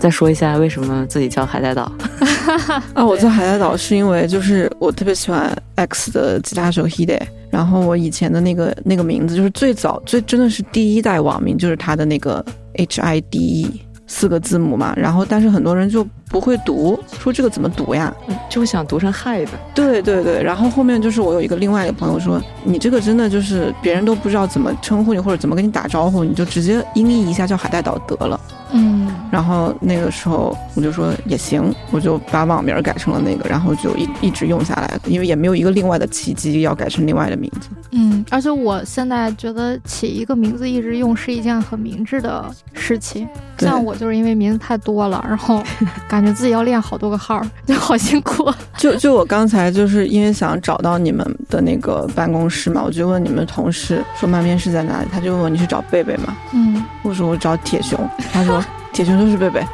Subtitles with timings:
[0.00, 1.92] 再说一下为什么自己叫海带岛？
[2.94, 12.44] 啊，我叫海带岛是因为就是我特别喜欢 X 的吉他手 Hide，然后我以前的那个那个名字就是最早最真的是第一代网名就是他的那个
[12.74, 18.12] H I D E 四个字母嘛，然后但是很多人就不会读，说这个怎么读呀？
[18.48, 19.46] 就想读成 Hide。
[19.74, 28.40] 对对对，然后后面就是我有一个另外一个朋友说，你这个真的就是别人都不知道怎么称呼你或者怎么跟你打招呼，你就直接音译一下叫海带岛得了。
[28.72, 37.68] 嗯，然后那个时候我就说也行，我就把网名改成了那个，然后就一一直用下来，因为也没有一个另外的契机要改成另外的名字。
[37.92, 43.26] 嗯，而且我现在觉得起一个名字一直用是一件很明智的事情。
[43.58, 45.62] 像我就是因为名字太多了，然后
[46.08, 48.50] 感觉自己要练好多个号， 就好辛苦。
[48.78, 56.34] 就就我刚才就是因为想找到你们的那个办公室嘛，我就问你们同事说漫面是在哪里，他就问我你是找贝贝吗？
[56.52, 57.98] 嗯，我说我找铁熊，
[58.32, 58.59] 他说
[58.92, 59.64] 铁熊就是贝贝。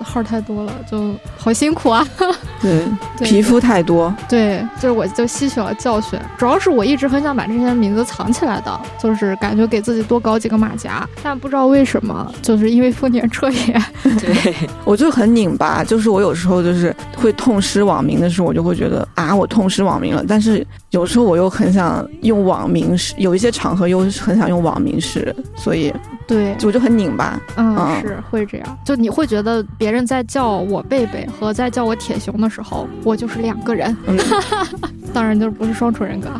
[0.00, 2.06] 号太多了，就好辛苦啊。
[2.62, 2.82] 对，
[3.18, 4.12] 对皮肤太多。
[4.26, 13.82] 对，就是我就吸取了教训，主要是我一直很想把这些名字藏起来的，就是感觉给自己多搞几个马甲，但不知道为什么，就是因为丰田彻也，
[14.18, 20.24] 对，我就很拧巴，就是我有时候就是会痛失网名的时候，我就会觉得啊，我痛失网名了。
[20.26, 25.92] 但是有时候我又很想用网名是，有一些场合又很想用网名是，所以
[26.26, 27.38] 对，我就很拧巴。
[27.56, 34.18] 嗯，嗯是会这样，就你会觉得别人在叫我贝贝和在叫我铁熊的时候，我就是两个人，嗯，
[35.12, 36.30] 当然就是不是双重人格。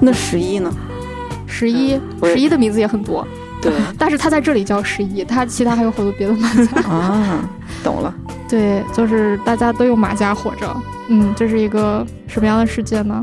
[0.00, 0.72] 那十一呢？
[1.46, 3.26] 十一，十一的名字也很多，
[3.62, 6.82] 对， 但是他在这里叫十一，他其他还有好多别的马甲。
[6.82, 7.48] 啊，
[7.82, 8.12] 懂了。
[8.50, 10.76] 对，就是大家都用马甲活着。
[11.08, 13.22] 嗯，这是一个什么样的世界呢？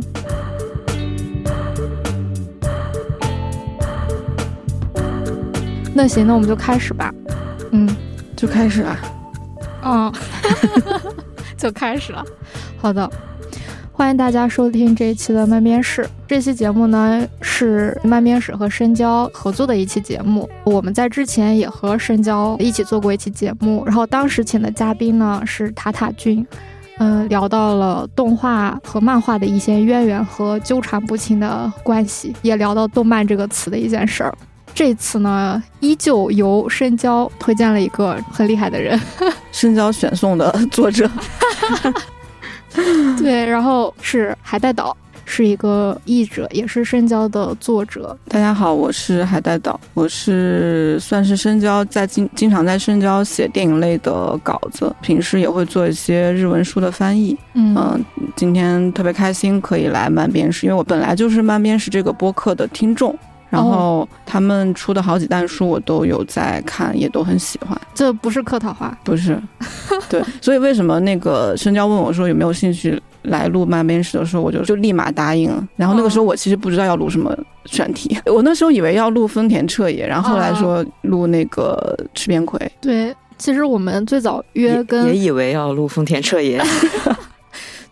[5.94, 7.14] 那行，那我们就开始吧。
[7.72, 7.88] 嗯，
[8.36, 8.98] 就开始啊，
[9.84, 10.14] 嗯，
[11.58, 12.24] 就开始了。
[12.78, 13.12] 好的，
[14.00, 16.10] 欢迎大家收听这一期的慢边室。
[16.26, 20.50] 这期节目呢是慢边室和深交合作的一期节目。
[20.64, 26.48] 我们在之前也和深交一起做过一期节目，然后当时请的嘉宾呢是塔塔君。
[27.00, 34.34] 嗯，聊到了动画和漫画的一些渊源和纠缠不清的关系，也聊到动漫这个词的一件事儿。
[34.74, 38.98] 这次呢，依旧由深交推荐了一个很厉害的人，
[39.52, 41.10] 深交选送的作者，
[43.22, 48.18] 对， 然后是海带岛，是一个译者，也是深交的作者。
[48.28, 57.38] 大家好，我是海带岛，我是算是深交在经经常在深交写电影类的稿子，平时也会做一些日文书的翻译。
[57.54, 63.18] 嗯嗯，今天特别开心可以来慢边室，因为我本来就是慢边室这个播客的听众，
[63.50, 67.80] 然后他们出的好几弹书我都有在看，也都很喜欢。
[67.94, 69.42] 这不是客套话，不是，
[70.10, 75.68] 对，所以为什么那个深交问我说有没有兴趣来录慢边室的时候，我就就立马答应了。
[75.76, 82.60] 然后那个时候我其实不知道要录什么选题， 我那时候以为要录丰田彻也，然后后来说录那个吃边葵。
[82.80, 83.16] 对。
[83.38, 86.62] 其实我们最早约也跟也以为要录丰田彻也，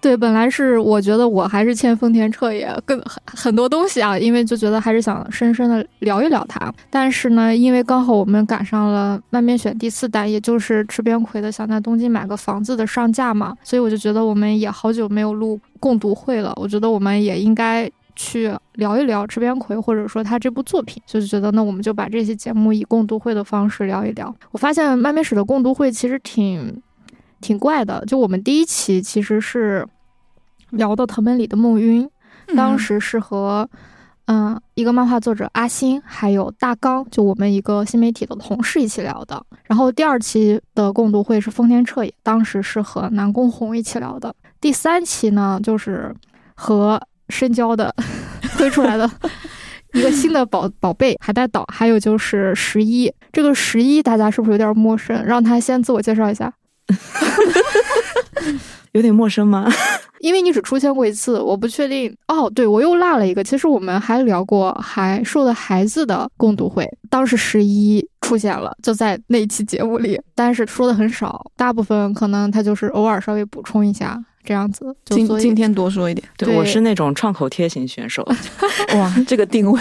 [0.07, 6.73] 对，本来是我觉得我还是欠丰田彻也更很很多东西啊，因为就觉得还是想深深的聊一聊他。
[6.89, 17.91] 但是呢，因为刚好我们赶上了漫面选第四弹，也就是池边葵的想在东京买个房子的上架嘛，所以我就觉得我们也好久没有录共读会了，我觉得我们也应该。
[18.19, 24.35] 去聊一聊池边葵，或者说他这部作品，就是觉得那我们就把这期节目以共读会的方式聊一聊。
[24.49, 26.81] 我发现漫面史的共读会其实挺
[27.39, 29.85] 挺怪的，就我们第一期其实是
[30.71, 32.09] 聊的藤本里的梦晕，
[32.55, 33.69] 当时是和
[34.25, 39.41] 嗯一个漫画作者阿星，还有大刚，就我们一个新媒体的同事一起聊的。
[39.63, 44.33] 然后第二期的共读会是丰田彻也，当时是和南宫红一起聊的。
[44.59, 46.13] 第三期呢，就是
[46.55, 47.93] 和深交的
[48.57, 49.09] 推出来的
[49.93, 53.11] 一个新的宝宝贝海带岛，还有就是十一。
[53.31, 55.23] 这个十一大家是不是有点陌生？
[55.23, 56.51] 让他先自我介绍一下。
[58.93, 59.71] 有点陌生吗？
[60.19, 62.13] 因为你只出现过一次，我不确定。
[62.27, 63.43] 哦，对，我又落了一个。
[63.43, 74.83] 其实我们还聊过还受的孩子的共读会，当时十一出现了，就在那一期节目里，但是说的很少，大部分可能他就是偶尔稍微补充一下这样子。
[75.05, 76.27] 就今今天多说一点。
[76.35, 78.27] 对我是那种创口贴型选手，
[78.97, 79.79] 哇，这个定位，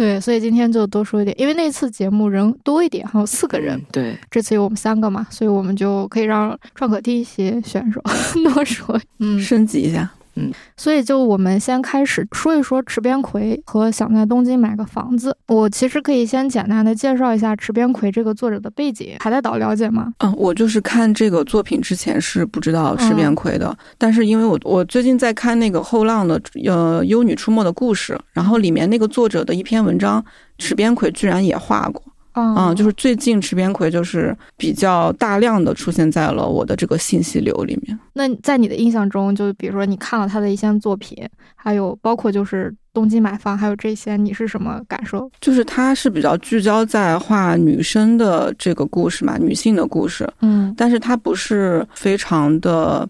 [0.00, 8.02] 对，所以今天就多说一点，因为那次节目人多一点，还有四个人，嗯对，这次有我们三个嘛，所以我们就可以让创可贴一些选手
[8.54, 8.98] 多说。
[9.18, 10.10] 嗯，升级一下。
[10.40, 15.36] 嗯，所以就我们先开始说一说池边葵和想在东京买个房子。
[15.46, 19.16] 我其实可以先简单的介绍一下池边葵这个作者的背景。
[19.20, 20.12] 海带岛了解吗？
[20.18, 30.24] 嗯，我就是看这个作品之前是不知道池边葵的，但是因为我我最近在看那个后浪的呃《幽女出没的故事》，然后里面那个作者的一篇文章，
[30.58, 32.02] 池边葵居然也画过。
[32.34, 37.98] 嗯，就是最近池边葵就是比较大量的出现在了我的这个信息流里面。
[38.12, 45.30] 那在你的印象中，就比如说你看了他的一些作品，还有包括就是东京买房，还有这些，你是什么感受？
[45.40, 50.28] 就是他是比较聚焦在画女生的这个故事嘛，女性的故事。
[50.40, 53.08] 嗯，但是他不是非常的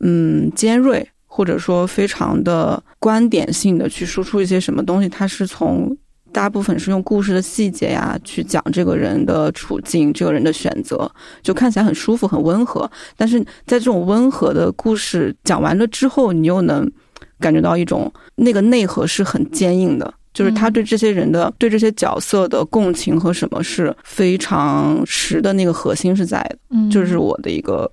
[0.00, 5.96] 嗯尖锐，或者说非常的观点性的去输出一些什么东西，他是从。
[6.32, 11.10] 大部分是用故事的细节呀去讲这个人的处境，这个人的选择，
[11.42, 12.90] 就看起来很舒服、很温和。
[13.16, 16.90] 但是在这种温和的故事讲完了之后，你又能
[17.38, 26.58] 感觉到一种那个内核是很坚硬的，就是他对这些人的、对这些角色的共情和什么是非常实的，那个核心是在的。
[26.70, 27.90] 嗯，就是我的一个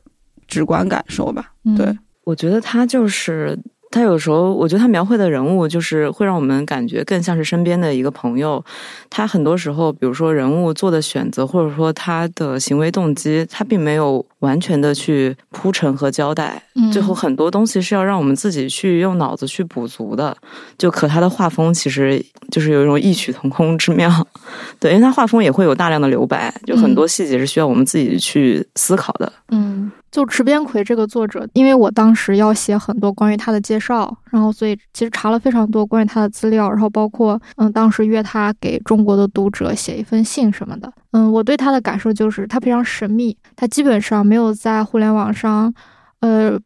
[0.48, 1.52] 直观感受吧。
[1.76, 3.58] 对，我觉得他就是。
[3.90, 8.64] 他有时候，我觉得他描绘的人物就是会让我们感觉更像是身边的一个朋友。
[9.10, 16.62] 他很多时候，比如说人物做的选择，或者说他的行为动机，他并没有完全的去铺陈和交代。
[16.92, 20.36] 最后很多东西是要让我们自己去用脑子去补足的。
[20.78, 24.12] 就可他的画风其实就是有一种异曲同工之妙。
[24.80, 29.32] 对，因为他画风也会有大量的留白，就很多细节是需要我们自己去思考的。
[29.50, 29.92] 嗯。
[30.12, 40.92] 就池边葵这个作者，因为我当时要写很多关于他的介绍，然后所以其实查了非常多关于他的资料，然后包括嗯，当时约他给中国的读者写一封信什么的。
[41.12, 45.74] 嗯，我对他的感受就是他非常神秘，他基本上没有在互联网上，
[46.22, 46.58] 呃，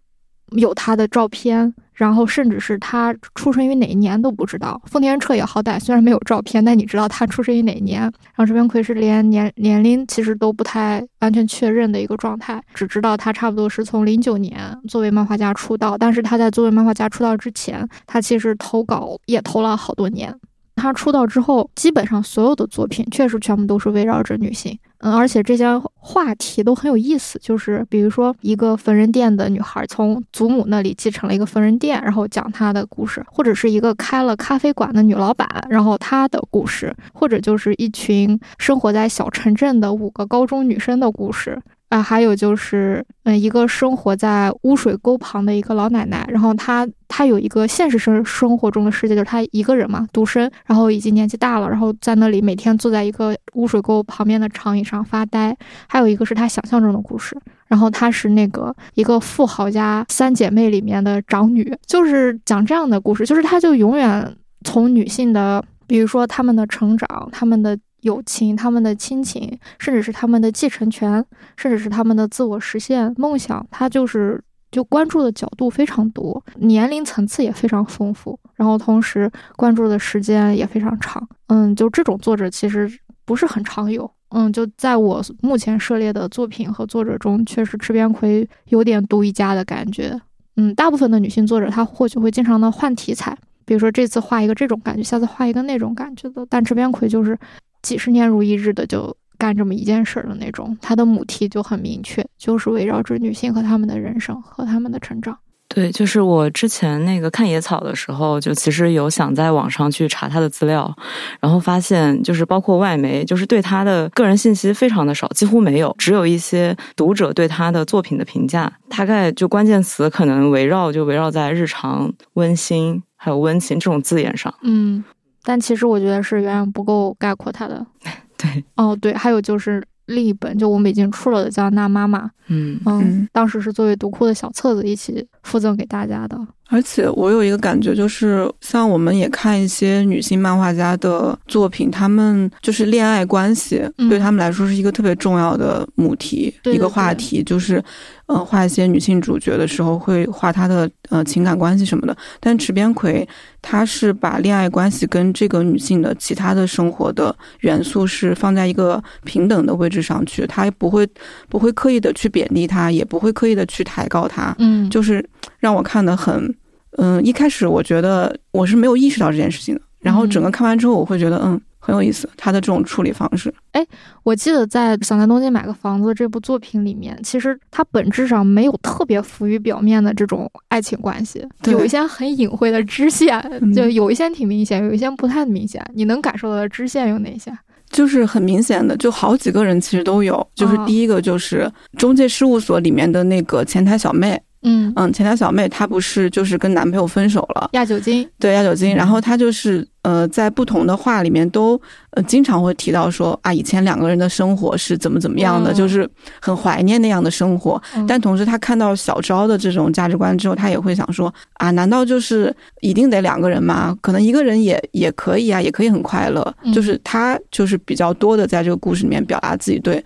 [0.52, 1.74] 有他的照片。
[2.02, 4.82] 然后，甚至是他出生于哪一年都不知道。
[4.88, 8.02] 丰田彻也好歹，虽然没有照片，但你知道他出生于哪一年。
[8.02, 14.60] 然后这边奎是连年年龄其实都不太完全确认的一个状态，只知道他差不多是从零九年
[14.90, 15.96] 作为漫画家出道。
[15.96, 20.36] 但是他在作为漫画家出道之前，他其实投稿也投了好多年。
[20.76, 24.78] 他出道之后，基本上所有的作品确实全部都是围绕着女性。
[25.04, 25.66] 嗯，而且这些
[25.96, 41.60] 话题都很有意思，就是比如说一个缝纫店的女孩从祖母那里继承了一个缝纫店，然后讲她的故事；或者是一个开了咖啡馆的女老板，然后她的故事；或者就是一群生活在小城镇的五个高中女生的故事。
[41.92, 55.54] 啊，还有就是，嗯，一个生活在污水沟旁的一个老奶奶，然后她她有一个现实生生活中的世界，就是她一个人嘛，独身，然后已经年纪大了，然后在那里每天坐在一个污水沟旁边的长椅上发呆。
[55.90, 64.34] 还有一个是她想象中的故事，然后她是那个一个富豪家三姐妹里面的长女，就是讲这样的故事，就是她就永远
[64.64, 67.78] 从女性的，比如说她们的成长，她们的。
[68.02, 71.24] 友情，他们的亲情，甚至是他们的继承权，
[71.58, 74.42] 甚至是他们的自我实现梦想，他就是
[74.72, 81.28] 就关注的角度非常多，年龄层次也非常丰富，然后同时关注的时间也非常长。
[81.48, 82.90] 嗯，就这种作者其实
[83.26, 84.10] 不是很常有。
[84.30, 90.20] 嗯，就在我目前涉猎的作品和作者中，确实池边葵有点独一家的感觉。
[90.56, 97.38] 嗯，大部分的女性作者她或许会经常的换题材，比如说这次画一个这种感觉，下次画一个那种感觉的，但池边葵就是。
[97.82, 105.38] 几十年如一日的就干这么一件事儿的那种，他的母题就很明确，就是围绕着女性和她们的人生和她们的成长。
[105.68, 110.94] 对，就是我之前那个看野草的时候，就其实有想在网上去查他的资料，
[111.40, 124.54] 然后发现就是包括外媒，就是对他的个人信息非常的少，几乎没有，只有一些读者对他的作品的评价，大概就关键词可能围绕就围绕在日常、温馨还有温情这种字眼上。
[124.64, 125.02] 嗯。
[125.44, 127.86] 但其实我觉得是远远不够概括它的。
[128.38, 132.26] 对，哦，对，还有就是另一本，就我们已经出了的，叫《那妈妈》。
[132.48, 136.38] 嗯嗯，当时是作为读库的小册子一起附赠给大家的。
[136.72, 147.84] 而且我有一个感觉，就是像我们也看一些女性漫画家的作品，她们就是恋爱关系，对他们来说是一个特别重要的母题，一个话题，就是。
[148.28, 152.16] 呃，画一些女性主角的时候，会画她的呃情感关系什么的。
[152.40, 153.28] 但池边葵，
[153.62, 161.06] 她是把恋爱关系跟这个女性的其他的生活的元素是放在一个平等的位置上去，他不会
[161.50, 164.56] 不会刻意的去贬低她，也不会刻意的去抬高她。
[164.60, 165.22] 嗯，就是
[165.60, 166.56] 让我看的很，
[166.98, 169.82] 嗯，一开始我觉得我是没有意识到这件事情的。
[170.00, 173.54] 然后整个看完之后，我会觉得，嗯，很有意思，他的这种处理方式。
[173.74, 173.86] 哎
[174.24, 185.86] 我记得在《想在东京买个房子》这部作品里面，其实它本质上没有特别浮于表面的这种爱情关系，对有一些很隐晦的支线，嗯就有一些挺明显，有一些不太明显。
[185.94, 187.56] 你能感受到的支线有哪些？
[187.92, 190.46] 就是很明显的，就好几个人其实都有。
[190.56, 201.80] 就是哦第一个就是中介事务所里面的那个前台小妹，嗯，嗯，前台小妹她不是就是跟男朋友分手了，压酒精，对压酒精，然后她就是呃在不同的话里面都
[202.12, 206.10] 呃经常会提到说啊以前两个人的生活是怎么怎么样的，嗯就是
[206.42, 207.82] 很怀念那样的生活。
[207.96, 213.96] 嗯但同时他看到小昭的这种价值观之后，他也会想说啊难道就是一定得两个人吗？
[214.02, 216.42] 可能一个人也也可以啊，也可以很快乐。
[216.64, 220.04] 嗯就是他就是比较多的在这个故事里面表达自己对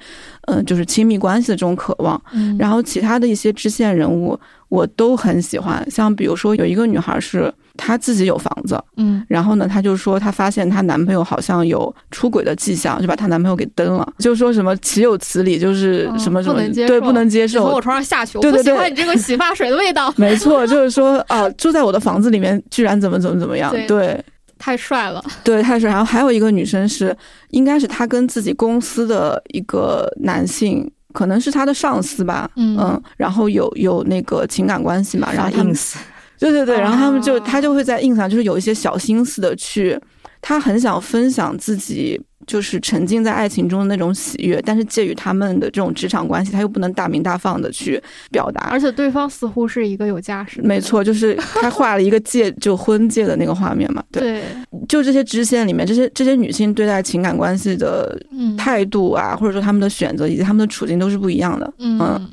[0.48, 2.22] 嗯、呃就是亲密关系的这种渴望。
[2.34, 4.38] 嗯，然后其他的一些支线人物
[4.70, 17.82] 我都很喜欢，像比如说有一个女孩是她自己有房子，嗯然后呢，她就说她发现她男朋友好像有出轨的迹象，就把她男朋友给蹬了，就说什么岂有此理，就是哦什么什么对不能接受从我。
[17.82, 23.72] 床上下去，我对对对不喜欢你这个洗发水的味道， 没错，就是说啊，住在我的房子里面，居然怎么怎么怎么样？
[23.72, 24.26] 对对
[24.58, 25.24] 太帅了。
[25.44, 25.90] 对，太帅。
[25.90, 27.16] 然后还有一个女生是，
[27.50, 32.78] 应该是她跟自己公司的一个男性，可能是他的上司吧，嗯。
[32.78, 35.96] 嗯，然后有有那个情感关系嘛，然后 ins，
[36.38, 39.98] 对对对，然后他们就哦他就会在 ins 上就是有一些小心思的去，
[40.48, 48.00] 他很想分享自己就是沉浸在爱情中的那种喜悦，但是介于他们的这种职场关系，他又不能大明大放的去
[48.30, 48.80] 表达而。
[48.80, 54.04] 且对方似乎是一个有家室，没错，就是他画了一个戒， 就婚戒的那个画面嘛。
[54.12, 54.44] 对，对，
[54.88, 61.74] 就这些支线里面，这些这些女性对待情感关系的嗯，态度啊，或者说她们的选择以及她们的处境都是不一样的。
[61.80, 62.30] 嗯，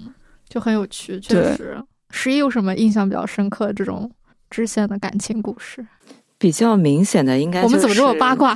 [0.51, 1.83] 就很有趣，确对实。
[2.11, 4.13] 十一有什么印象比较深刻的这种
[4.51, 5.83] 支线的感情故事？
[6.43, 8.35] 比较明显的应该、就是、我们怎么这么八？
[8.35, 8.53] 卦？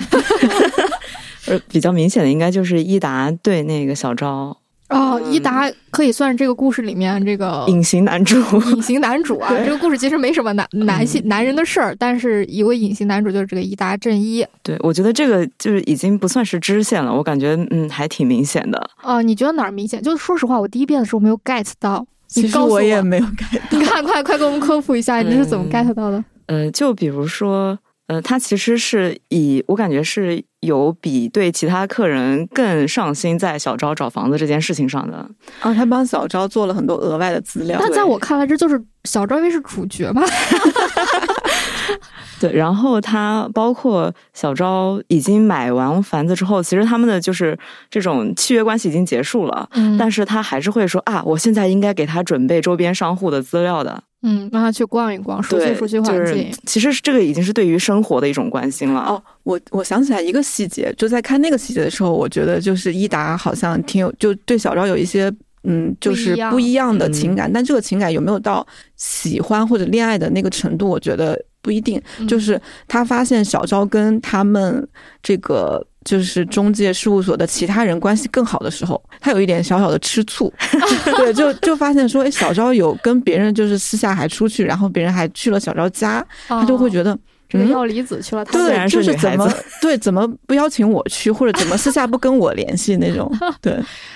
[1.46, 4.56] 呃，比较明显的应该就是伊达对那个小昭
[4.88, 8.36] 哦，伊达可以算是这个故事里面这个隐形男主。
[8.72, 9.48] 隐形男主啊。
[9.54, 14.44] 对这个故事其实没什么男男性男人的事儿，但是一位隐形男主就是这个伊达正一。
[14.64, 18.90] 对，我觉得这个就是已经不算是支线了，我感觉嗯还挺明显的。
[19.04, 20.02] 哦，你觉得哪儿明显？
[20.02, 22.04] 就是说实话，我第一遍的时候没有 get 到。
[22.34, 23.78] 你其实告我也没有 get 到。
[23.78, 26.24] 你看，快快给我们科普一下，你这是怎么嗯 get 到的？
[26.46, 35.16] 呃，就比如说，呃，他其实是以我感觉是有比对其他客人更上心在小昭找房子这件事情上的。
[35.60, 37.78] 啊，他帮小昭做了很多额外的资料。
[37.80, 40.22] 但在我看来，这就是小昭因为是主角嘛。
[42.40, 47.58] 对，然后他包括小昭已经买完房子之后，其实他们的就是
[47.90, 54.02] 这种契约关系已经结束了，嗯但是他还是会说啊，我现在应该给他准备周边商户的资料的。
[54.22, 56.50] 嗯，让他去逛一逛，熟悉对，熟悉环就是境。
[56.64, 59.00] 其实这个已经是对于生活的一种关心了。
[59.00, 68.66] 哦，我我想起来一个细节，就在看那个细节的时候，我觉得就是伊达好像挺有，就对小昭有一些嗯，就是不一样的嗯情感，但这个情感有没有到
[68.96, 72.00] 喜欢或者恋爱的那个程度，我觉得不一定。
[72.20, 74.86] 嗯就是他发现小昭跟他们
[75.20, 80.52] 这个就是中介事务所的其他人关系更好的时候，他有一点小小的吃醋，
[81.18, 87.14] 对，就就发现说，哎，小昭有跟别人就是私下还出去，然后别人还去了小昭家，他就会觉得得。
[87.14, 87.18] 嗯
[87.48, 89.48] 这个药离子去了，他虽对，然就是是怎么
[89.80, 93.32] 对怎么不邀请我去，或者怎么私下不跟我联系那种。
[93.62, 93.72] 对，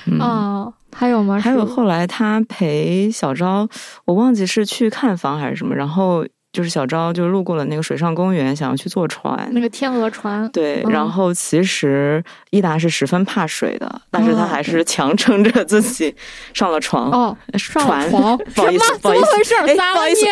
[0.06, 1.38] 嗯哦，还有吗？
[1.38, 3.68] 还有后来他陪小昭，
[4.04, 9.48] 我忘记是去看房还是什么，然后就是小昭就路过了那个水上公园，想要去坐船。
[9.52, 16.14] 那个天鹅船，对，嗯然后其实伊达是十分怕水的，但是他哦还是强撑着自己
[16.52, 17.10] 上了床。
[17.12, 19.54] 哦，上了船床，不好意思什么不好意思怎么回事？
[19.66, 20.30] 哎咋了不好意思你？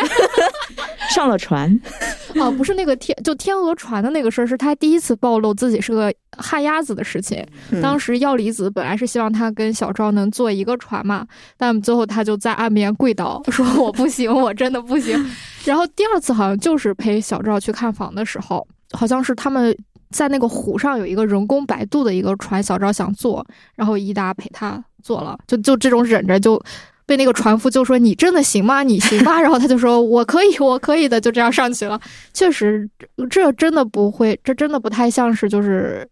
[1.14, 1.80] 上了船，
[2.36, 7.46] 哦，不是那个天，就天鹅船的那个事儿，是他第一次暴露自己是个旱鸭子的事情。
[7.70, 11.24] 嗯当时药离子本来是希望他跟小昭能坐一个船嘛，
[11.56, 15.16] 但最后他就在岸边跪倒，说我不行，我真的不行。
[15.64, 19.76] 然后第二次好像就是陪小赵去看房的时候，好像是他们
[20.10, 26.62] 在那个湖上有一个人工摆渡的一个船，小赵想坐，然后伊达陪他坐了，就就这种忍着就。
[27.06, 28.82] 被那个船夫就说：“你真的行吗？
[28.82, 31.98] 你行吗？”然后他就说：“我可以，我可以的。”就这样上去了。
[32.34, 32.86] 确实，
[33.30, 36.06] 这真的不会，这真的不太像是就是，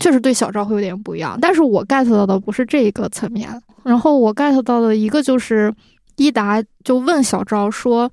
[0.00, 1.38] 确实对小赵会有点不一样。
[1.40, 3.48] 但是我 get 到的不是这一个层面，
[3.84, 5.72] 然后我 get 到的一个就是
[6.16, 8.10] 伊达就问小赵说：“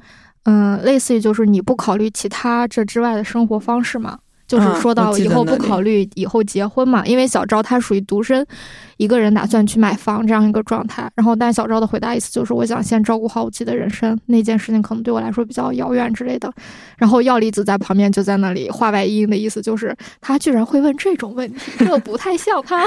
[0.48, 8.48] 嗯，类似于就是你不考虑其他这之外的生活方式嘛？”就是说到以后不考虑以后结婚嘛，因为小赵他属于独身，
[8.96, 11.12] 一个人打算去买房这样一个状态。
[11.16, 16.50] 然后，但小赵的回答意思就是，我想先照顾好我自己的人生，那件事情可能对我来说比较遥远之类的。
[16.98, 22.86] 然后药离子在旁边就在那里话外音的意思就是，他居然会问这种问题，这个不太像他。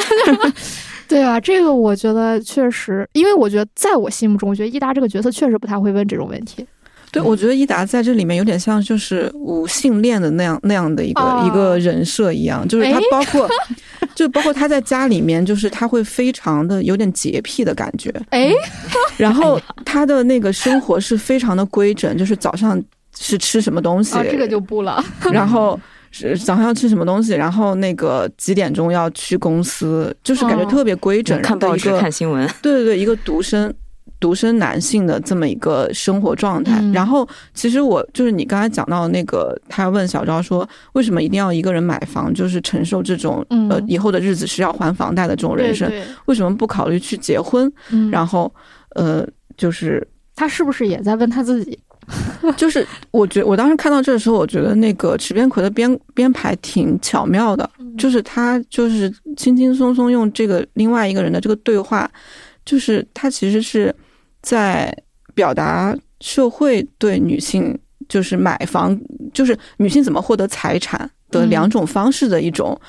[1.07, 6.67] 对啊，这个我觉得确实，因为我觉得在我心目中，我觉得伊达这个角色确实不太会问这种问题。
[7.13, 11.45] 对，我觉得伊达在这里面有点像就是无性恋的那样那样的一个、哦。
[11.47, 13.49] 一个人设一样，就是他哎包括，
[14.15, 18.53] 就包括他在家里面，就是他会非常的有点洁癖的感觉，哎，
[19.17, 22.81] 然后他的那个生活是非常的规整，就是早上
[23.19, 25.03] 是吃什么东西，啊，这个就不了。
[25.33, 25.79] 然后
[26.13, 30.67] 是早上要吃什么东西，然后那个几点钟要去公司，就是感觉哦。
[30.71, 33.73] 特别规整看报纸、的一个看新闻，对对对，一个独生
[34.19, 36.79] 独生男性的这么一个生活状态。
[36.81, 47.71] 嗯然后，其实我就是你刚才讲到那个，他问小昭说，为什么一定要一个人买房，就是承受这种、嗯呃以后的日子是要还房贷的这种人生，对对，为什么不考虑去结婚？
[47.91, 48.53] 嗯，然后，
[48.97, 49.27] 呃，
[49.57, 51.79] 就是他是不是也在问他自己？
[52.57, 62.11] 就是，我觉我当时看到这的时候，我觉得那个池边葵的编编排挺巧妙的，就是他就是轻轻松松用这个另外一个人的这个对话，
[62.71, 63.93] 就是他其实是
[64.43, 64.97] 在
[65.35, 67.77] 表达社会对女性
[68.09, 68.97] 就是买房，
[69.35, 72.81] 就是女性怎么获得财产的嗯两种方式的一种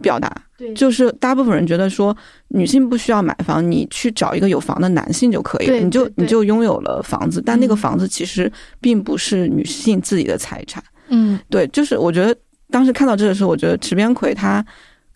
[0.00, 0.34] 表达。
[0.56, 2.16] 对就是大部分人觉得说，
[2.48, 7.42] 女性不需要买房，你去找一个有房的男性就可以了，你就你就拥有了房子。
[7.44, 8.50] 但那个嗯房子其实
[8.80, 10.82] 并不是女性自己的财产。
[11.08, 12.34] 嗯对，就是我觉得
[12.70, 14.64] 当时看到这个时候，我觉得池边葵他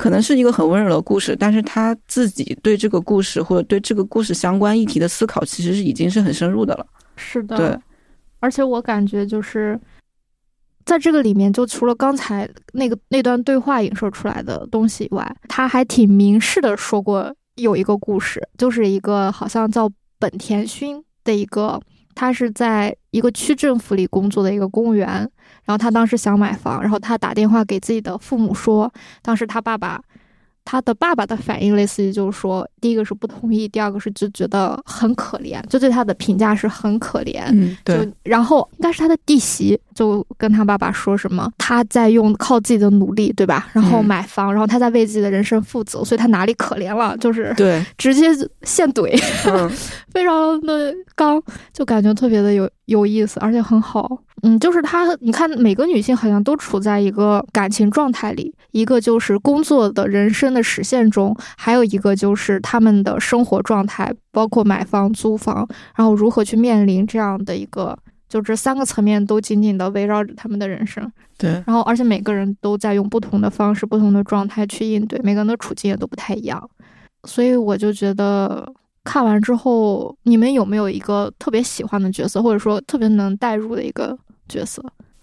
[0.01, 6.87] 可能是一个很温柔的故事，但是他自己对这个故事或者对这个故事相关议题的思考，其实是已经是很深入的了。
[7.17, 7.79] 是的，对，
[8.39, 9.79] 而且我感觉就是
[10.87, 19.87] 在这个里面，就除了刚才那个那段对话影射出来的东西以外，他还挺明示的说过有一个故事，就是一个好像叫
[20.19, 21.79] 本田勋的一个，
[22.15, 25.31] 他是在一个区政府里工作的一个公务员，
[25.65, 28.93] 然后他当时想买房，然后他打电话给自己的父母说，
[29.23, 30.03] 当时他爸爸。
[30.63, 37.43] 他的爸爸的反应类似于就是说，第一个是不同意，第二个是就觉得很可怜，就对他的评价是很可怜。
[37.53, 43.69] 嗯，对就，然后应该是他的弟媳就跟他爸爸说什么，他在用靠自己的努力，对吧？
[43.73, 47.17] 然后嗯买房，然后他在为自己的人生负责，所以他哪里可怜了？
[47.19, 48.29] 就是对， 直接
[48.63, 49.17] 现怼，
[49.47, 49.71] 嗯，
[50.13, 54.23] 非常的刚，就感觉特别的有有意思，而且很好。
[54.43, 71.11] 嗯，就是他，你看每个女性好像都处在一个感情状态里，一个就是工作的人生的实现中，还有一个就是他们的生活状态，包括买房、租房，然后如何去面临这样的一个，就这三个层面都紧紧的围绕着他们的人生。
[71.37, 76.71] 对，然后，而且每个人都在用不同的方式、不同的状态去应对，每个人的处境也都不太一样。
[77.25, 84.17] 所以我就觉得看完之后，你们有没有一个特别喜欢的角色，或者说特别能代入的一个
[84.49, 84.81] 角色？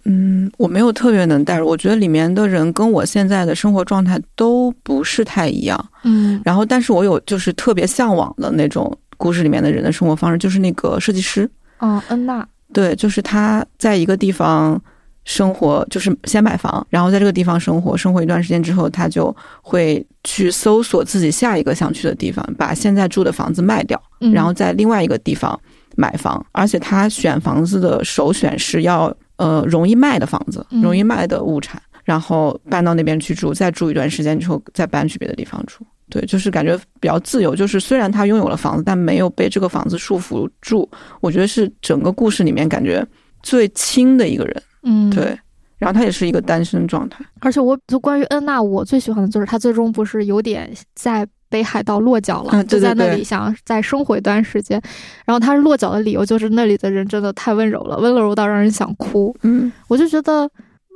[0.10, 5.78] 嗯，我没有特别能代入，我觉得里面的人跟我现在的生活状态都不是太一样。
[6.04, 11.50] 嗯然后，但是我有就是特别向往的那种故事里面的人的生活方式，就是那个设计师。
[11.80, 14.82] 嗯，恩娜，对，就是他在一个地方
[15.26, 25.60] 生活，就是先买房，然后在这个地方生活，生活一段时间之后，他就会去搜索自己下一个想去的地方，把现在住的房子卖掉，嗯然后在另外一个地方
[25.98, 26.44] 买房。
[26.54, 35.86] 而且他选房子的首选是要呃容易卖的房子，嗯容易卖的物产，然后搬到那边去住，再住一段时间之后再搬去别的地方住。
[36.10, 37.54] 对，就是感觉比较自由。
[37.54, 40.90] 就是虽然他拥有了房子，但没有被这个房子束缚住。
[41.20, 43.06] 我觉得是整个故事里面感觉
[43.44, 44.64] 最轻的一个人。
[44.84, 45.38] 嗯，对，
[45.78, 47.26] 然后他也是一个单身状态。
[47.42, 54.82] 而且我就关于恩娜，我最喜欢的就是他最终不是有点在北海道落脚了，嗯对就在那里想再生活一段时间。
[55.26, 59.36] 然后他落脚的理由就是那里的人真的太温柔了，温柔到让人想哭。
[59.44, 60.50] 嗯，我就觉得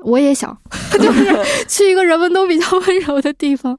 [0.03, 0.57] 我也想，
[0.99, 1.25] 就是
[1.67, 3.77] 去一个人们都比较温柔的地方。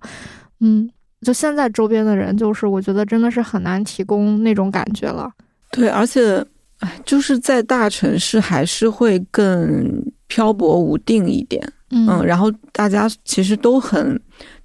[0.60, 0.88] 嗯，
[1.22, 5.30] 就现在周边的人，就是我觉得真的是很难提供那种感觉了。
[5.70, 6.44] 对，而且，
[6.80, 11.62] 哎，就是在大城市还是会更漂泊无定一点。
[11.90, 14.18] 嗯嗯，然后大家其实都很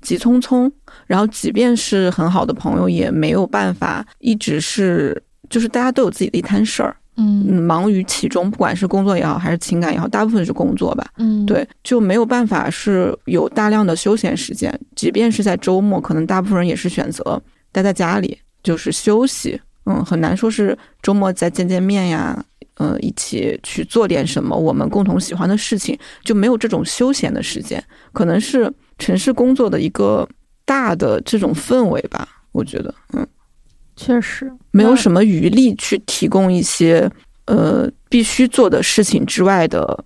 [0.07, 0.71] 急匆匆，
[1.05, 11.05] 然后即便是很好的朋友，也没有办法一直是，就是大家都有自己的一摊事儿，嗯嗯，忙于其中，不管是工作也好，还是情感也好，大部分是工作吧。
[11.17, 17.41] 嗯，对，就没有办法是有大量的休闲时间，即便是在周末，可能大部分人也是选择
[17.73, 19.59] 待在家里，就是休息。
[19.87, 22.41] 嗯，很难说是周末再见见面呀，
[22.77, 30.27] 嗯，一起去做点什么我们共同喜欢的事情，就没有这种休闲的时间，可能是城市工作的一个
[30.65, 32.27] 大的这种氛围吧。
[32.51, 33.27] 我觉得，嗯，
[33.95, 37.09] 确实没有什么余力去提供一些
[37.45, 40.03] 呃必须做的事情之外的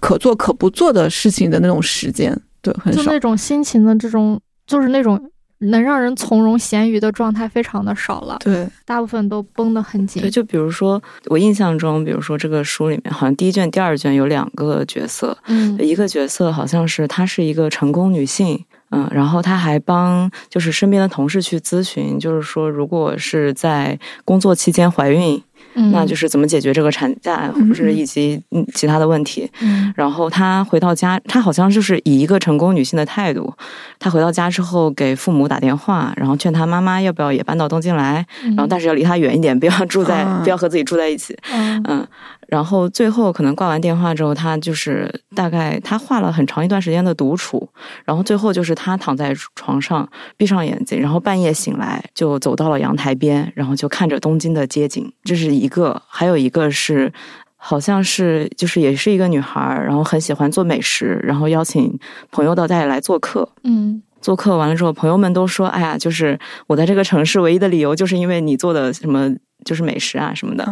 [0.00, 3.02] 可做可不做的事情的那种时间，对，很少。
[3.02, 5.30] 就那种心情的这种，就是那种。
[5.62, 10.20] 能让人从容闲鱼的状态非常的少了，对，大部分都绷得很紧。
[10.22, 25.42] 对，就比如说我印象中，比如说这个书里面，好像第一卷、第二卷有两个角色，嗯，一个角色好像是她是一个成功女性，嗯，然后她还帮就是身边的同事去咨询，就是说如果是在工作期间怀孕。
[25.74, 29.50] 那就是怎么解决这个产假，或者是以及嗯其他的问题。
[29.60, 33.52] 嗯，然后她回到家，她好像就是以一个成功女性的态度。
[33.98, 41.36] 她回到家之后，给父母打电话，然后劝她妈妈要不要也搬到东京来，然后但是要离她远一点，不要住在，不要和自己住在一起。
[41.52, 42.06] 嗯。
[42.52, 47.66] 然后最后可能挂完电话之后，他就是大概他画了很长一段时间的独处，
[48.04, 55.10] 然后最后就是他躺在床上闭上眼睛，然后半夜醒来就走到了阳台边，然后就看着东京的街景。
[55.24, 57.10] 这是一个，还有一个是
[57.56, 61.98] 好像是就是也是一个女孩，然后很喜欢做美食，然后邀请
[62.30, 63.48] 朋友到家里来做客。
[63.64, 69.34] 嗯，做客完了之后，朋友们都说：“哎呀，就是我在这个城市唯一的理由，就是因为你做的什么。”
[69.64, 70.66] 就是美食啊什么的，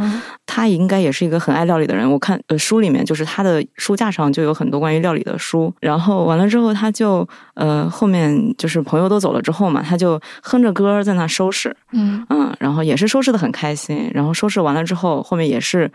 [0.46, 2.11] 他应该也是一个很爱料理的人。
[2.11, 5.72] 我看呃书里面，就是他的书架上就有很多关于料理的书。
[5.81, 14.11] 然后完了之后，他就呃后面就是朋友都走了之后嘛，他就哼着歌在那收拾，嗯嗯，然后也是收拾的很开心。
[14.12, 15.90] 然后收拾完了之后，后面也是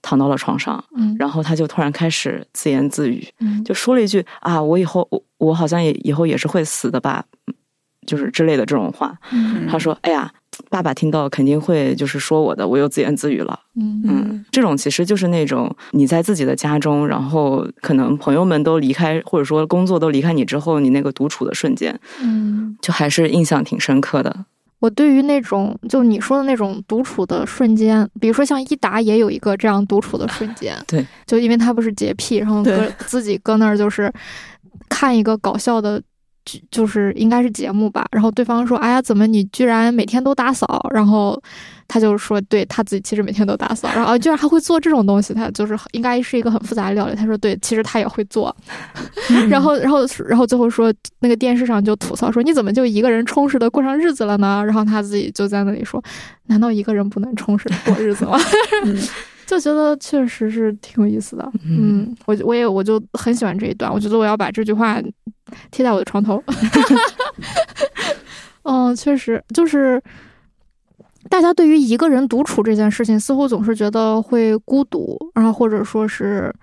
[0.00, 7.24] 躺到了床上，嗯，然后他就突然开始自言自语，嗯，就说了一句啊，我以后我我好像也以后也是会死的吧，
[8.06, 9.16] 就是之类的这种话。
[9.70, 10.32] 他说，哎呀。
[10.70, 13.58] 爸爸听到肯定会就是说我的，我又自言自语了。
[13.76, 24.44] 嗯嗯，这种其实就是那种你在自己的家中，然后可能朋友们都离开，或者说工作都离开你之后，你那个独处的瞬间，嗯，就还是印象挺深刻的。
[24.80, 34.12] 我对于那种就你说的那种独处的瞬间，比如说像一达也有一个这样独处的瞬间， 对，就因为他不是洁癖，然后搁自己搁那儿就是
[34.88, 36.02] 看一个搞笑的。
[36.70, 41.40] 就是应该是节目吧，然后对方说：“哎呀，怎么你居然每天都打扫？”然后
[41.86, 48.54] 他就说：“对他自己其实每天都打扫，然后居然还会做这种东西，他就是应该是一个很复杂的料理。”他说：“对，其实他也会做。”
[49.48, 56.02] 然后，然后，然后最后说那个电视上就吐槽说：“你怎么就一个人充实的过上日子了呢？”然后他自己就在那里说
[56.46, 58.38] ：“难道一个人不能充实的过日子吗？”
[59.48, 61.50] 就觉得确实是挺有意思的。
[61.64, 65.02] 嗯，我我也我就很喜欢这一段，我觉得我要把这句话。
[65.70, 66.44] 贴在我的床头，
[68.64, 69.98] 嗯，确实就是，
[71.30, 76.54] 大家对于一个人独处这件事情，似乎总是觉得会孤独，然后或者说是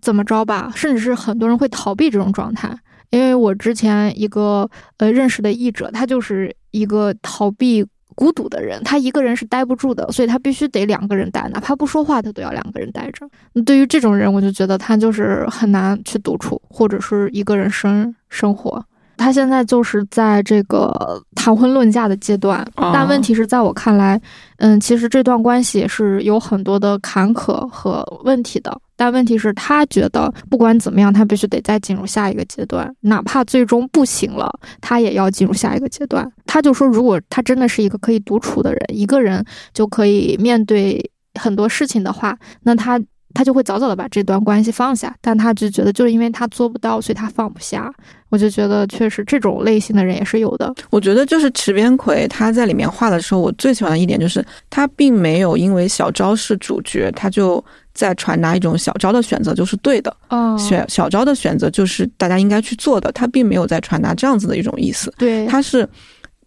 [0.00, 2.72] 怎么着吧，甚至是很多人会逃避这种状态。
[3.10, 7.84] 因为我之前一个呃认识的译者，他就是一个逃避。
[8.18, 13.24] 孤独的人，他一个人是待不住的，所以他必须得两个人待，哪怕不说话，他都要两个人待着。
[13.64, 18.84] 对于这种人，我就觉得他就是很难去独处，或者是一个人生生活。
[19.18, 24.18] 他现在就是在这个谈婚论嫁的阶段，但问题是在我看来，
[24.56, 28.80] 嗯，其实这段关系也是有很多的坎坷和问题的。
[28.96, 34.50] 但问题是，他觉得不管怎么样，他必须得再进入下一个阶段，哪怕最终不行了，
[34.80, 36.26] 他也要进入下一个阶段。
[36.46, 42.98] 他就说，如果他真的是一个可以独处的人，一个人就可以面对很多事情的话，那他。
[43.38, 47.88] 他就会早早的把这段关系放下，但他就觉得就是因为他做不到，所以他放不下。
[48.30, 50.74] 我就觉得确实这种类型的人也是有的。
[50.90, 65.14] 我觉得就是池边葵他在里面画的时候，我最喜欢的一点就是他并没有因为小昭是主角，他就在传达一种小昭的选择就是对的，嗯，选小昭的选择就是大家应该去做的，他并没有在传达这样子的一种意思。
[65.16, 65.88] 对，他是。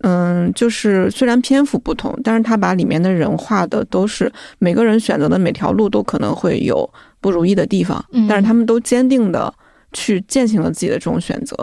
[0.03, 9.53] 嗯，就是虽然篇幅不同，但是他把里面的人画的都是每个人选择的每条路都可能会有不如意的地方，但是他们都坚定的
[9.93, 11.55] 去践行了自己的这种选择，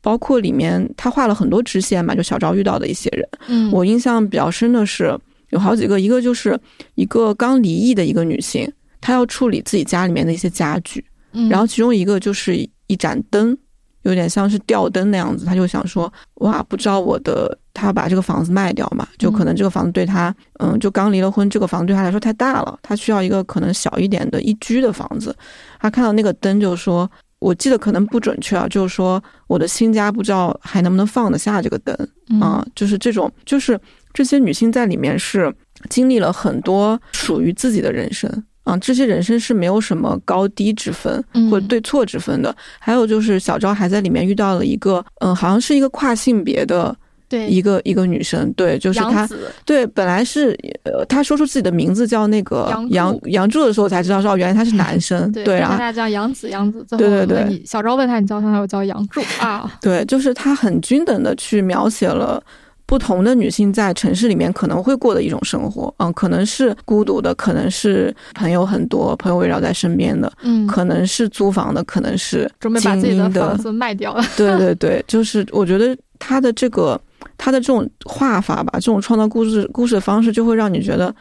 [0.00, 5.18] 包括里面他画了很多支线嘛，就小昭遇到的一些人，嗯，我印象比较深的是
[5.50, 6.58] 有好几个，一个就是
[6.94, 11.04] 一个刚离异的一个女性，她要处理自己家里面的一些家具，
[11.50, 13.56] 然后其中一个就是一盏灯。
[14.02, 19.06] 有点像是吊灯那样子，他就想说，哇，不知道我的，他要把这个房子卖掉嘛？
[19.18, 25.34] 就可能这个房子对他，嗯，就刚离了婚，这个房子对他来说太大了，他需要一个可能小一点的一居的房子。
[25.78, 31.96] 他看到那个灯，就说，我记得可能不准确啊，就是说我的新家不知道还能不能放得下这个灯
[32.40, 32.64] 啊？
[32.74, 33.78] 就是这种，就是
[34.12, 35.52] 这些女性在里面是
[35.88, 38.30] 经历了很多属于自己的人生，
[38.64, 42.54] 啊，这些人生是没有什么高低之分嗯或者对错之分的。
[42.78, 46.94] 还有就是小昭还在里面遇到了一个，嗯，好像是一个跨性别的
[47.28, 49.28] 对一个一个女生，对，就是她，
[49.64, 56.84] 对，本来是呃，她说出自己的名字叫那个杨杨杨柱的时候，才知道说哦，原来他是男生，对，对，然后大家叫杨子，杨子。
[56.90, 59.70] 对对对小昭问他你叫什么，我叫杨柱啊。
[59.80, 62.42] 对，就是他很均等的去描写了
[62.92, 74.12] 不同的女性在城市里面可能会过的一种生活，嗯，可能是孤独的，可能是朋友很多，朋友围绕在身边的，嗯，可能是租房的，可能是准备把自己的房子卖掉。
[74.16, 74.22] 了。
[74.36, 77.00] 对对对，就是我觉得他的这个
[77.38, 81.14] 他的这种画法吧，这种创造故事故事的方式，就会让你觉得。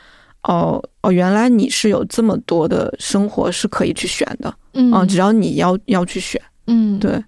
[0.44, 4.92] 哦哦，原来你是有这么多的生活是可以去选的，嗯。
[4.92, 7.24] 嗯，只要你要要去选，嗯，对。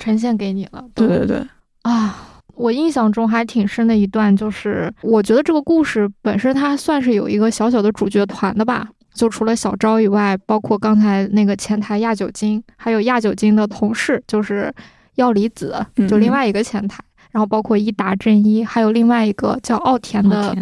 [0.00, 0.82] 呈现给你了。
[0.94, 1.46] 对对对，
[1.82, 8.88] 啊，我印象中还挺深的一段，就是我觉得这个故事本身它算是有一个小小的主角团的吧。
[9.14, 14.74] 就除了小昭以外，包括刚才那个前台亚酒精，还有亚酒精的同事，就是
[15.14, 16.98] 药离子，嗯就另外一个前台。
[17.30, 20.56] 然后包括伊达正一，还有另外一个叫奥田的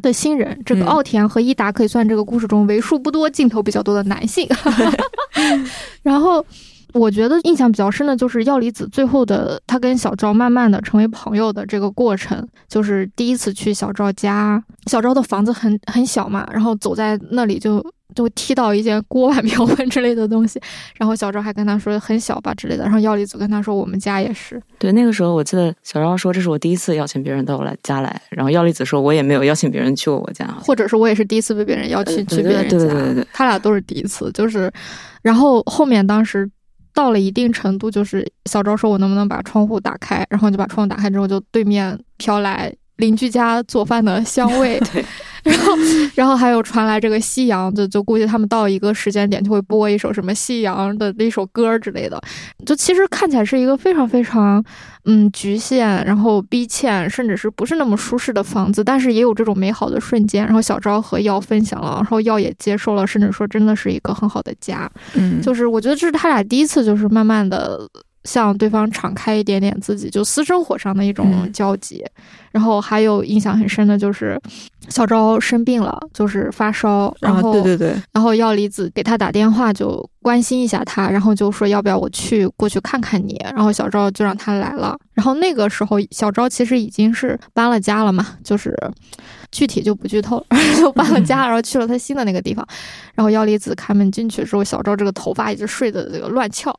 [0.00, 0.56] 的新人。
[0.64, 4.48] 这个嗯奥田和伊达可以算这个故事中为数不多镜头比较多的男性。
[6.02, 6.44] 然后
[6.94, 17.84] 我觉得印象比较深的就是药离子最后的他跟小赵慢慢的成为朋友的这个过程，就是第一次去小赵家，小赵的房子很很小嘛，然后走在那里就。
[18.14, 20.60] 就踢到一些锅碗瓢盆之类的东西，
[20.98, 34.70] 然后小赵还跟他说很小吧之类的，然后药离子跟他说我们家也是，对，那个时候我记得小赵说这是我第一次邀请别人到我来家来，然后药离子说我也没有邀请别人去过我家，或者是我也是第一次被别人邀请呃去别人家，对对对对对对他俩都是第一次，就是，
[35.22, 36.46] 然后后面当时
[36.94, 44.80] 到了一定程度，就是小昭说我能不能把窗户打开，然后就把窗户打开之后，就对面飘来邻居家做饭的香味，
[45.42, 45.72] 然后
[46.14, 52.20] 然后还有传来这个夕阳，就就估计他们到一个时间点就会播一首什么夕阳的一首歌之类的，
[52.64, 54.62] 就其实看起来是一个非常非常
[55.04, 60.44] 嗯局限，然后逼欠，甚至是不是那么舒适的房子，但是也有这种美好的瞬间。
[60.44, 64.90] 然后小昭和耀分享了，然后耀也接受了，甚至说真的是一个很好的家。
[65.14, 67.80] 嗯，就是我觉得这是他俩第一次，就是慢慢的
[68.24, 72.04] 向对方敞开一点点自己，就私生活上的一种嗯交集。
[72.50, 74.38] 然后还有印象很深的就是
[74.90, 83.40] 小昭生病了，就是发烧，然啊，后、对对对，然后药离子给他打电话，就关心一下他，然后就说要不要我去过去看看你。
[83.54, 84.94] 然后小昭就让他来了。
[85.14, 88.76] 然后那个时候小昭其实已经是搬了家了嘛，就是
[89.52, 92.66] 具体就不剧透了， 就搬了家，然后去了他新的那个地方。
[93.14, 96.76] 然后药离子开门进去之后，小赵这个头发一直睡得这个乱翘，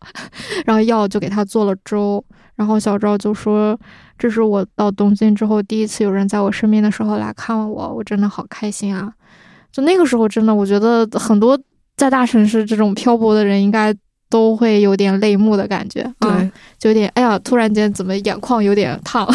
[0.65, 2.21] 然后药就给他做了粥。
[2.55, 3.75] 然后小赵就说
[4.15, 9.11] ：“这是我到东京之后第一次有人在我身边的时候来看我，我真的好开心啊！”
[9.71, 11.59] 就那个时候，真的我觉得很多
[11.97, 13.91] 在大城市这种漂泊的人，应该
[14.29, 19.27] 都会有点泪目的感觉啊，对，就有点哎呀，突然间怎么眼眶有点烫，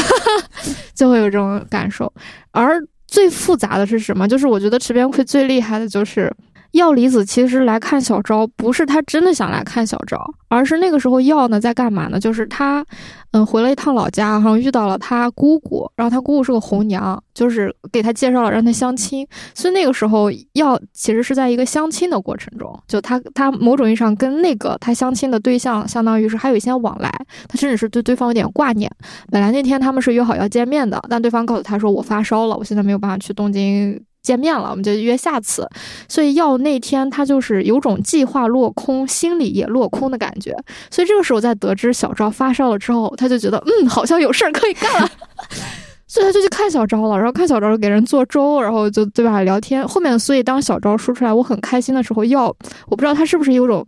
[0.94, 2.12] 就会有这种感受。
[2.52, 4.28] 而最复杂的是什么？
[4.28, 6.32] 就是我觉得池边葵最厉害的就是。
[6.72, 12.20] 药离子其实来看小昭，不是他真的想来看小昭，而是那个时候药呢在干嘛呢？
[12.20, 12.84] 就是他，
[13.32, 27.10] 嗯，回了一趟老家，然后遇到了他姑姑，然后他姑姑是个红娘，就是给他介绍了让他相亲，所以那个时候药其实是在一个相亲的过程中，就他他某种意义上跟那个他相亲的对象相当于是还有一些往来，
[27.48, 28.90] 他甚至是对对方有点挂念。
[29.30, 34.00] 本来那天他们是约好要见面的，但对方告诉他说我发烧了，我现在没有办法去东京。
[34.28, 35.66] 见面了，我们就约下次。
[36.06, 40.54] 所以药那天他就是有种计划落空，心里也落空的感觉。
[40.90, 45.10] 所以这个时候在得知小昭发烧了之后，他就觉得嗯，好像有事儿可以干了。
[46.06, 49.86] 所以他就去看小昭了，然后看小昭给人做粥，然后就对吧聊天。
[49.88, 52.54] 后面所以当小昭说出来我很开心的时候，药
[52.88, 53.82] 我不知道他是不是有种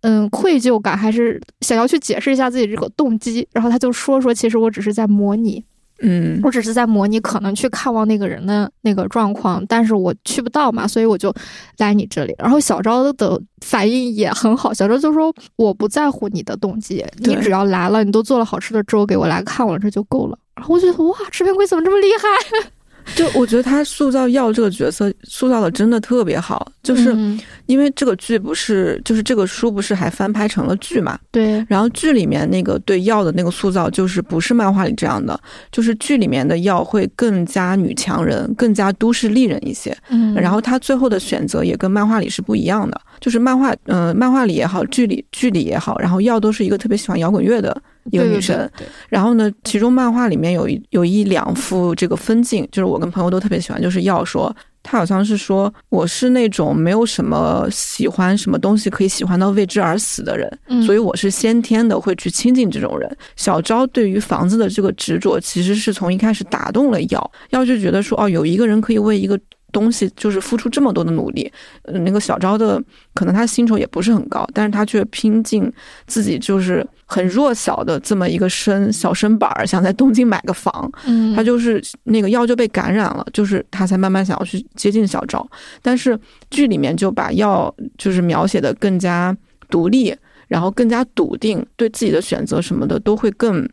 [0.00, 5.62] 嗯愧疚感，还是想要去解释一下自己这个动机，然后他就说说其实我只是在模拟。
[6.00, 11.32] 嗯，我只是在模拟可能去看望那个人的那个状况，但是我去不到嘛，所以我就
[11.78, 12.34] 来你这里。
[12.38, 22.70] 然后小昭的反应也很好，小昭就说：“我不在乎你的动机，你只要来了，你都做了好吃的粥给我来看我，这就够了。”然后我觉得哇，吃片龟怎么这么厉害？
[23.14, 31.18] 就我觉得他塑造药这个角色塑造的真的特别好，就是嗯因为这个剧不是，就是这个书不是还翻拍成了剧嘛？
[31.30, 35.38] 对，然后剧里面那个对药的那个塑造，就是不是漫画里这样的，
[35.70, 39.96] 就是剧里面的药会更加女强人，更加都市丽人一些。
[40.10, 47.74] 嗯，然后他最后的选择也跟漫画里是不一样的，就是漫画，嗯、漫画里也好，剧里剧里也好，然后耀都是一个特别喜欢摇滚乐的
[48.10, 63.16] 一个女生。，对对然后呢，其中漫画里面有一有一两幅这个分镜，就是我跟朋友都特别喜欢，就是耀说他好像是说我是那种没有什么喜欢什么东西可以喜欢到为之而死的人，嗯所以我是先天的会去亲近这种人。
[63.36, 69.40] 小昭对于房子的这个执着，其实是从一开始打动了耀，耀就觉得说哦，有一个人可以为一个。
[69.74, 72.80] 东西就是付出这么多的努力，呃，那个小昭的
[73.12, 75.70] 可能他薪酬也不是很高，但是他却拼尽
[76.06, 85.46] 自己就是很弱小的这么一个身小身板儿，想在东京买个房，嗯，他就是那个药就被感染了，就是他才慢慢想要去接近小昭，
[85.82, 86.16] 但是
[86.50, 89.36] 剧里面就把药就是描写的更加
[89.68, 90.14] 独立，
[90.46, 93.68] 然后更加笃定，对自己的选择什么的都会更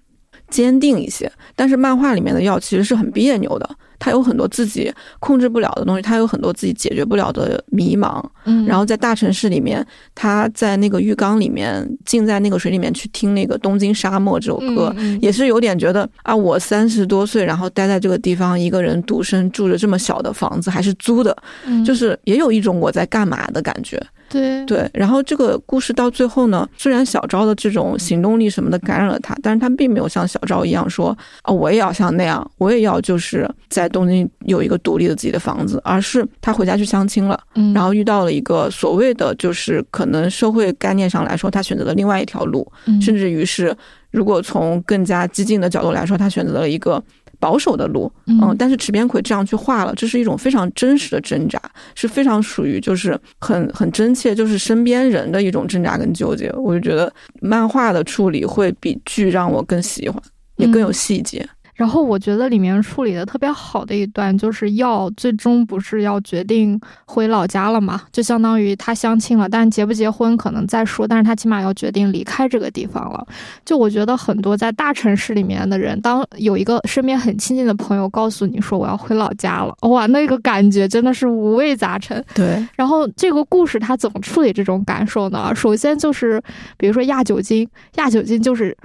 [0.49, 1.31] 坚定一些。
[1.55, 3.69] 但是漫画里面的药其实是很别扭的，
[4.01, 9.85] 他有很多自己控制不了的东西，他有很多自己解决不了的迷茫，嗯，然后在大城市里面，
[10.15, 21.85] 他在那个浴缸里面浸在那个水里面去听那个《东京沙漠》这首歌，也是有点觉得啊，我三十多岁，然后待在这个地方，一个人独身住着这么小的房子，还是租的，嗯。
[21.85, 24.01] 就是也有一种我在干嘛的感觉。
[24.31, 37.39] 对对，然后这个故事到最后呢，虽然小昭的这种行动力什么的感染了他，但是他并没有像小昭一样说啊，我也要像那样，我也要就是在东京有一个独立的自己的房子，而是他回家去相亲了。
[37.55, 43.75] 嗯，然后遇到了一个所谓的，就是可能社会概念上来说，他选择了另外一条路，嗯甚至于是
[44.11, 47.01] 如果从更加激进的角度来说，他选择了一个
[47.41, 51.59] 保守的路，嗯嗯，但是池边葵这样去画了，这是一种非常真实的挣扎，
[51.95, 56.49] 是非常属于就是很很真切，就是身边人的一种挣扎跟纠结。
[56.53, 60.21] 我就觉得漫画的处理会比剧让我更喜欢，
[60.57, 61.45] 也更有嗯细节。
[61.81, 73.25] 然后我觉得里面处理的特别好的一段，就是要最终不是要决定回老家了嘛，就相当于他相亲了，但结不结婚可能再说，但是他起码要决定离开这个地方了。
[73.65, 82.23] 就我觉得很多在大城市里面的人，当有一个身边很亲近的朋友告诉你说我要回老家了，哇，那个感觉真的是五味杂陈。
[82.35, 85.51] 对，然后这个故事他怎么处理这种感受呢？
[85.55, 86.39] 首先就是，
[86.77, 88.77] 比如说亚酒精，亚酒精就是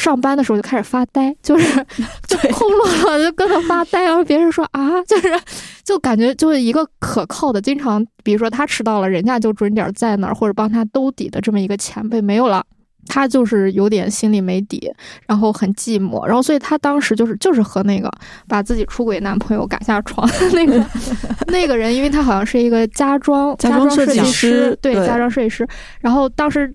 [0.00, 1.84] 上班的时候就开始发呆， 就是
[2.26, 4.02] 就空落落，就跟着发呆。
[4.04, 5.28] 然后别人说啊， 就是
[5.84, 12.64] 就感觉就是一个可靠的，经常比如说他迟到了，人家就准点在那儿，或者帮他兜底的这么一个前辈没有了。
[13.06, 14.92] 他就是有点心里没底，
[15.26, 18.10] 然后很寂寞，然后所以他当时就是就是和那个
[18.46, 20.84] 把自己出轨男朋友赶下床的那个
[21.46, 25.66] 那个人，因为他好像是一个家装家装设计师对对家装设计师，
[26.00, 26.72] 然后当时。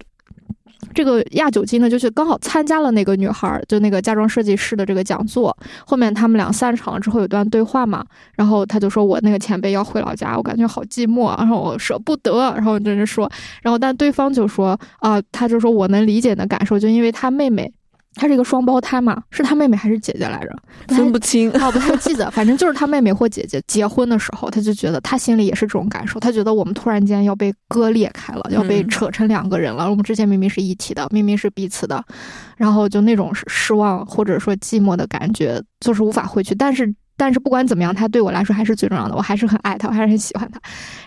[0.95, 5.55] 这个亚酒精呢，就是刚好参加了那个女孩，就那个家装设计师的这个讲座。
[5.85, 8.03] 后面他们俩散场了之后，有段对话嘛，
[8.35, 13.29] 然后他就说：“我那个前辈要回老家，我感觉好寂寞，然后我舍不得。”然后就是说，
[13.61, 17.69] 然后但对方就说：“啊、他就说我能理解你的感受，就因为他妹妹，
[18.15, 20.95] 她是一个双胞胎嘛，是他妹妹还是姐姐来着？
[20.95, 21.51] 分不清。
[21.51, 29.89] 哦，不太记得，反正就是他妹妹或姐姐结婚的时候，他就觉得他心里也是这种感受，他觉得我们突然间要被割裂开了，要被嗯扯成两个人了。
[29.89, 32.03] 我们之前明明是一体的，明明是彼此的，
[32.57, 36.55] 然后就那种失望或者说寂寞的感觉，就是无法回去。
[36.55, 36.93] 但是。
[37.17, 40.59] 但是不管怎么样，他对我来说还是最重要的，我还是很爱他，我还是很喜欢他。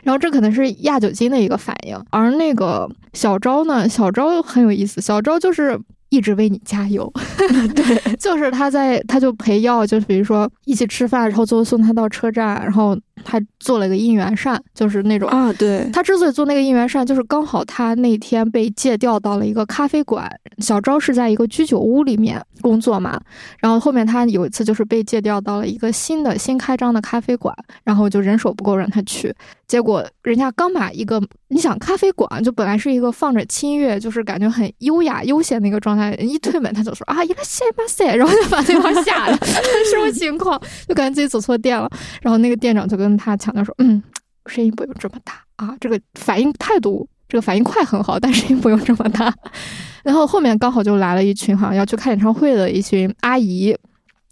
[0.02, 5.78] 然后这可能是亚酒精的一个反应，而那个小昭呢，小昭很有意思，小昭就是
[6.10, 7.12] 一直为你加油，
[7.74, 15.28] 对， 就是他在，他就陪药，就是比如说一起吃饭，然后最后送他到车站，然后他做了个应援扇，就是那种。
[15.28, 23.20] 啊，对，他之所以做那个应援扇，就是刚好他那天被借调到了一个咖啡馆，小昭是在一个居酒屋里面工作嘛，
[23.58, 29.34] 然后后面他有一次就是被借调到了一个新的新开张的咖啡馆，然后就人手不够让他去，
[29.66, 39.36] 结果人家刚把一个，你想咖啡馆就本来是一个放着轻音乐，就是感觉很优雅悠闲的一个状态，他一推门他就说啊，一个谢巴塞，然后就把对方吓的，
[39.90, 40.60] 什么情况？
[40.86, 41.90] 就感觉自己走错店了。
[42.22, 44.02] 然后那个店长就跟他强调说，嗯，
[44.46, 47.08] 声音不用这么大啊，这个反应态度。
[47.30, 49.30] 这个反应快很好，但声音不用这么大。
[50.02, 53.76] 然后后面刚好就来了一群好像要去看演唱会的一群阿姨，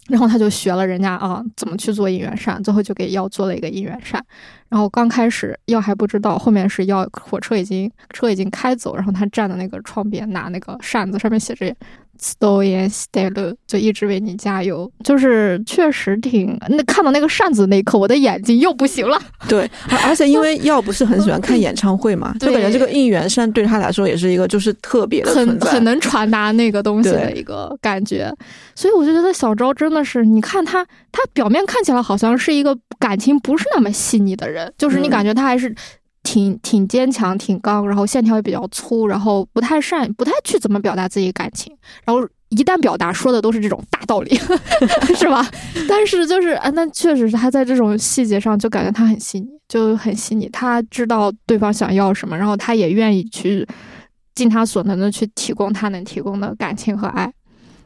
[0.09, 4.23] 然后他就学了人家啊怎么去做应援扇，最后就给药做了一个应援扇。
[4.69, 11.73] 然后刚开始药还不知道，后面是药火车已经车已经开走，然后他站在那个窗边拿那个扇子，上面写着
[12.21, 14.91] “Sto in style”，就一直为你加油。
[15.03, 19.19] 就是确实挺那看到那个扇子那一刻，我的眼睛又不行了。
[19.47, 28.33] 对，而而且因为耀不是很喜欢看 演唱会嘛，就感觉这个应援扇对他来说也是一个就是特别的很很能传达那个东西的一个感觉，
[28.75, 35.17] 所以我就觉得小昭真的是，你看他，他表面看起来好像是一个感情不是那么细腻的人，就是你嗯。
[35.17, 35.73] 感觉他还是
[36.27, 41.73] 挺挺坚强、挺刚，然后线条也比较粗，然后不太善不太去怎么表达自己感情，
[42.03, 44.37] 然后一旦表达说的都是这种大道理，
[45.15, 45.49] 是吧？
[45.87, 50.49] 但是就是啊，那确实是他在这种细节上就感觉他很细腻，就很细腻。
[50.49, 53.65] 他知道对方想要什么，然后他也愿意去
[54.35, 57.31] 尽他所能的去提供他能提供的感情和爱。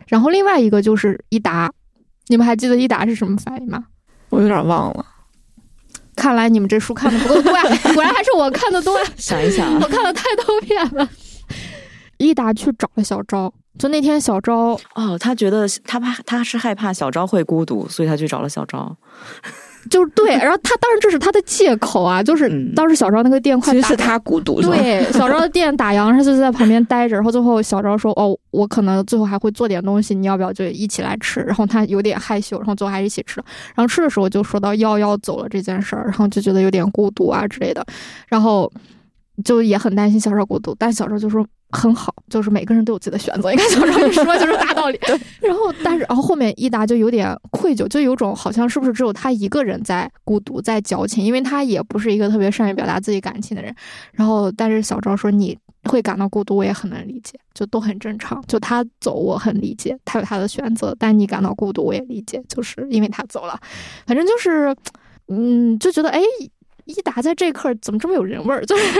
[0.07, 1.71] 然后另外一个就是一达，
[2.29, 3.83] 你们还记得一达是什么反应吗？
[4.29, 5.05] 我有点忘了。
[6.15, 9.05] 看来你们这书看的不够多呀，果然还是我看的多呀。
[9.17, 11.09] 想一想，我看了太多遍了。
[12.17, 13.53] 一达去找了小昭。
[13.79, 18.95] 就那天，小昭哦，他觉得他怕他是害怕小昭会孤独，所以他去找了小昭。
[19.89, 24.61] 就是对，然后他当然这是他的借口啊， 就是当时小昭那个店快，其实是他孤独。
[24.61, 27.15] 对，小昭的店打烊，他就在旁边待着。
[27.15, 33.41] 然后最后小昭说：“哦，我可能最后还会做点东西，你要不要就一起来吃？”然后他有点害羞，然后最后还是一起吃。
[33.75, 37.85] 然后吃的时候就说到要要走了这件事儿，然后就觉得有点孤独啊之类的。
[38.27, 38.71] 然后
[39.43, 41.45] 就也很担心小昭孤独，但小昭就说。
[41.71, 43.51] 很好，就是每个人都有自己的选择。
[43.51, 44.99] 应该小张一说就是大道理。
[45.41, 53.73] 然后，但是，然后后面一达就有点愧疚，就有种好像是不是只有他一个人在孤独，在矫情，因为他也不是一个特别善于表达自己感情的人。
[54.13, 58.43] 然后，但是小赵说你会感到孤独，我也很能理解，就都很正常。
[58.47, 60.95] 就他走，我很理解，他有他的选择。
[60.99, 63.59] 但你感到孤独，我也理解，就是因为他走了。
[64.05, 64.75] 反正就是，
[65.27, 66.19] 嗯，就觉得哎。
[66.91, 68.63] 一达在这刻怎么这么有人味儿？
[68.67, 68.99] 就是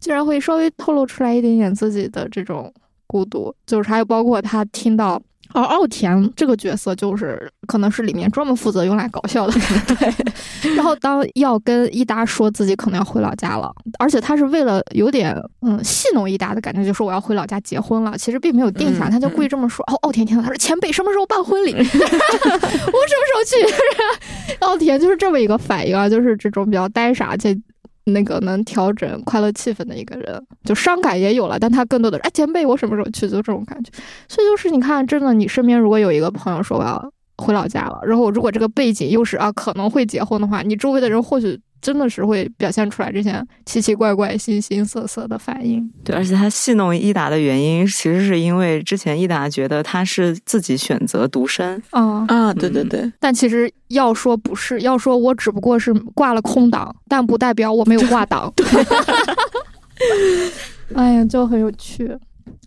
[0.00, 2.72] 竟然会稍微透露出来一点点自己的这种
[3.06, 5.20] 孤独，就是还有包括他听到。
[5.52, 9.52] 而奥田这个角色就是可能是里面专门负责用来搞笑的，
[9.86, 10.74] 对。
[10.74, 19.84] 然后当要跟伊达说自己可能要回老家了，而且他是为了有点嗯戏弄伊达的感觉，就说我要回老家结婚了，其实并没有定下，他就故意这么说。
[19.92, 21.72] 哦，奥田听到他说前辈什么时候办婚礼？
[21.76, 24.56] 我什么时候去？
[24.60, 27.56] 奥田就是这么一个反应啊，就是这种比较呆傻且。
[28.04, 33.28] 那个能调整快乐气氛的一个人，就伤感也有了，但他更多的哎前辈，我什么时候去？
[33.28, 33.90] 就这种感觉。
[34.28, 41.60] 所以就是你看，真的，你身边如果有一个朋友说我要回老家了，然后如果这个背景又是啊可能会结婚的话，你周围的人或许。
[41.82, 45.92] 真的是会表现出来这些奇奇怪怪、形形色色的反应。
[46.04, 51.82] 对，而且他戏弄伊达的原因，其实是因为之前伊达觉得他是自己选择独身。
[51.90, 53.12] 啊啊，对对对。
[53.18, 58.50] 但其实要说不是，要说我只不过是挂了空档，但不代表我没有挂档。
[58.54, 58.64] 对。
[60.94, 62.16] 哎呀，就很有趣。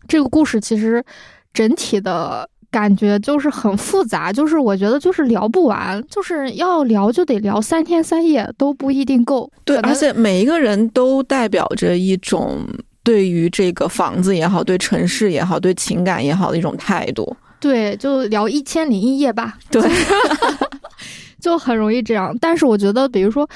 [0.07, 1.01] 这个故事其实
[1.53, 2.49] 整体的。
[2.75, 9.49] 感觉就是很复杂，就是我觉得就是聊不完，就是要聊就得聊三天三夜都不一定够。
[9.63, 12.67] 对，而且每一个人都代表着一种
[13.01, 17.33] 对于这个房子也好，对城市也好，对情感也好的一种态度。
[17.61, 19.57] 对，就聊一千零一夜吧。
[19.71, 19.81] 对，
[21.39, 22.37] 就很容易这样。
[22.41, 23.49] 但是我觉得，比如说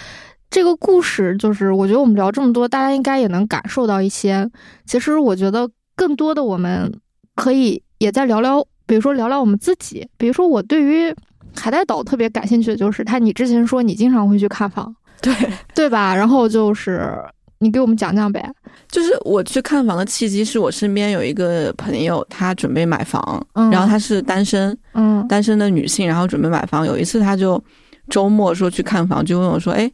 [0.49, 4.49] 这个故事，就是我觉得我们聊这么多，大家应该也能感受到一些。
[4.86, 6.89] 其实我觉得更多的我们
[7.36, 8.65] 可以也在聊聊。
[8.90, 11.14] 比如说聊聊我们自己，比如说我对于
[11.56, 15.32] 海带岛特别感兴趣的就是他，你之前说你经常会去看房，对
[15.76, 16.16] 对吧？
[16.16, 17.16] 然后就是
[17.60, 18.44] 你给我们讲讲呗。
[18.88, 26.84] 就是我去看房的契机是我身边有一个朋友，他准备买房，然后他是单身，嗯，单身的女性，然后准备买房。
[26.84, 27.64] 有一次他就
[28.10, 29.92] 周末说去看房，就问我说：“哎，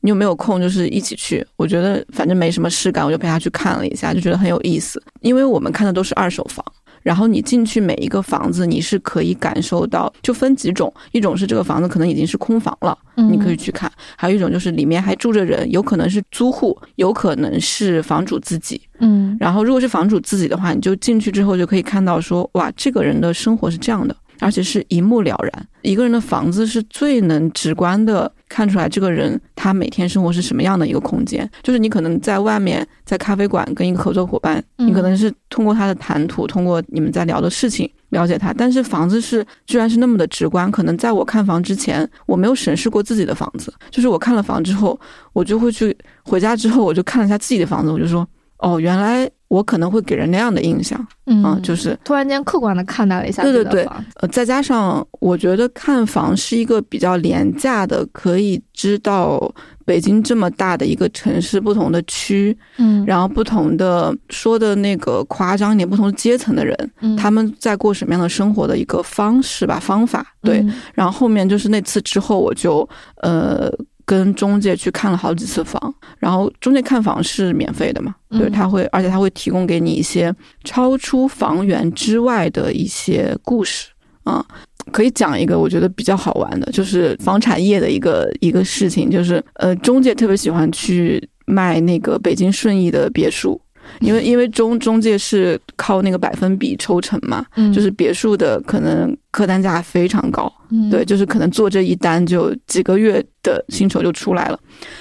[0.00, 0.58] 你有没有空？
[0.58, 6.64] 就是一起去？”我觉得反正没什么事干，我就陪他去看了一下，就觉得很有意思，因为我们看的都是二手房。
[7.02, 18.80] 然后你进去每一个房子，你是可以感受到，就分几种，一种是这个房子可能已经是空房了，你可以去看；还有一种就是里面还住着人，有可能是租户，有可能是房主自己。
[19.00, 24.14] 嗯，然后如果是房主自己的话，你就进去之后就可以看到说，哇，这个人的生活是这样的。
[24.40, 31.48] 而且是一目了然，一个人的房子是最能直观的看出来这个人他每天生活是什么样的一个空间。
[31.62, 38.52] 就是你可能在外面在咖啡馆跟一个合作伙伴，你可能是通过他的谈吐，通过你们在聊的事情了解他。
[38.52, 43.72] 但是房子是居然是那么的直观，可能在我看房之前，我没有审视过自己的房子。
[43.90, 44.98] 就是我看了房之后，
[45.32, 48.26] 我就会去回家之后，我就看了一下自己的房子，我就说，
[48.58, 49.30] 哦，原来。
[49.48, 53.42] 我可能会给人那样的印象，嗯，就是突然间客观的看待了一下。
[53.42, 59.50] 对对对，呃，再加上我觉得看房是一个比较廉价的，可以知道
[59.86, 70.26] 北京这么大的一个城市，不同的区，嗯，然后不同的说的那个夸张一点，不同阶层的人，嗯他们在过什么样的生活的一个方式吧，方法。
[70.42, 72.86] 对，然后后面就是那次之后，我就
[73.22, 73.72] 呃。
[74.08, 78.14] 跟中介去看了好几次房，然后中介看房是免费的嘛？
[78.30, 80.34] 对，他会，而且他会提供给你一些
[80.64, 83.88] 超出房源之外的一些故事
[84.24, 84.42] 啊。
[84.90, 93.60] 可以讲一个我觉得比较好玩的，就是房产业的一个一个事情，就是呃，中介特别喜欢去卖那个北京顺义的别墅，
[94.00, 104.58] 因为因为中中介是靠那个百分比抽成嘛，嗯，就是别墅的可能客单价非常高，嗯对，就是可能做这一单就几个月的薪酬就出来了。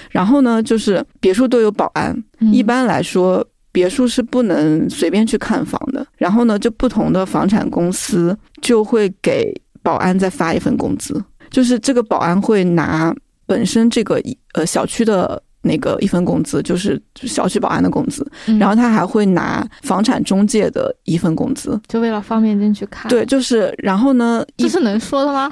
[0.10, 3.46] 然后呢，就是别墅都有保安，嗯一般来说。
[3.70, 13.16] 别墅是不能随便去看房的，然后呢，就不同的房产公司就会给保安再发一份工资，就是这个保安会拿
[13.46, 14.20] 本身这个
[14.54, 21.80] 呃小区的那个一份工资，就是小区保安的工资，嗯然后他还会拿房产中介的一份工资。
[21.88, 25.50] 就为了方便进去看，对，，就是然后呢，这是能说的吗？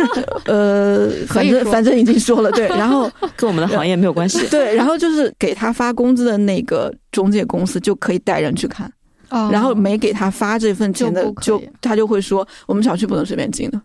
[0.46, 4.46] 呃， 反正反正已经说了，对，然后 跟我们的行业没有关系。
[4.48, 8.90] 对，然后就是给他发工资的那个中介公司就可以带人去看，
[9.30, 13.80] 哦然后没给他发这份钱的就他就会说我们小区不能随便进的，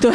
[0.00, 0.12] 对，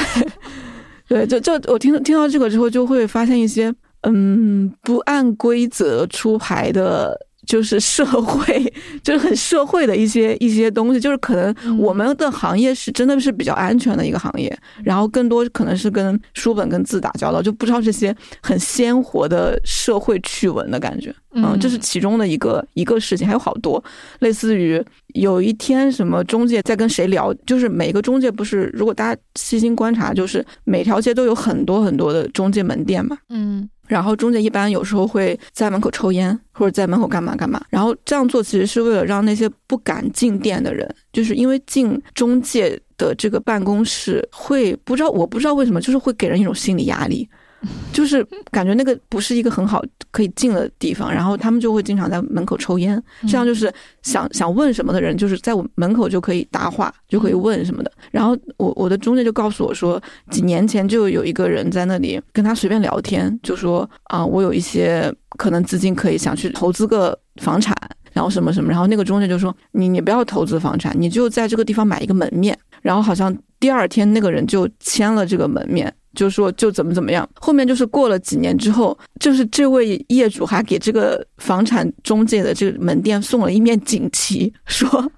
[1.08, 3.74] 对，就就我听听到这个之后，就会发现一些
[4.04, 7.28] 嗯不按规则出牌的。
[7.45, 8.72] 就是社会，
[9.02, 21.12] 就是很社会的一些一些东西，就是可能嗯我们的行业是真的是比较安全的一个行业，然后更多可能是跟书本跟字打交道，就不知道这些很鲜活的社会趣闻的感觉。
[21.32, 23.84] 嗯，这是其中的一个一个事情，还有好多，
[24.20, 24.84] 类似于
[25.16, 33.18] 有一天什么中介在跟谁聊，就是每个中介不是，如果大家细心观察，就是每条街都有很多很多的中介门店嘛。
[33.30, 37.60] 嗯然后中介一般有时候会在门口抽烟，或者在门口干嘛干嘛。
[37.70, 47.28] 然后这样做其实是为了让那些不敢进店的人，就是因为进中介的这个办公室会不知道，我不知道为什么，就是会给人一种心理压力，
[47.91, 51.12] 就是感觉那个不是一个很好可以进的地方。
[51.12, 57.91] 然后他们就会经常在门口抽烟，这样就是想想问什么的人，就是在我门口就可以搭话，就可以问什么的。
[58.12, 60.01] 然后我我的中介就告诉我说，
[60.32, 67.76] 几年前就有一个人在那里跟他随便聊天，就说啊、我有一些可能资金可以想去投资个房产，
[68.14, 75.93] 然后什么什么，然后那个中介就说你你不要投资房产，你就在这个地方买一个门面，然后好像第二天那个人就签了这个门面。
[76.16, 85.10] 就说就怎么怎么样，后面就是过了几年之后，就是这位业主还给这个房产中介的这个门店送了一面锦旗，说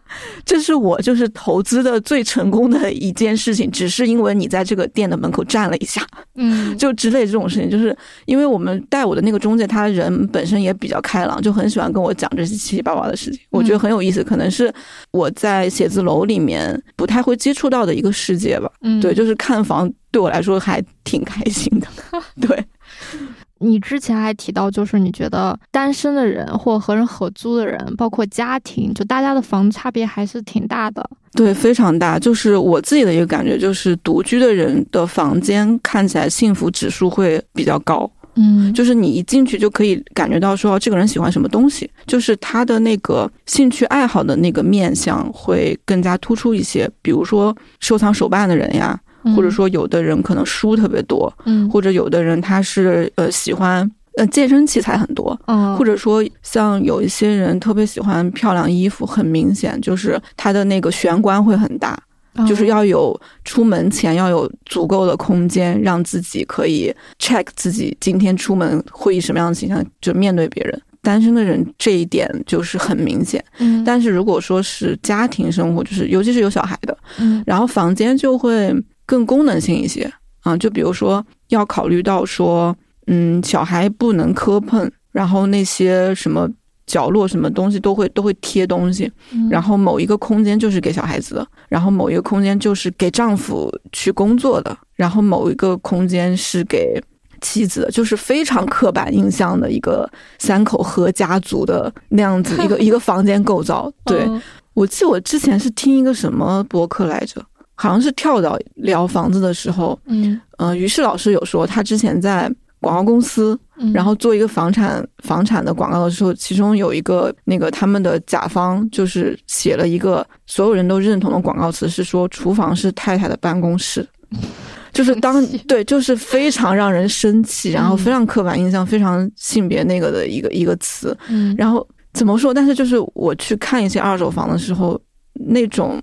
[0.45, 14.71] 这是我就是投资的最成功的一件事情，只是因为你在这个店的门口站了一下，嗯，就之类这种事情，就是因为我们带我的那个中介，他人本身也比较开朗，就很喜欢跟我讲这些七七八八的事情，我觉得很有意思，可能是
[15.11, 18.71] 我在写字楼里面不太会接触到的一个世界吧。
[18.81, 21.87] 嗯对，就是看房对我来说还挺开心的。
[22.39, 22.65] 对，
[23.59, 31.07] 你之前还提到，就是你觉得单身的人或和人合租的人，包括家庭，就大家的房子差别还是挺大的。
[31.33, 32.17] 对，非常大。
[32.17, 38.09] 就是我自己的一个感觉，就是独居的人的房间看起来幸福指数会比较高。
[38.41, 38.73] 嗯。
[38.73, 46.89] 就是你一进去就可以感觉到说这个人喜欢什么东西，就是他的那个兴趣爱好的那个面相会更加突出一些。
[47.01, 48.99] 比如说收藏手办的人呀，
[49.35, 51.69] 或者，说有的人可能书特别多，嗯。
[51.69, 62.10] 或者有的人他是呃喜欢呃健身器材很多，嗯，或者说像有一些人特别喜欢漂亮衣服，很明显就是他的那个玄关会很大，嗯
[62.47, 70.81] 就是要有出门前要有足够的空间，让自己可以 check 自己今天出门会以什么样的形象就面对别人。
[71.03, 77.43] 单身的人这一点就是很明显，嗯，但是如果说是家庭生活，就是尤其是有小孩的，嗯。
[77.43, 78.71] 然后房间就会
[79.03, 80.07] 更功能性一些
[80.41, 82.75] 啊，就比如说要考虑到说，
[83.07, 86.47] 嗯，小孩不能磕碰，然后那些什么
[86.91, 89.47] 角落什么东西都会都会贴东西，嗯。
[89.49, 97.01] 然后某一个空间就是给小孩子的，然后某一个空间就是给丈夫去工作的，然后某一个空间是给
[97.39, 103.89] 妻子的，就是非常刻板印象的一个三口合家族的那样子 一个一个房间构造。
[104.03, 104.41] 对、嗯。
[104.73, 107.41] 我记得我之前是听一个什么博客来着，
[107.75, 110.39] 好像是跳蚤聊房子的时候，嗯。
[110.57, 112.51] 呃，于是老师有说他之前在
[112.81, 124.05] 广告公司嗯，然后做一个房产房产的广告的时候，其中有一个那个他们的甲方就是写了一个所有人都认同的广告词，是说厨房是太太的办公室。
[124.91, 131.17] 就是当对，就是非常让人生气，然后嗯非常刻板印象、非常性别那个的一个一个词。
[131.29, 132.53] 嗯，然后怎么说？
[132.53, 134.99] 但是就是我去看一些二手房的时候，
[135.33, 136.01] 那种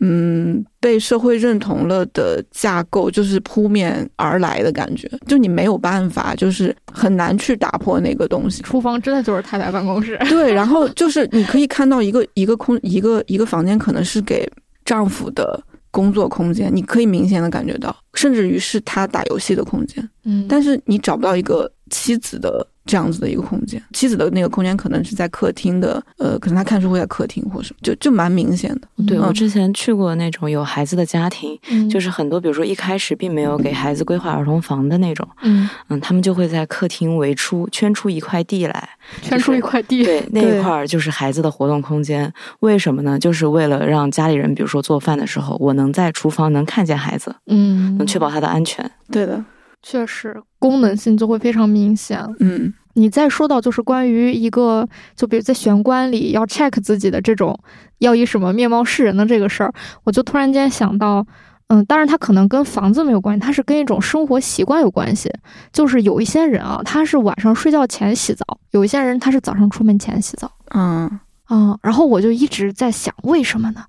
[0.00, 8.62] 嗯被社会认同了的架构，就是扑面而来的感觉，就你没有办法，就是很难去打破那个东西。
[8.62, 10.16] 厨房真的就是太太办公室。
[10.28, 14.48] 对，然后就是你可以看到一个一个空一个一个房间，可能是给
[14.84, 20.06] 丈夫的工作空间，你可以明显的感觉到，甚至于是他打游戏的空间。
[20.24, 23.82] 嗯，但是你找不到一个妻子的这样子的一个空间。
[23.92, 29.04] 妻子的那个空间可能是在客厅的，呃，可能他看书会在客厅或什么，就就蛮明显的。
[29.06, 38.88] 对嗯我之前去过那种有孩子的家庭，嗯就是很多，比如说一开始并没有给孩子规划儿童房的那种，嗯，嗯，他们就会在客厅围出圈出一块地来，
[39.22, 42.32] 圈出一块地，对，那一块儿就是孩子的活动空间。
[42.60, 43.18] 为什么呢？
[43.18, 48.88] 就是为了让家里人，比如说做饭的时候，我能在厨房能看见孩子，嗯，能确保他的安全。
[49.10, 49.42] 对的，
[49.88, 52.20] 确实功能性就会非常明显。
[52.40, 57.56] 嗯你再说到就是关于一个，就比如在玄关里要 check 自己的这种
[57.98, 59.72] 要以什么面貌示人的这个事儿，
[60.02, 61.24] 我就突然间想到，
[61.68, 65.30] 嗯，当然它可能跟房子没有关系，它是跟一种生活习惯有关系。
[65.72, 70.50] 就是有一些人啊，他是晚上睡觉前洗澡，有一些人他是早上出门前洗澡。
[70.74, 73.84] 嗯嗯，然后我就一直在想为什么呢？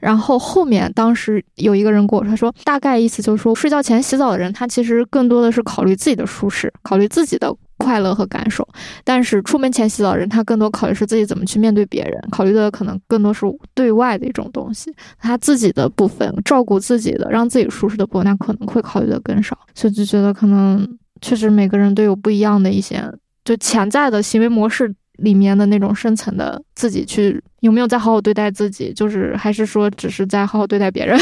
[0.00, 8.62] 然后后面当时有一个人跟我说，他说大概意思就是说，睡觉前洗澡的人，他其实更多的是考虑自己的舒适，考虑自己的快乐和感受；
[9.04, 13.44] 但是出门前洗澡的人，他更多考虑是自己怎么去面对别人，考虑的可能更多是
[13.74, 20.88] 对外的一种东西，他自己的部分，照顾自己的，让自己舒适的部分，他可能会考虑的更少，所以就觉得可能
[21.20, 23.02] 确实每个人都有不一样的一些
[23.44, 31.18] 就潜在的行为模式里面的那种深层的自己去有没有在好好对待自己，就是还是说只是在好好对待别人？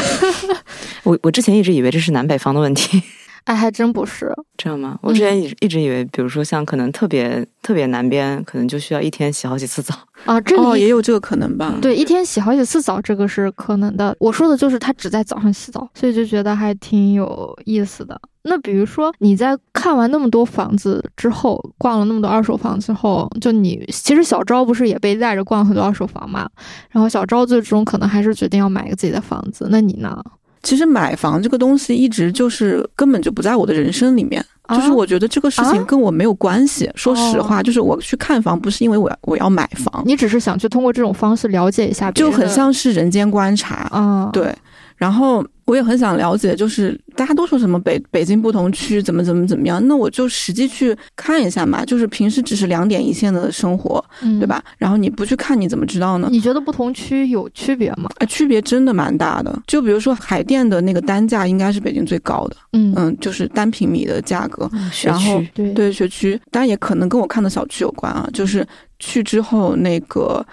[1.04, 3.02] 我我之前一直以为这是南北方的问题，
[3.44, 4.32] 哎，还真不是。
[4.56, 4.98] 这样吗？
[5.02, 9.94] 我之前一直一直以为，比如说像可能特别特别南边，可能就需要一天洗好几次澡。
[10.26, 11.74] 啊，这哦，也有这个可能吧。
[11.80, 14.14] 对一天洗好几次澡，这个是可能的。
[14.20, 18.20] 我说的就是他只在早上洗澡，所以就觉得还挺有意思的。
[18.42, 26.48] 那比如说你在看完那么多房子之后，逛了那么多二手房之后，就你其实小昭不是也被带着逛很多二手房嘛？
[26.90, 29.68] 然后小昭最终可能还是决定要买一个自己的房子。
[29.70, 30.22] 那你呢？
[30.62, 34.76] 其实买房这个东西一直就是根本就不在我的人生里面，啊？
[34.76, 35.84] 就是我觉得这个事情啊？
[35.86, 36.90] 跟我没有关系。
[36.94, 43.88] 说实话，就是我去看房不是因为我要我要买房，你只是想去通过这种方式了解一下就，很像是人间观察。
[43.90, 44.54] 啊，对，
[44.96, 51.84] 然后我也很想了解，就是大家都说什么北北京不同区怎么怎么怎么样，那我就实际去看一下嘛。
[51.84, 54.46] 就是平时只是两点一线的生活，嗯对？
[54.48, 54.60] 吧？
[54.78, 56.26] 然后你不去看，你怎么知道呢？
[56.28, 58.10] 你觉得不同区有区别吗？
[58.16, 59.62] 啊，区别真的蛮大的。
[59.68, 64.68] 就比如说海淀的那个单价应该是北京最高的，嗯嗯，就是单平米的价格。
[64.90, 68.28] 学然后对学区，当然也可能跟我看的小区有关啊。
[68.32, 68.66] 就是
[68.98, 70.44] 去之后那个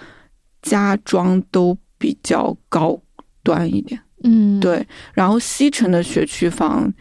[0.62, 2.96] 家装都比较高
[3.42, 4.86] 端一点，嗯，对。
[5.14, 6.92] 然后西城的学区房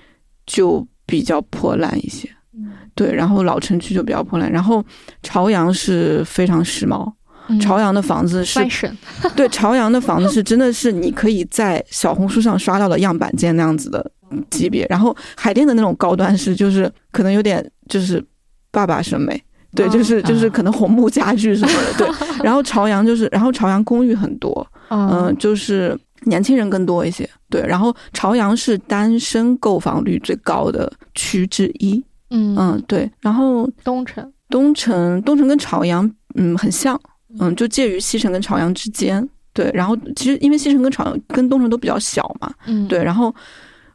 [0.46, 3.14] 就比较破烂一些，嗯对。
[3.14, 4.52] 然后老城区就比较破烂。
[4.52, 4.84] 然后
[5.24, 7.12] 朝阳是非常时髦，
[7.50, 8.60] 嗯朝阳的房子是
[9.36, 14.12] 对，朝阳的房子是真的是你可以在小红书上刷到的样板间那样子的
[14.50, 18.24] 级别，然后海淀的那种高端是就是可能有点就是
[18.72, 19.42] 爸爸审美。
[19.76, 22.08] 对，哦就是就是啊可能红木家具什么的，对。
[22.44, 27.62] 然后朝阳就是，然后朝阳公寓很多，嗯、嗯就是年轻人更多一些，对。
[27.66, 33.10] 然后朝阳是单身购房率最高的区之一，嗯嗯，对。
[33.22, 37.00] 然后东城，东城，东城跟朝阳，嗯，很像，
[37.40, 39.28] 嗯，就介于西城跟朝阳之间。
[39.54, 43.34] 对，然后其实因为西城跟朝阳跟东城都比较小嘛，嗯，对，然后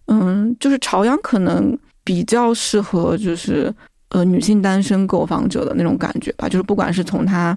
[0.07, 3.73] 嗯，就是朝阳可能比较适合就是
[4.09, 7.57] 呃女性单身购房者的那种感觉吧，就是不管是从它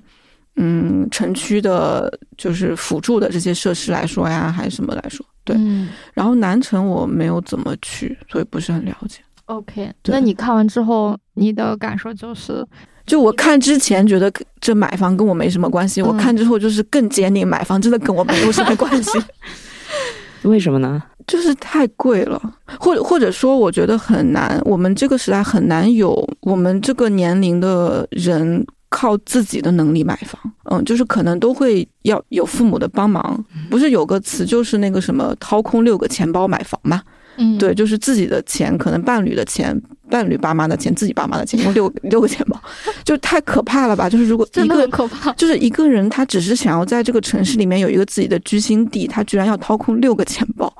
[0.57, 5.55] 嗯城区的，就是辅助的这些设施来说呀，还是什么来说，对。
[5.59, 9.19] 嗯然后南城我没有怎么去，所以不是很了解。
[9.45, 9.91] ，OK。
[10.05, 12.65] 那你看完之后，你的感受就是，
[13.05, 14.31] 就我看之前觉得
[14.61, 19.11] 这买房跟我没什么关系，我嗯看之后就是更坚定买房真的跟我没有什么关系，
[20.43, 21.03] 为什么呢？
[21.27, 22.39] 就是太贵了，
[22.79, 30.39] 或者或者说我觉得很难，我们这个时代很难有我们这个年龄的人靠自己的能力买房，
[30.71, 37.01] 嗯，就是可能都会要有父母的帮忙，不是有个词就是那个什么掏空六个钱包买房嘛，
[37.37, 39.79] 嗯，对，就是自己的钱，可能伴侣的钱，
[40.09, 42.61] 伴侣爸妈的钱，自己爸妈的钱，一共六六个钱包，
[43.03, 44.09] 就太可怕了吧？
[44.09, 45.33] 就是如果真的一个可怕。
[45.33, 50.71] 就是一个人，他只是想要在这个城市里面有一个自己的居心地，他居然要掏空六个钱包，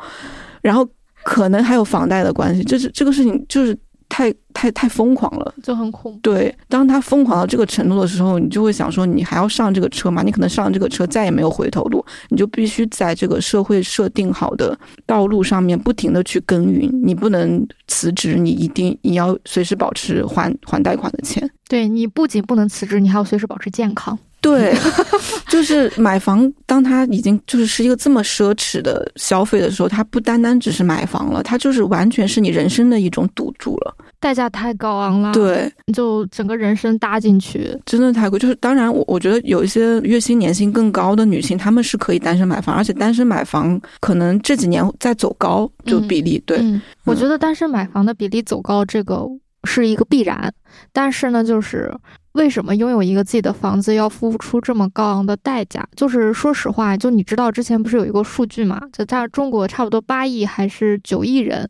[0.62, 0.88] 然后
[1.24, 3.78] 可能还有房贷的关系，这是这个事情就是
[4.08, 5.54] 太太太疯狂了。
[5.62, 6.20] 就很恐怖。
[6.22, 10.22] 对，当他疯狂到这个程度的时候，你就会想说，你还要上这个车吗？
[10.24, 21.50] 你可能上这个车再也没有回头路，你就必须在这个社会设定好的道路上面不停的去耕耘，你不能辞职，你一定你要随时保持还还贷款的钱。
[21.68, 24.18] 对你不仅不能辞职，你还要随时保持健康。
[24.46, 24.76] 对，
[25.50, 33.96] 就是买房，当他已经就是是一个这么奢侈的消费的时候，它不单单只是买房了，它就是完全是你人生的一种赌注了。
[34.20, 38.38] 代价太高昂了，，对，就整个人生搭进去，真的太贵。
[38.38, 46.60] 就是当然我，我觉得有一些月薪年薪更高的女性，她们是可以单身买房，而且单身买房可能这几年在走高，就比例、对。
[46.60, 49.26] 嗯，我觉得单身买房的比例走高，这个
[49.64, 50.54] 是一个必然。
[50.92, 51.94] 但是呢，就是
[52.36, 55.84] 为什么拥有一个自己的房子要付出这么高昂的代价？
[55.96, 58.80] 就是说实话，就你知道之前不是有一个数据嘛？
[58.92, 61.68] 就在中国差不多八亿还是九亿人，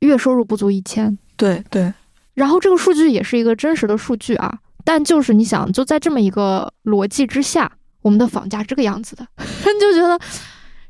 [0.00, 1.18] 月收入不足一千。
[1.36, 1.92] 对对，
[2.34, 7.70] 然后这个数据也是一个真实的数据啊，但就是你想，就在这么一个逻辑之下，
[8.02, 9.26] 我们的房价这个样子的，
[9.80, 10.18] 就觉得，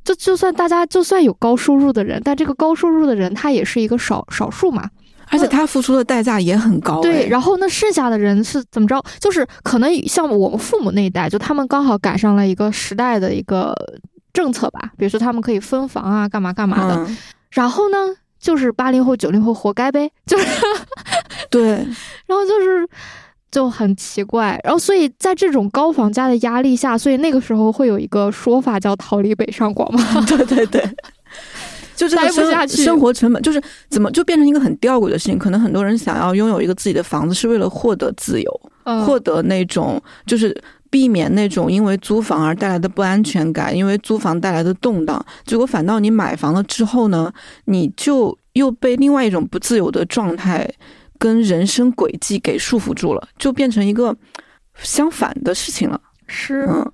[0.04, 4.90] 就就算大家就算有高收入的人，但这个高收入的人他也是一个少少数嘛，
[5.30, 9.02] 而且他付出的代价也很高、对，哎然后那剩下的人是怎么着？
[9.20, 13.74] 就是可能像我们父母那一代，就他们刚好赶上了一个时代的一个
[14.32, 16.94] 政策吧，比如说他们可以分房啊，干嘛干嘛的。
[16.96, 17.16] 嗯，
[17.50, 17.96] 然后呢，
[18.38, 20.46] 就是八零后、九零后活该呗，就是
[21.50, 21.70] 对，
[22.26, 22.88] 然后就是
[23.50, 30.24] 就很奇怪，然后所以在这种高房价的压力下，所以那个时候会有一个说法叫“逃离北上广” 嘛。
[30.26, 30.82] 对对对。
[31.97, 35.38] 就这个生生活成本，就是怎么就变成一个很吊诡的事情。
[35.38, 40.55] 可能很多人想要拥有一个自己的房子，是为了获得自由，嗯获得那种就是
[40.90, 45.24] 避免那种因为租房而带来的不安全感，因为租房带来的动荡。
[45.44, 47.32] 结果反倒你买房了之后呢，
[47.64, 50.70] 你就又被另外一种不自由的状态
[51.18, 54.14] 跟人生轨迹给束缚住了，就变成一个
[54.82, 56.01] 相反的事情了。
[56.26, 56.92] 是嗯。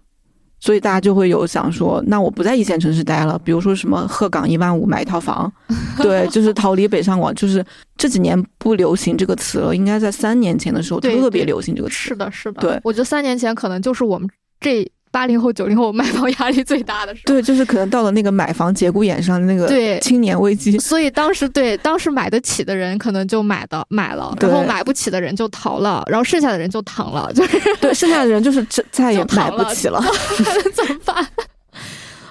[0.64, 5.52] 所以大家就会有想说，那我不在一线城市待了，比如说什么鹤岗一万五买一套房，
[6.00, 7.64] 对，就是逃离北上广，就是
[7.96, 11.94] 这几年不流行这个词了，应该在三年前的时候特别流行这个词。
[11.94, 12.60] 是的，是的。
[12.60, 17.26] 对我觉得三年前可能就是我们这八零后、九零后买房压力最大的时候。
[17.26, 20.76] 对，就是可能到了那个买房节骨眼上的那个对青年危机。
[20.78, 30.02] 所以当时对当时买得起的人可能就买的买了，然后买不起的人就逃了，然后剩下的人就躺了，就是对，剩下的人就是这再也买不起了。
[30.74, 31.28] 怎么办？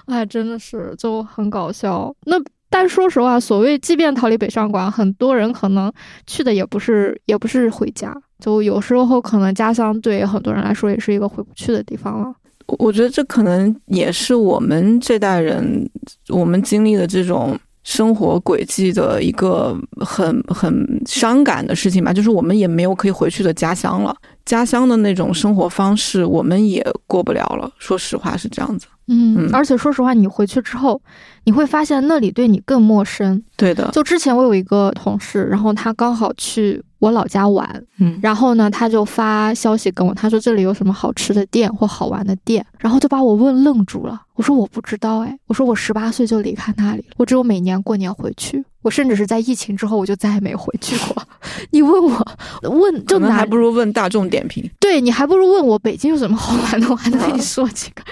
[0.07, 2.13] 哎，真的是就很搞笑。
[2.25, 2.35] 那
[2.69, 5.91] 但说实话，所谓即便逃离北上广，很多人可能
[6.25, 12.33] 去的也不是也不是回家，就有时候可能家乡对很多人来说也是一个回不去的地方了。
[12.67, 15.89] 我觉得这可能也是我们这代人
[16.29, 27.71] 我们经历的这种生活轨迹的一个很很伤感的事情吧，就是我们也没有可以回去的家乡了，家乡的那种生活方式我们也过不了了。
[27.77, 28.87] 说实话是这样子。
[29.07, 31.01] 嗯嗯而且说实话，你回去之后，
[31.43, 33.41] 你会发现那里对你更陌生。
[33.57, 44.21] 对的，就之前我有一个同事，然后他刚好去我老家玩，嗯，然后呢，他就发消息跟我，他说这里有什么好吃的店或好玩的店，然后就把我问愣住了。
[44.35, 51.23] 我说我不知道哎，我说我十八岁就离开那里了，我只有每年过年回去，我甚至是在疫情之后我就再也没回去过。
[51.71, 52.25] 你问我
[52.63, 54.69] 问就拿还不如问大众点评。
[54.79, 58.03] 对你还不如问我北京有什么好玩的，我还能跟你说几个。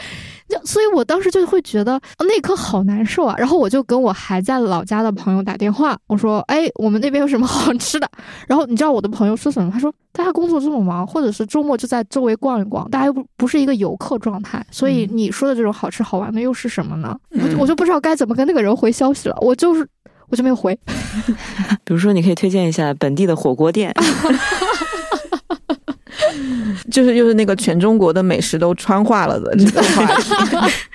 [0.48, 3.36] 就所以，我当时就会觉得呃那一刻好难受啊。
[3.38, 8.10] 然后我就跟我还在老家的朋友打电话，我说：“哎，我们那边有什么好吃的？”
[8.48, 9.70] 然后你知道我的朋友说什么？
[9.72, 19.38] 他说：“大家工作这么忙，或者是周末就在周围逛一逛，大家又不不是一个游客状态，所以你说的这种好吃好玩的又是什么呢？”我我就不知道该怎么跟那个人回消息了。
[19.42, 19.88] 我就是
[20.30, 20.78] 我就没有回。
[21.84, 23.94] 比如说，你可以推荐一下本地的火锅店，
[26.92, 30.34] 就是就是那个全中国的美食都川化了的这个话题。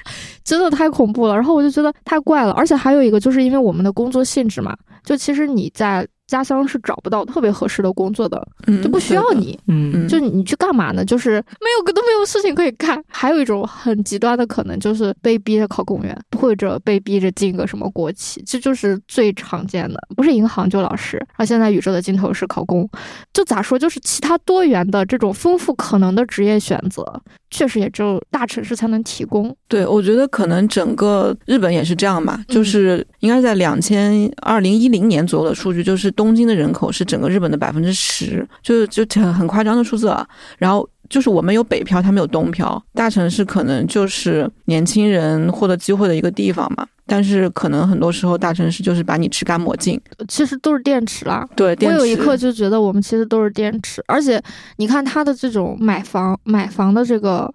[0.44, 1.34] 真的太恐怖了。
[1.34, 9.58] 然后我就觉得太怪了，而且还有一个，就是因为我们的工作性质嘛，就其实你在家乡是找不到特别合适的工作的，嗯就不需要你。
[9.68, 11.04] 嗯嗯就你去干嘛呢？
[11.04, 13.02] 就是没有都没有事情可以干。
[13.08, 20.00] 还有一种很极端的可能，就是被逼着考公务员，或者被逼着进个什么国企，这就是最常见的。
[20.16, 22.88] 不是银行就老师，而现在宇宙的尽头是考公，
[23.32, 27.22] 就咋说，就是其他多元的这种丰富可能的职业选择，
[27.54, 29.54] 确实也只有大城市才能提供。
[29.68, 40.26] 对，我觉得可能整个日本也是这样嘛，嗯就是应该在两千二零一零年左右的数据，就是东京的人口是整个日本的百分之十，就就很很夸张的数字啊。
[40.58, 46.86] 然后就是我们有北漂，他们有东漂，大城市可能就是年轻人获得机会的一个地方嘛。
[47.06, 50.00] 但是可能很多时候大城市就是把你吃干抹净。
[50.26, 54.42] 其实都是电池啦，对，我电池有一刻就觉得我们其实都是电池，而且
[54.76, 57.52] 你看他的这种买房买房的这个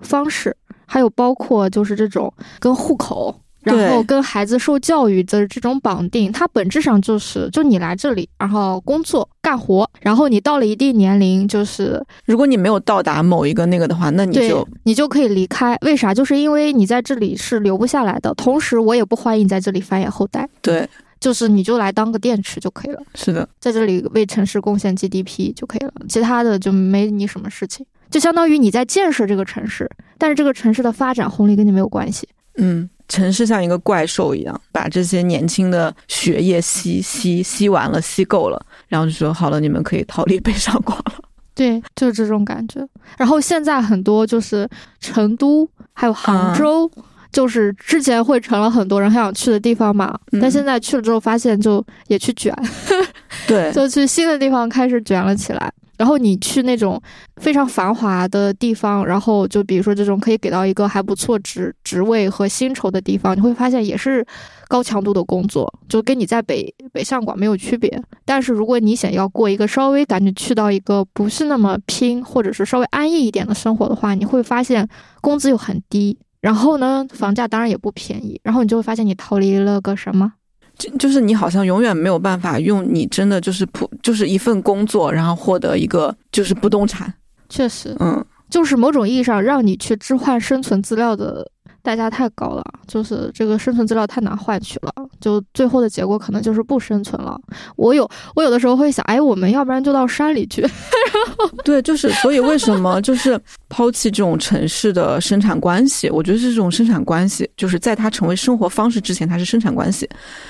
[0.00, 15.76] 方式，还有包括就是这种跟户口然后跟孩子受教育的这种绑定，它本质上就是就你来这里，然后工作干活，然后你到了一定年龄，就是如果你没有到达某一个那个的话，那你就你就可以离开。
[15.82, 16.14] 为啥？
[16.14, 20.88] 就是因为你在这里是留不下来的，同时我也不欢迎在这里繁衍后代，对，
[21.20, 23.02] 就是你就来当个电池就可以了。
[23.14, 32.26] 是的，在这里为城市贡献 GDP 就可以了，其他的就没你什么事情，就相当于你在建设这个城市，但是这个城市的发展红利跟你没有关系。
[32.56, 41.14] 嗯，城市像一个怪兽一样，把这些年轻的血液吸吸吸完了，吸够了，然后就说好了，你们可以逃离北上广了。
[41.54, 42.86] 对，就是这种感觉。
[43.16, 44.68] 然后现在很多就是
[45.00, 46.90] 成都还有杭州。
[47.32, 52.52] 就是之前会成了很多人很想去的地方嘛，嗯但现在去了之后发现就也去卷，
[53.46, 55.72] 对，就去新的地方开始卷了起来。
[56.00, 56.98] 然后你去那种
[57.36, 64.26] 非常繁华的地方，然后就比如说这种可以给到一个还不错职职位和薪酬的地方，你会发现也是
[64.66, 68.02] 高强度的工作，就跟你在北北上广没有区别。
[68.24, 74.88] 但是如果你想要过一个稍微感觉去到一个不是那么拼，或者是稍微安逸一点的生活的话，你会发现
[75.20, 80.32] 工资又很低，然后呢，房价当然也不便宜，然后你就会发现你逃离了个什么？
[80.80, 87.12] 就就是你好像永远没有办法用你真的就是普就是一份工作，然后获得一个就是不动产。
[87.50, 91.46] 确实，嗯，就是某种意义上让你去置换生存资料的
[91.82, 97.40] 代价太高了，就是这个生存资料太难换取了，就最后的结果可能就是不生存了。
[97.76, 100.66] 我有我有的时候会想，哎，我们要不然就到山里去。
[101.64, 106.08] 对，就是所以为什么就是抛弃这种城市的生产关系？
[106.10, 110.08] 我觉得是这种生产关系，就是在它成为生活方式之前，它是生产关系。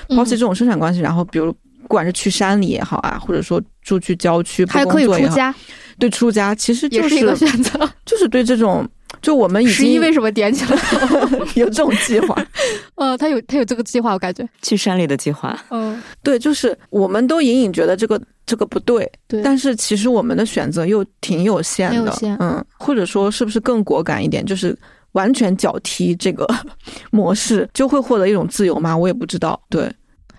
[0.09, 1.51] 抛弃这种生产关系，然后比如
[1.81, 5.53] 不管是去山里也好啊，或者说住去郊区还可以出家，
[5.99, 7.89] 对出家其实就也是一个选择。
[8.05, 8.87] 就是对这种，
[9.21, 10.77] 就我们已经十一为什么点起来？
[11.55, 12.35] 有这种计划，
[12.95, 19.41] 呃，他有他有这个计划，我感觉，去山里的计划，嗯，对，就是我们都隐隐觉得这个这个不对，对。
[19.41, 22.35] 但是其实我们的选择又挺有限的，限。
[22.39, 24.77] 嗯，或者说是不是更果敢一点，就是
[25.13, 26.47] 完全脚踢这个
[27.11, 28.95] 模式，就会获得一种自由吗？
[28.95, 29.91] 我也不知道，对，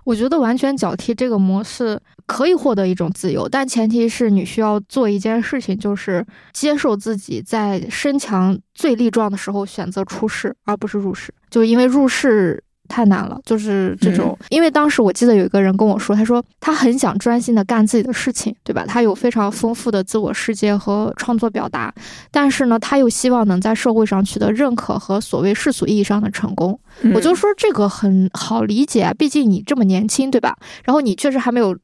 [0.04, 11.32] 我觉得完全脚踢这个模式可以获得一种自由，但前提是你需要做一件事情，就是接受自己在身强最力壮的时候选择出世，而不是入世。
[11.50, 14.38] 就因为入世太难了，就是这种。
[14.50, 18.84] 因为当时我记得有一个人跟我说，他说他很想专心的干自己的事情，对吧？
[18.86, 21.90] 他有非常丰富的自我世界和创作表达，
[22.30, 26.78] 但是呢，他又希望能在社会上取得认可和所谓世俗意义上的成功。
[27.14, 30.54] 我就嗯说这个很好理解啊，毕竟你这么年轻，对吧？
[30.84, 31.74] 然后你确实还没有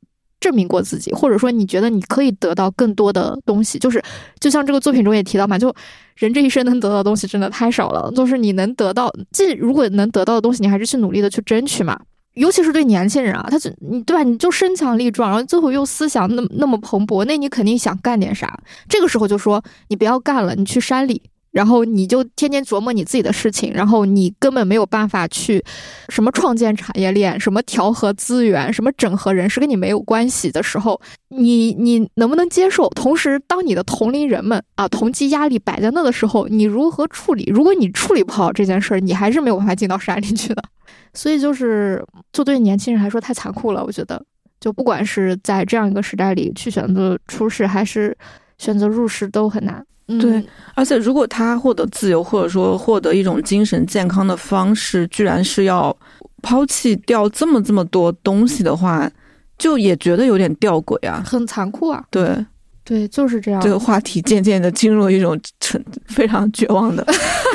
[0.41, 4.03] 证明过自己，或者说你觉得你可以得到更多的东西，就是
[4.39, 5.74] 就像这个作品中也提到嘛，就
[6.16, 11.99] 人这一生能得到的东西真的太少了，就是你能得到，这如果能得到的东西，你还是去努力的去争取嘛。
[12.34, 14.22] 尤其是对年轻人啊，他就你对吧？
[14.22, 18.57] 你就身强力壮，然后最后又思想那那么蓬勃，那你肯定想干点啥。
[18.89, 21.20] 这个时候就说你不要干了，你去山里，
[21.51, 25.64] 然后你就天天琢磨你自己的事情，然后你根本没有办法去
[26.09, 32.88] 什么创建产业链、什么调和资源、什么整合人事，跟你没有关系的时候，你你能不能接受？
[32.90, 37.44] 同时，当你的同龄人们啊同级压力摆在那的时候，你如何处理？
[37.53, 40.62] 如果你处理不好这件事儿，你还是没有办法进到山里去的。
[41.14, 44.22] 所以就是，就对年轻人来说太残酷了，我觉得。
[44.61, 48.16] 就不管是在这样一个时代里去选择出世，还是
[48.59, 49.84] 选择入世，都很难。
[50.11, 50.42] 嗯、对，
[50.74, 55.94] 而且如果他获得自由，或者说获得一种精神健康的方式，居然是要
[56.42, 59.11] 抛弃掉这么这么多东西的话，
[59.59, 61.22] 就也觉得有点吊诡啊。
[61.26, 62.02] 很残酷啊。
[62.11, 62.44] 对，
[62.84, 63.61] 对，就是这样。
[63.61, 67.06] 这个话题渐渐的进入了一种沉非常绝望的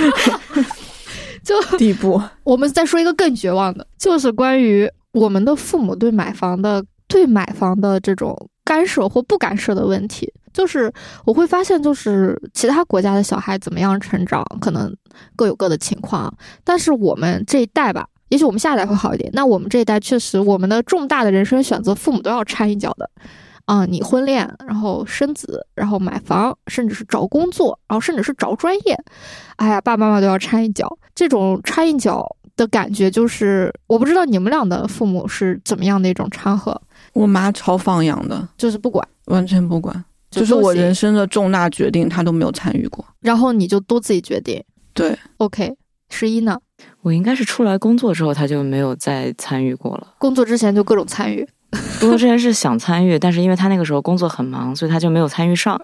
[1.43, 2.21] 就地步。
[2.43, 10.31] 我们再说一个更绝望的，就是关于我们的父母对买房的对买房的这种干涉或不干涉的问题。
[10.53, 10.91] 就是
[11.25, 14.95] 我会发现，就是其他国家的小孩怎么样成长，可能
[15.35, 16.33] 各有各的情况。
[16.63, 19.29] 但是我们这一代吧，也许我们下一代会好一点。
[19.33, 23.09] 那我们这一代确实，我们的重大的人生选择，父母都要掺一脚的。
[23.65, 28.97] 啊、你婚恋，然后生子，然后买房，甚至是找工作，然后甚至是找专业，
[29.55, 30.97] 哎呀，爸爸妈妈都要掺一脚。
[31.15, 32.27] 这种掺一脚
[32.57, 36.79] 的感觉，就是我不知道你们俩的父母是怎么样的一种掺和，
[37.13, 40.03] 我妈超放养的，就是不管，完全不管，
[40.41, 43.05] 就是我人生的重大决定，他都没有参与过。
[43.21, 44.63] 然后你就都自己决定。
[44.93, 45.73] 对，OK，
[46.09, 46.57] 十一呢？
[47.01, 50.07] 我应该是出来工作之后，他就没有再参与过了。
[50.17, 51.47] 工作之前就各种参与，
[51.99, 55.79] 工作之前是想参与，但是因为他那个时候工作很忙，所以他就没有参与上。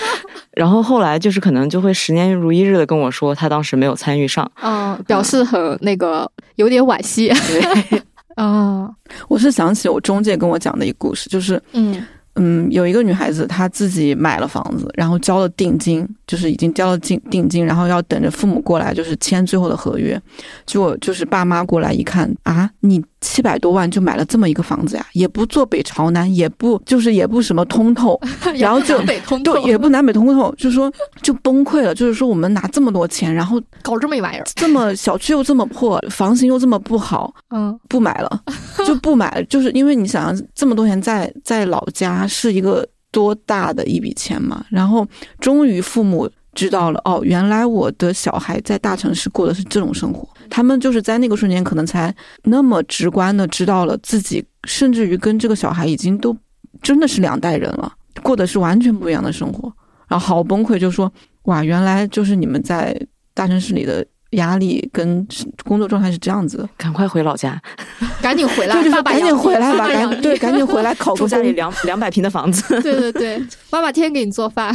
[0.52, 4.50] 然后后来就是可能就会十年如一日的跟我说，他当时没有参与上。
[4.60, 7.28] 嗯，表示很那个有点惋惜。
[7.28, 8.02] 对，
[8.34, 8.90] 啊，
[9.28, 12.04] 我是想起我中介跟我讲的一个故事，就是嗯
[12.38, 20.20] 嗯，有一个女孩子，她自己买了房子，然后交了定金，就是已经交了定定金，然后要等着父母过来，就是签最后的合约。
[20.64, 28.18] 结果就是爸妈过来一看啊，你七百多万就买了这么一个房子呀，也不坐北朝南，也不就是也不什么通透，
[28.56, 31.94] 然后就南北通透对，也不南北通透，就说就崩溃了。
[31.94, 38.42] 就是说我们拿这么多钱，然后搞这么一玩意儿，这么小区又这么破，房型又这么不好，嗯不买了，
[38.88, 45.06] 就不买，就是因为你想想这么多年在在老家是一个多大的一笔钱嘛，然后
[45.40, 52.14] 终于父母知道了，哦，原来我的小孩在大城市过的是这种生活，他们就是在那个瞬间可能才
[52.44, 56.34] 那么直观的知道了自己，甚至于跟这个小孩已经都
[56.80, 59.70] 真的是两代人了，过的是完全不一样的生活，
[60.08, 61.12] 然后好崩溃，就说
[61.42, 62.98] 哇，原来就是你们在
[63.34, 64.06] 大城市里的。
[64.30, 65.26] 压力跟
[65.64, 67.60] 工作状态是这样子的，赶快回老家，
[68.20, 71.52] 赶紧回来，对，就是爸爸赶紧回来吧，赶对，赶紧回来考个 家里。
[71.52, 72.62] 两两百平的房子。
[72.82, 74.72] 对对对，爸爸天天给你做饭，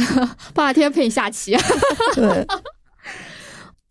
[0.52, 1.56] 爸爸天天陪你下棋。
[2.14, 2.46] 对，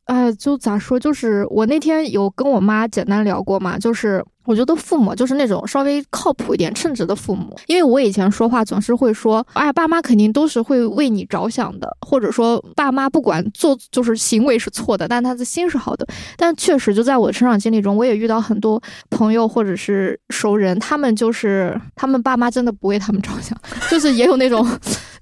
[0.05, 0.99] 哎，就咋说？
[0.99, 7.57] 就是我那天有跟我妈简单聊过嘛，就是我觉得父母就是那种稍微靠谱一点、称职的父母。
[7.67, 16.05] 因为我以前说话总是会说，哎，爸妈肯定都是会为你着想的，或者说爸妈不管做就是行为是错的，但他的心是好的。
[16.35, 23.57] 但确实就在我成长经历中，我也遇到很多朋友或者是熟人，他们就是他们爸妈真的不为他们着想，
[23.89, 24.67] 就是也有那种。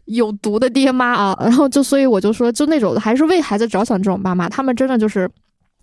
[0.05, 5.29] 有毒的爹妈啊，然后就所以我就说，就那种还是为孩子着想这种爸妈，他们真的就是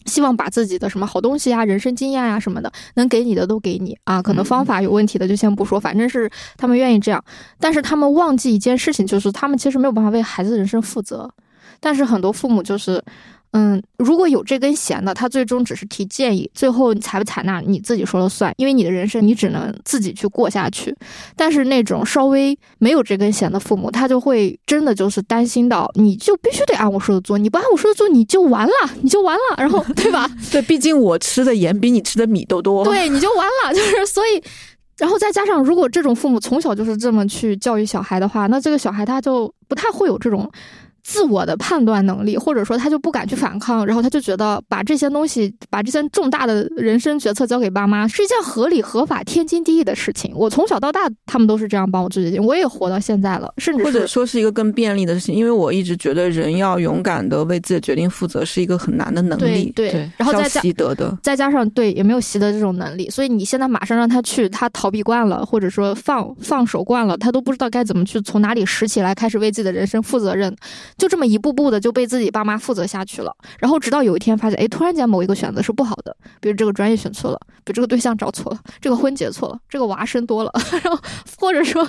[0.06, 4.20] 希望把自己的什么好东西啊、人生经验啊什么的，能给你的都给你啊。
[4.22, 7.24] 可能方法有问题的就先不说，反正是他们愿意这样。
[7.58, 11.30] 但是他们忘记一件事情，就是他们其实没有办法为孩子人生负责。
[11.80, 13.02] 但是很多父母就是。
[13.52, 20.94] 嗯，如果有这根弦的，他最终只是提建议，最后你采不采纳你自己说了算，因为你的人生你只能自己去过下去。
[21.34, 30.30] 但是那种稍微没有这根弦的父母，他就会真的就是担心到，你就必须得按我说的做，你不按我说的做，你就完了，你就完了，然后对吧？
[30.52, 32.84] 对，毕竟我吃的盐比你吃的米都多。
[32.84, 34.42] 对，你就完了，就是所以。
[34.98, 40.50] 然后再加上，如果这种父母从小就是这么去教育小孩的话，那这个小孩他就不太会有这种
[41.08, 50.30] 自我的判断能力，或者说他就不敢去反抗，然后他就觉得把这些东西、把这些重大的人生决策交给爸妈是一件合理、合法、天经地义的事情。
[50.34, 61.16] 我从小到大，他们都是这样帮我做决定，我也活到现在了，甚至或者说是一个更便利的事情，因为我一直觉得人要勇敢的为自己的决定负责是一个很难的能力，对对，然后再加习得的。
[61.22, 70.54] 再加上对也没有习得这种能力，所以你现在马上让他去，他逃避惯了，或者说放放手惯了，他都不知道该怎么去从哪里拾起来，开始为自己的人生负责任，
[70.98, 73.34] 就这么一步步的就被自己爸妈负责下去了。
[73.58, 81.00] 然后直到有一天发现，哎，突然间某一个选择是不好的，比如这个专业选错了，比如这个对象找错了，这个婚结错了，这个娃生多了， 然后
[81.38, 81.88] 或者说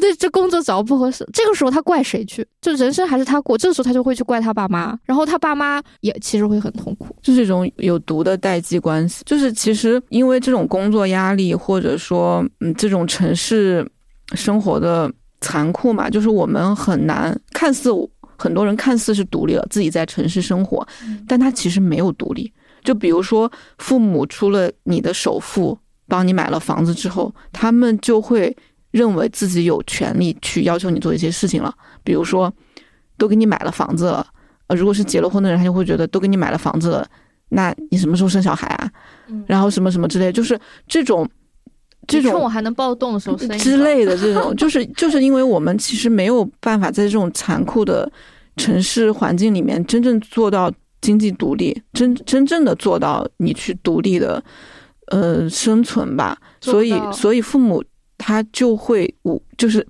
[0.00, 2.46] 这这工作找不合适，这个时候他怪谁去？
[2.60, 7.14] 就人生还是他过，这个时候他就会去怪他爸妈，然后他爸妈也其实会很痛苦。
[7.22, 9.22] 就是一种有毒的代际关系。
[9.24, 13.88] 就是其实因为这种工作压力，或者说嗯这种城市
[14.34, 15.10] 生活的
[15.40, 17.90] 残酷嘛，就是我们很难看似
[18.36, 20.86] 很多人看似是独立了，自己在城市生活，
[21.26, 22.52] 但他其实没有独立。
[22.84, 25.76] 就比如说，父母出了你的首付，
[26.06, 28.56] 帮你买了房子之后，他们就会
[28.92, 31.74] 认为自己有权利去要求你做一些事情了。
[32.04, 32.52] 比如说，
[33.16, 34.26] 都给你买了房子了，
[34.68, 37.06] 呃，如果是结了婚的人，他就会觉得都给你买了房子了，
[37.48, 38.90] 那你什么时候生小孩啊？
[39.28, 41.28] 嗯然后什么什么之类，就是这种
[42.08, 48.10] 这种趁我还能暴动的时候之类的这种，就是就是因为我们其实没有办法在这种残酷的
[48.56, 54.42] 城市环境里面真正做到经济独立，真真正的做到你去独立的
[55.08, 56.36] 呃生存吧。
[56.60, 57.84] 所以所以父母
[58.16, 59.86] 他就会无就是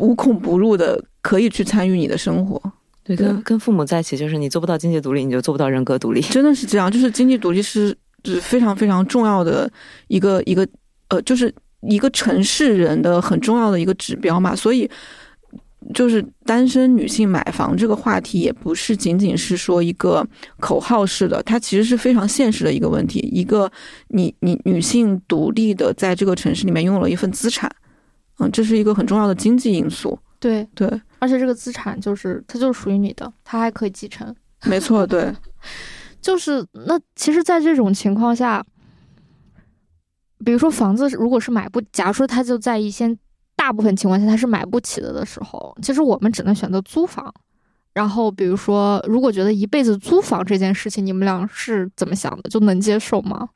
[0.00, 2.60] 无孔不入的可以去参与你的生活，
[3.02, 6.20] 对，对跟跟父母在一起，就是你做不到经济独立，你就做不到人格独立。
[6.20, 9.70] 真的是这样，就是经济独立是是非常非常重要的
[10.06, 10.66] 一个一个
[11.08, 14.54] 呃，就是一个城市人的很重要的一个指标嘛。
[14.54, 14.90] 所以，
[15.94, 20.26] 就是单身女性买房这个话题，也不是仅仅是说一个
[20.58, 23.20] 口号式的，它其实是非常现实的一个问题。
[23.32, 23.70] 一个
[24.08, 27.70] 你你女性独立的在这个城市里面拥有了一份资产，
[28.38, 30.18] 嗯，这是一个很重要的经济因素。
[30.40, 30.88] 对，对，
[31.18, 34.34] 而且这个资产就是它就是属于你的，它还可以继承。
[34.64, 35.32] 没错，对，
[36.20, 38.64] 就是那其实，在这种情况下，
[40.48, 43.06] 比如说房子如果是买不，假如说他就在一些
[43.54, 47.30] 大大部分情况下他是买不起的的时候，其实我们只能选择租房。
[47.92, 52.48] 然后，比如说，如果觉得一辈子租房这件事情，你们俩是怎么想的？
[52.48, 53.46] 就能接受吗？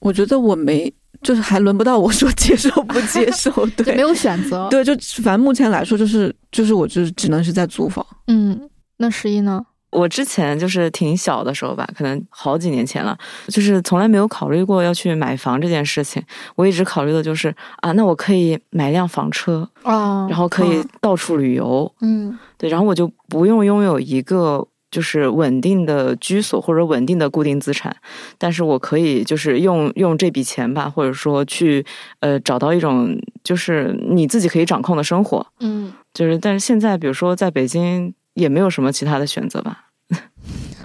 [0.00, 0.92] 我觉得我没，
[1.22, 4.92] 就是还轮不到我说接受不接 受，对，没有选择，对，就
[5.22, 8.06] 反正目前来说，就是就是我就是只能是在租房。
[8.26, 9.64] 嗯，那十一呢？
[9.94, 13.16] 我之前就是挺小的时候吧，可能好几年前了，
[13.48, 16.22] 就是从来没有考虑过要去买房这件事情。
[16.56, 27.94] 我一直考虑的就是啊，那我可以买辆房车啊，然后可以到处旅游，嗯，对，然后我就不用拥有一个就是稳定的居所或者稳定的固定资产，
[28.36, 31.84] 但是我可以就是用用这笔钱吧，或者说去
[32.20, 39.83] 呃找到一种就是你自己可以掌控的生活，嗯，就是但是现在比如说在北京也没有什么其他的选择吧。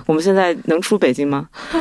[0.10, 1.47] 我们现在能出北京吗？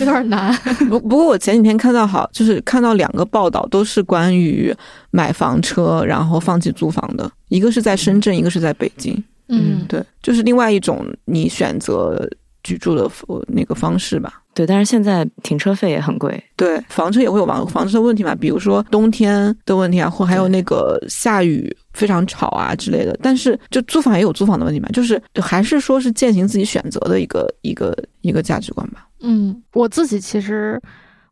[0.00, 0.52] 有点难。
[0.90, 4.74] 不不过我前几天看到好，就是看到两个报道，都是关于
[5.12, 9.14] 买房车然后放弃租房的，一个是在深圳，一个是在北京。
[9.46, 12.28] 嗯，对，就是另外一种你选择
[12.64, 13.08] 居住的
[13.46, 14.42] 那个方式吧。
[14.54, 16.42] 对，但是现在停车费也很贵。
[16.56, 23.18] 对，房车也会有房房车的问题嘛，比如说冬天的问题啊，或还有那个下雨非常吵啊之类的。
[23.20, 29.08] 但是就租房也有租房的问题嘛，就是还是说是践行自己选择的一个一个一个价值观吧。
[29.20, 30.80] 嗯，我自己其实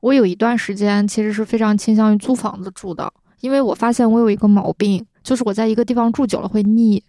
[0.00, 7.02] 我有一段时间其实是非常倾向于租房子住的，因为我发现我有一个毛病，就是我在一个地方住久了会腻。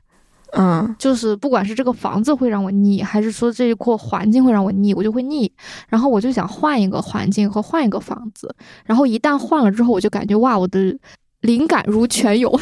[0.55, 5.51] 嗯，就是不管是这个房子会让我腻，还是说这一块环境会让我腻，我就会腻。
[5.89, 8.55] 然后我就想换一个环境和换一个房子。
[8.85, 10.95] 然后一旦换了之后，我就感觉哇，我的
[11.41, 12.57] 灵感如泉涌。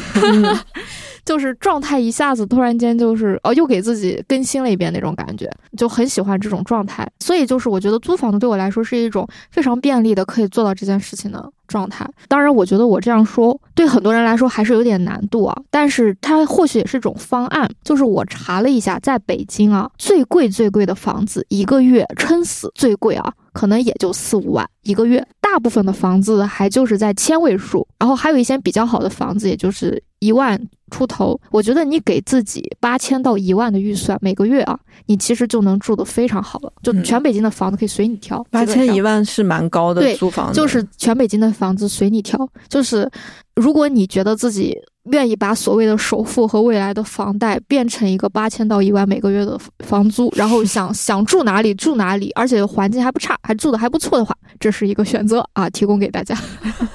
[1.24, 7.08] 就是状态一下子突然间就是哦，又给自己更新了一遍那种感觉，就很喜欢这种状态。
[7.20, 12.08] 所以就是我觉得租房子对我来说是一种非常便利的可以做到这件事情的状态。
[12.28, 17.68] 当然，我觉得我这样说对很多人来说还是有点难度啊，但是它或许也是一种方案。
[17.82, 25.26] 就是我查了一下，在北京啊，最贵最贵的房子一个月撑死最贵啊，可能也就四五万一个月。
[25.40, 30.60] 大部分的房子还就是在千位数，然后还有一些比较好的房子，也就是一万。
[30.92, 36.70] 出头，我觉得你给自己八千到一万的预算，每个月啊，你其实就能住得非常好了。
[36.82, 42.46] 就全北京的房子可以随你挑，八千一万是蛮高的租房，就是全北京的房子随你挑。
[42.68, 43.10] 就是
[43.56, 44.76] 如果你觉得自己
[45.10, 56.36] 愿意把所谓的首付和未来的房贷变成一个八千到一万每个月的房租，然后想 想住哪里住哪里，而且环境还不差，还住的还不错的话，这是一个选择啊，提供给大家，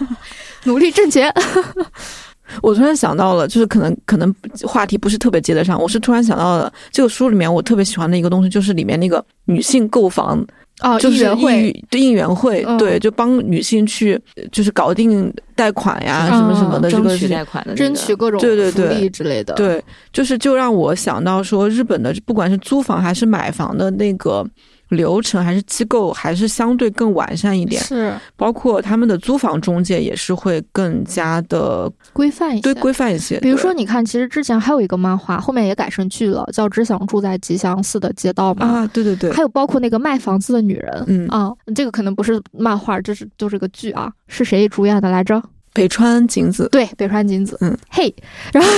[0.65, 1.31] 努力挣钱。
[2.63, 4.33] 我突然想到了，就是可能可能
[4.65, 5.79] 话题不是特别接得上。
[5.79, 10.43] 我是突然想到了这个书里面我特别喜欢的一个东西，就是里面那个女性购房
[10.79, 14.19] 啊，就是应应援会，对，就帮女性去
[14.51, 19.53] 就是搞定贷款呀，什么什么的，争取贷款的，争取各种对对对之类的。
[19.55, 24.45] 对，就是就让我想到说，日本的不管是租房还是买房的那个。
[24.89, 33.39] 流程还是机构还是相对更完善一点，是包括他们的租房中介也是会更加的规范一些，对规范一些。
[33.39, 38.65] 比如说，你看，其实之前还有一个漫画，后面也改成剧了，叫《只想住在吉祥寺的街道》嘛。
[38.65, 39.31] 啊，对对对。
[39.31, 45.41] 还有包括那个卖房子的女人，嗯啊，这个可能不是漫画，这是就是个剧啊，是谁主演的来着？
[45.77, 48.11] 北川景子，对，北川景子，嗯，嘿，
[48.51, 48.69] 然后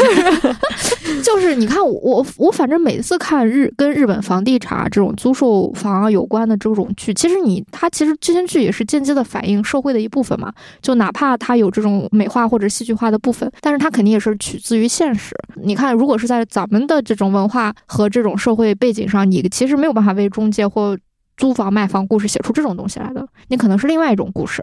[1.24, 15.34] 就是你看我我反正每次看日跟日本房地产这种租售房有关的这种剧，其实你它其实这些剧也是间接的反映社会的一部分嘛，就哪怕它有这种美化或者戏剧化的部分，但是它肯定也是取自于现实。
[15.64, 20.98] 你看，如果是在咱们的这种文化和这种社会背景上，你其实没有办法为中介或
[21.40, 24.62] 租房卖房故事写出这种东西来的，你可能是另外一种故事。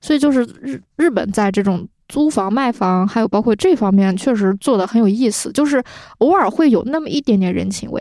[0.00, 5.82] 所以就是日日本在这种租房卖房，还有包括这方面，确实做的很有意思，就是
[6.18, 8.00] 偶尔会有那么一点点人情味，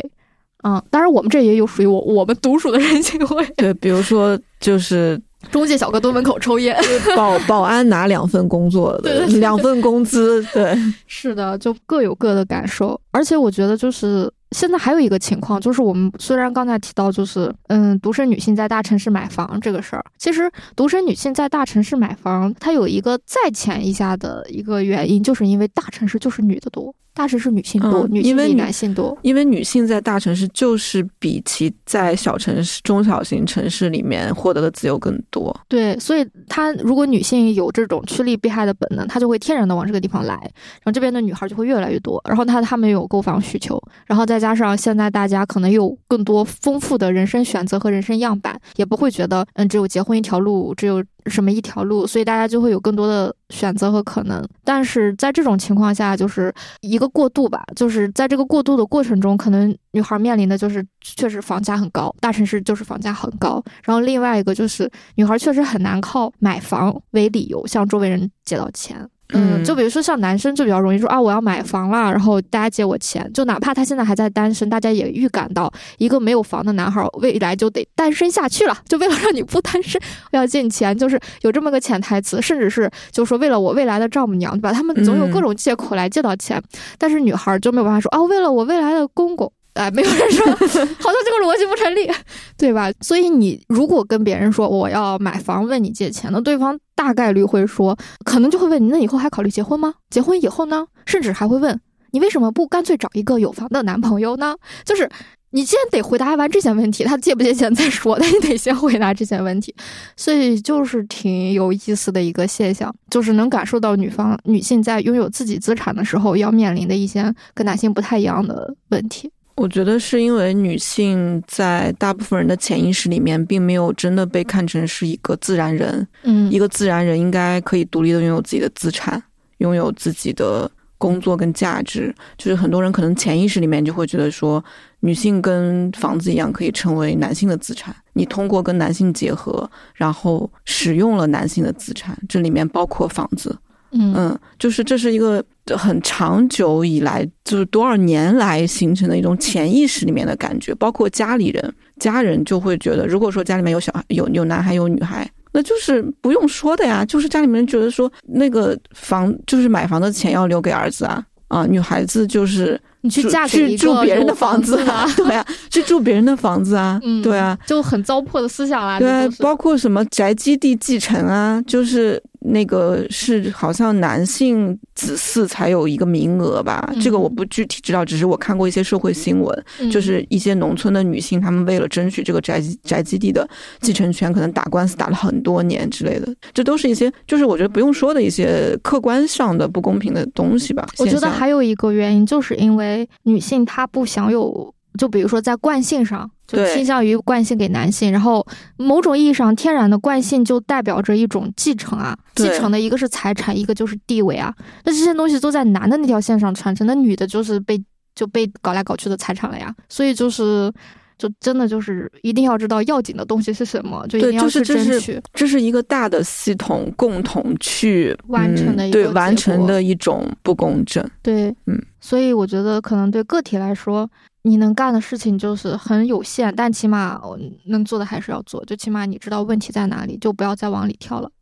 [0.63, 5.19] 嗯，当然我们这也有属于我我们独属的人情味，对，比如说就是
[5.51, 6.77] 中介小哥蹲门口抽烟，
[7.17, 14.31] 保 保安拿两份工作的两份工资，对，是的，就各有各的感受，而且我觉得就是。
[14.51, 26.93] 现在还有一个情况，就是我们虽然刚才提到，就是嗯，独生女性在大城市买房这个事儿，其实独生女性在大城市买房，它有一个再浅一下的一个原因，就是因为大城市就是女的多。
[27.13, 29.17] 大城市女性多，女性比男性多。
[29.21, 35.55] 因为女性在大城市就是比其在小城市、中小型城市里面获得的自由更多。
[35.67, 42.21] 对，所以她如果女性有这种趋利避害的本能，她就会天然的往这个地方来，然后这边的女孩就会越来越多。
[42.27, 54.47] 然后她她们有购房需求，然后再加上现在大家可能有更多丰富的人生选择和人生样板，也不会觉得嗯只有结婚一条路，只有什么一条路，所以大家就会有更多的选择和可能。
[54.63, 63.63] 但是在这种情况下，就是一个过渡吧，就是在这个过渡的过程中，可能女孩面临的就是确实房价很高，大城市就是房价很高。
[63.83, 69.07] 然后另外一个就是女孩确实很难靠买房为理由向周围人借到钱。
[69.33, 73.29] 嗯，就比如说像男生就比较容易说啊，我要买房了，然后大家借我钱。
[73.33, 78.77] 就哪怕他现在还在单身，大家也预感到一个没有房的男孩未来就得单身下去了。
[78.87, 80.01] 就为了让你不单身，
[80.31, 82.41] 我要借你钱，就是有这么个潜台词。
[82.41, 84.73] 甚至是就说为了我未来的丈母娘，对吧？
[84.73, 86.61] 他们总有各种借口来借到钱。
[86.97, 89.51] 但是女孩就没有办法说啊，为了我未来的公公。
[89.73, 92.11] 哎，没有人说，好像这个逻辑不成立，
[92.57, 92.91] 对吧？
[92.99, 99.93] 所以你如果跟别人说我要买房，问你借钱，那对方大概率会说，可能就会问你，那以后还考虑结婚吗？
[100.09, 100.85] 结婚以后呢？
[101.05, 101.79] 甚至还会问
[102.11, 104.55] 你为什么不干脆找一个有房的男朋友呢？
[104.85, 105.09] 就是
[105.51, 109.75] 你先得回答完这些问题，他借不借钱再说，但你得先回答这些问题。
[110.15, 119.29] 所以就是挺有意思的一个现象，就是能感受到女方女性在拥有自己资产的时候要面临的一些跟男性不太一样的问题。
[119.61, 126.07] 我觉得是因为女性在大部分人的潜意识里面，并没有真的被看成是一个自然人。
[126.23, 129.21] 嗯，一个自然人应该可以独立的拥有自己的资产，
[129.59, 132.11] 拥有自己的工作跟价值。
[132.39, 134.63] 就是很多人可能潜意识里面就会觉得说，
[135.01, 137.95] 女性跟房子一样，可以成为男性的资产。
[138.13, 143.55] 你通过跟男性结合，然后使用了男性的资产，这里面包括房子。
[143.93, 145.43] 嗯，就是这是一个
[145.77, 172.23] 很长久以来，就是多少年来形成的一种潜意识里面的感觉，包括家里人、家人就会觉得，如果说家里面有小孩、有有男孩有女孩，那就是不用说的呀，就是家里面觉得说那个房就是买房的钱要留给儿子啊，啊，女孩子就是你去嫁去住别人的房子啊，对啊，去住别人的房子啊，对啊，就很糟粕的思想啦，对，包括什么宅基地继承啊，就是。
[172.43, 183.47] 那个是好像男性子嗣才有一个名额吧，这个我不具体知道，只是我看过一些社会新闻，就是一些农村的女性，她们为了争取这个宅宅基地的
[183.79, 190.87] 继承权，可能打官司打了很多年之类的，这都是一些就是我觉得不用说的一些客观上的不公平的东西吧。
[190.97, 194.73] 我觉得还有一个原因，就是因为女性她不享有。
[194.97, 198.45] 就比如说，在惯性上，就倾向于惯性给男性，然后
[198.75, 204.53] 某种意义上，天然的惯性就代表着一种继承啊，继承的一个是财产，一个就是地位啊。
[204.83, 207.81] 那这些东西都在男的那条线上传承，那女的就是被
[208.13, 209.73] 就被搞来搞去的财产了呀。
[209.87, 210.69] 所以就是，
[211.17, 215.21] 就真的就是一定要知道要紧的东西是什么，就一定要去争取。
[215.33, 221.01] 这是一个大的系统共同去完成的一，对完成的一种不公正。
[221.21, 224.09] 对，嗯，所以我觉得可能对个体来说。
[224.43, 227.21] 你能干的事情就是很有限，但起码
[227.65, 228.63] 能做的还是要做。
[228.65, 231.29] 就起码你知道问题在哪里，就不要再往里跳了。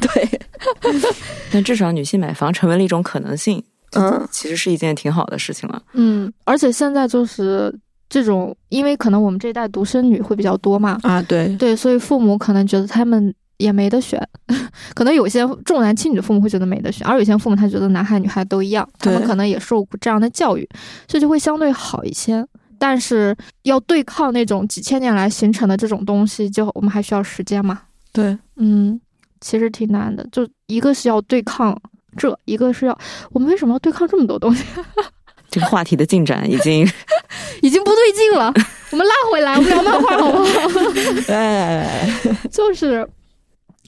[0.00, 0.40] 对，
[1.52, 3.62] 但至少女性买房成为了一种可能性，
[3.92, 5.82] 嗯，其实是一件挺好的事情了。
[5.92, 7.74] 嗯，而且现在就是
[8.08, 13.34] 这种，因为可能我们这一代独生女会比较多嘛，啊，对对，所以父母可能觉得他们。
[13.64, 14.20] 也没得选，
[14.94, 20.68] 可能有些重男轻女的父母会觉得没得选，而有些父母他觉得男孩女孩都一样，他们可能也受过这样的教育，
[21.08, 22.46] 所以就会相对好一些。
[22.78, 27.80] 但是要对抗那种几千年来形成的这种东西，就我们还需要时间嘛？
[28.12, 29.00] 对，嗯，
[29.40, 30.26] 其实挺难的。
[30.30, 31.74] 就一个是要对抗
[32.18, 32.98] 这，一个是要
[33.30, 34.64] 我们为什么要对抗这么多东西？
[35.48, 36.86] 这个话题的进展已经
[37.62, 38.52] 已经不对劲了，
[38.90, 40.44] 我们拉回来，我们聊漫画好不好？
[41.28, 42.10] 来来来，
[42.50, 43.08] 就是。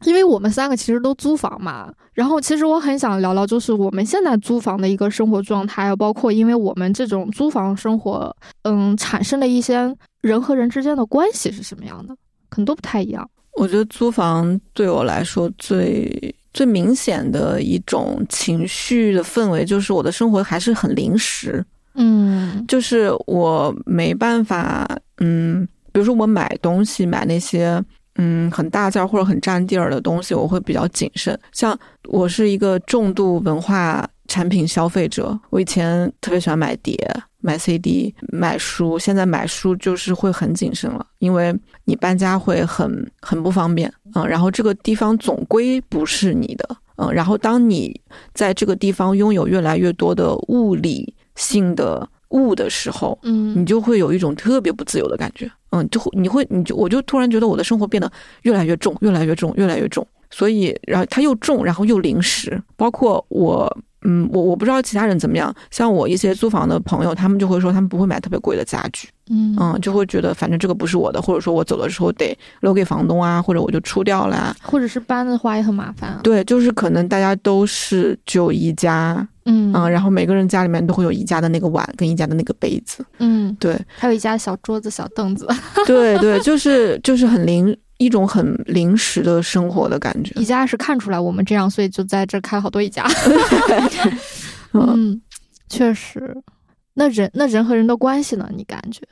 [0.05, 12.15] 因为我们三个其实都租房嘛，然后其实我很想聊聊，就是我们现在租房的一个生活状态，包括因为我们这种租房生活，嗯，产生的一些人和人之间的关系是什么样的，
[12.51, 13.29] 可能都不太一样。
[13.55, 21.65] 我觉得租房对我来说最最明显的一种情绪的氛围，就是我的生活还是很临时，
[21.95, 24.87] 嗯，就是我没办法，
[25.19, 27.83] 嗯，比如说我买东西买那些。
[28.17, 31.39] 嗯，很大件或者很占地儿的东西，我会比较谨慎。
[31.53, 31.79] 像
[32.09, 36.97] 我是一个重度文化产品消费者，我以前特别喜欢买碟、
[37.41, 48.01] 买 CD、买书，现在买书就是会很谨慎了，因为你搬家会很很不方便嗯，然后这个地方总归不是你的，嗯，然后当你
[48.35, 55.51] 在这个地方拥有越来越多的物理性的物的时候，嗯，你就会有一种特别不自由的感觉。
[55.71, 58.11] 嗯，就会你会你就我就突然觉得我的生活变得
[58.43, 60.07] 越来越重，越来越重，越来越重。
[60.31, 62.61] 所以，然后它又重，然后又临时。
[62.77, 63.77] 包括我
[64.09, 69.57] 嗯，我我不知道其他人怎么样，像我一些租房的朋友，他们就会说他们不会买特别贵的家具，嗯。
[69.59, 74.57] 嗯，就会觉得反正这个不是我的，或者说我走的时候得留给房东啊，或者我就出掉了啊。
[74.63, 76.21] 或者是搬的话也很麻烦啊。
[76.23, 79.73] 对，就是可能大家都是只有宜家，嗯。
[79.75, 85.49] 嗯，然后每个人家里面都会有宜家的那个碗跟宜家的那个杯子，嗯，对，还有宜家小桌子、小凳子。
[85.87, 90.33] 对对，就是就是很临一种很临时的生活的感觉。
[90.41, 93.07] 宜家是看出来我们这样，所以就在这开了好多宜家。
[94.73, 95.23] 嗯，嗯，
[95.69, 96.37] 确实。
[96.95, 98.49] 那人那人和人的关系呢？
[98.55, 99.03] 你感觉？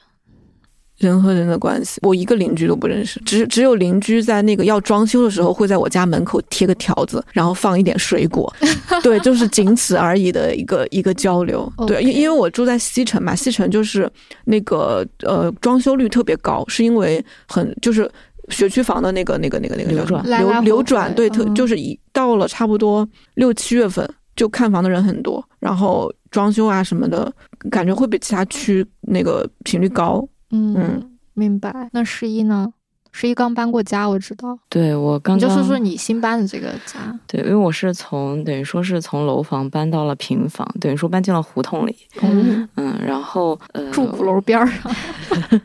[0.97, 8.51] 人和人的关系，我一个邻居都不认识，只只有邻居在那个要装修的时候会在我家门口贴个条子，然后放一点水果，
[9.03, 11.71] 对，就是仅此而已的一个一个交流。
[11.87, 14.11] 对，因因为我住在西城嘛，西城就是
[14.45, 18.11] 那个呃装修率特别高，是因为很就是。
[18.49, 27.33] 学区房的那个、那个、那个、那个流转流流转，对，特嗯就是一到了差不多六七月份，就看房的人很多，然后装修啊什么的，
[27.71, 30.27] 感觉会比其他区那个频率高。
[30.51, 31.89] 嗯嗯明白。
[31.93, 32.73] 那十一呢？
[33.17, 34.59] 十一刚搬过家，我知道。
[34.69, 37.17] 对我刚刚你就说说你新搬的这个家。
[37.29, 41.97] 对，因为我是从等于说是从楼房搬到了平房，等于说搬进了胡同里。
[42.23, 44.93] 嗯，嗯，然后呃，住鼓楼边儿上。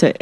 [0.00, 0.16] 对，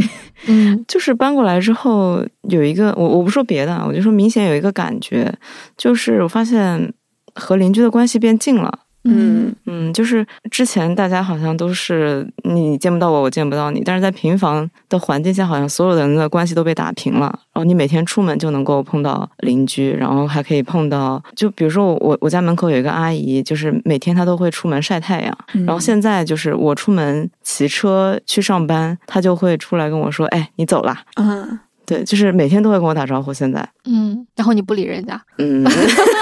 [0.49, 5.33] 嗯 就是搬过来之后有一个，我我不说别的，啊，我就说明显有一个感觉，
[5.77, 6.93] 就是我发现
[7.35, 8.81] 和邻居的关系变近了。
[9.05, 17.27] 嗯嗯，就是之前大家好像都是你见不到我，我见不到你，但是在平房的环境下，好像所有人的关系都被打平了。
[17.53, 25.39] 然后你每天出门就能够碰到邻居，然后还可以碰到，就比如说我我家门口有一个阿姨，就是每天她都会出门晒太阳。
[25.55, 31.03] 嗯然后现在就是我出门骑车去上班，她就会出来跟我说：“哎，你走啦。
[31.17, 33.33] 嗯，”对，就是每天都会跟我打招呼。
[33.33, 35.19] 现在，嗯，然后你不理人家。
[35.39, 35.65] 嗯，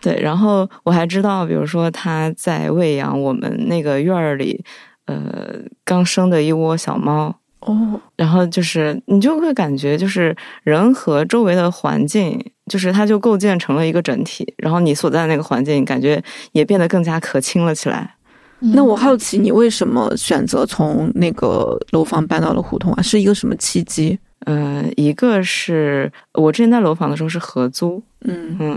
[0.00, 4.64] 对，然后我还知道，比如说他在喂养我们那个院儿里，
[5.06, 7.34] 呃，刚生的一窝小猫。
[7.60, 14.54] 哦，然后就是你就会感觉，就是人和周围的环境，就是它就构建成了一个整体。
[14.56, 16.22] 然后你所在的那个环境，感觉
[16.52, 18.14] 也变得更加可亲了起来。
[18.60, 23.02] 那我好奇你为什么选择从那个楼房搬到了胡同啊？
[23.02, 24.18] 是一个什么契机？
[24.46, 28.68] 呃，一个是我之前在楼房的时候是合租，嗯嗯，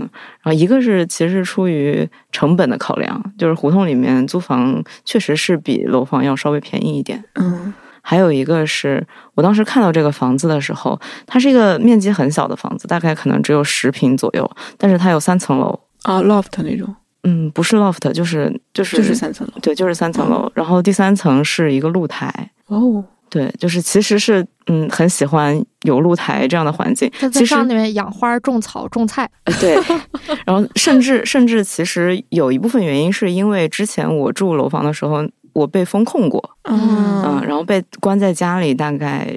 [0.42, 7.22] 然后一个是其实是出于成本的考量，就是胡同里面租房确实是比楼房要稍微便宜一点。
[7.34, 7.72] 嗯
[8.06, 9.02] 还有一个是
[9.34, 15.80] 我当时看到这个房子的时候，它是一个面积很小的房子，大概可能只有十平左右，但是它有三层楼。
[16.02, 19.54] 啊，loft 那种，嗯，不是 loft，就是就是就是三层楼。
[19.62, 20.52] 对，就是三层楼。
[20.54, 22.50] 然后第三层是一个露台。
[22.66, 27.10] 哦，对，就是其实是嗯很喜欢有露台这样的环境。
[27.32, 29.28] 其实上面养花、种草、种菜。
[29.44, 29.74] 呃对，
[30.46, 39.28] 然后甚至甚至其实有一部分原因是因为之前我住楼房的时候，我被封控过，嗯，嗯然后被关在家里大概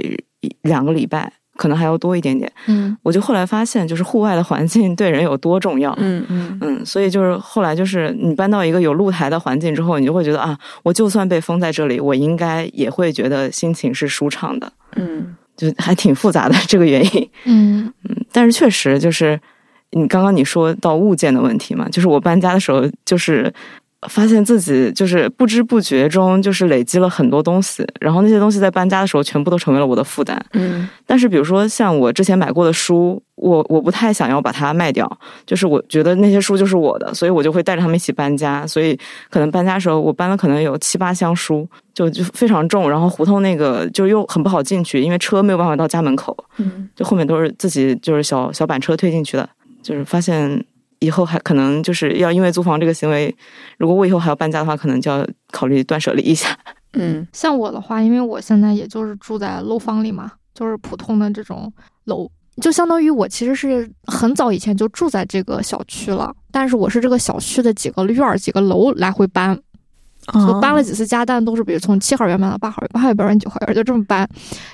[0.61, 2.49] 两个礼拜，可能还要多一点点。
[2.67, 5.93] 嗯我就后来发现，就是户外的环境对人有多重要。
[5.97, 17.29] 嗯嗯嗯，所以就是后来就是你搬到一个有露台的环境之后，你就会觉得啊，我就算被封在这里，我应该也会觉得心情是舒畅的，嗯就还挺复杂的这个原因。
[17.45, 19.39] 嗯嗯但是确实就是
[19.91, 23.51] 你刚刚你说到物件的问题嘛，就是我搬家的时候，就是
[24.07, 30.39] 发现自己就是不知不觉中就是累积了很多东西，然后那些东西在搬家的时候全部都成为了我的负担。
[30.53, 35.09] 嗯但是比如说像我之前买过的书，我我不太想要把它卖掉，
[35.45, 38.67] 就是我觉得那些书就是我的，所以我就会带着他们一起搬家。
[38.67, 38.97] 所以
[39.29, 42.87] 可能搬家的时候，我搬了可能有七八箱书，就就非常重。
[42.87, 49.49] 然后胡同那个就又很不好进去，因为车没有办法到家门口，嗯就后面都是自己就是小小板车推进去的。
[49.83, 50.65] 就是发现
[50.99, 53.35] 以后还可能就是要因为租房这个行为，
[53.77, 56.57] 如果我以后还要搬家的话，可能就要考虑断舍离一下。
[56.93, 61.71] 嗯像我的话，因为我现在也就是住在楼房里嘛，就是普通的这种
[62.05, 62.27] 楼，
[62.61, 69.55] 就相当于我其实是很早以前就住在这个小区了，但是我是这个小区的几个院儿、几个楼来回搬，
[70.33, 74.27] 就搬了几次家，但都是比如从七号院搬到八号院，八号院搬到九号院，就这么搬。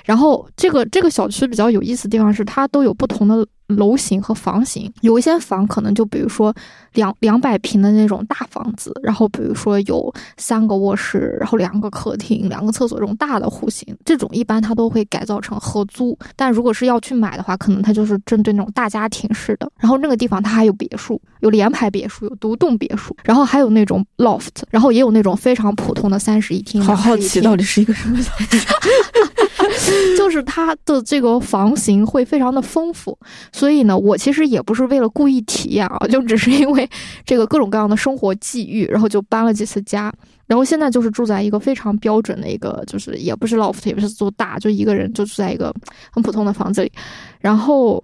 [0.04, 6.54] 然后这个这个小区比较有意思的地方是，它都有不同的楼型和房型，有一些房可能就比如说
[6.92, 16.16] 两两百平的那种大房子，然后比如说有三个卧室，然后两个客厅、两个厕所这种大的户型，这种一般它都会改造成合租。
[16.36, 19.70] 但如果是要去买的话，可能它就是针对那种大家庭式的。
[19.78, 26.82] 然后那个地方它还有别墅，有联排别墅，有独栋别墅，然后还有那种 loft，然后也有那种非常普通的三室一厅。
[26.82, 28.58] 好好奇，到底是一个什么小区？
[30.16, 33.16] 就是它的这个房型会非常的丰富，
[33.54, 36.90] 所以呢，我其实也不是为了故意体验啊， 就只是因为
[37.24, 40.12] 这个各种各样的生活际遇，然后就搬了几次家，
[40.48, 45.72] 然后现在就是住在一个非常标准的一个，就是也不是 loft，也不是多大，就一个人就住在一个
[46.10, 46.90] 很普通的房子里，
[47.38, 48.02] 然后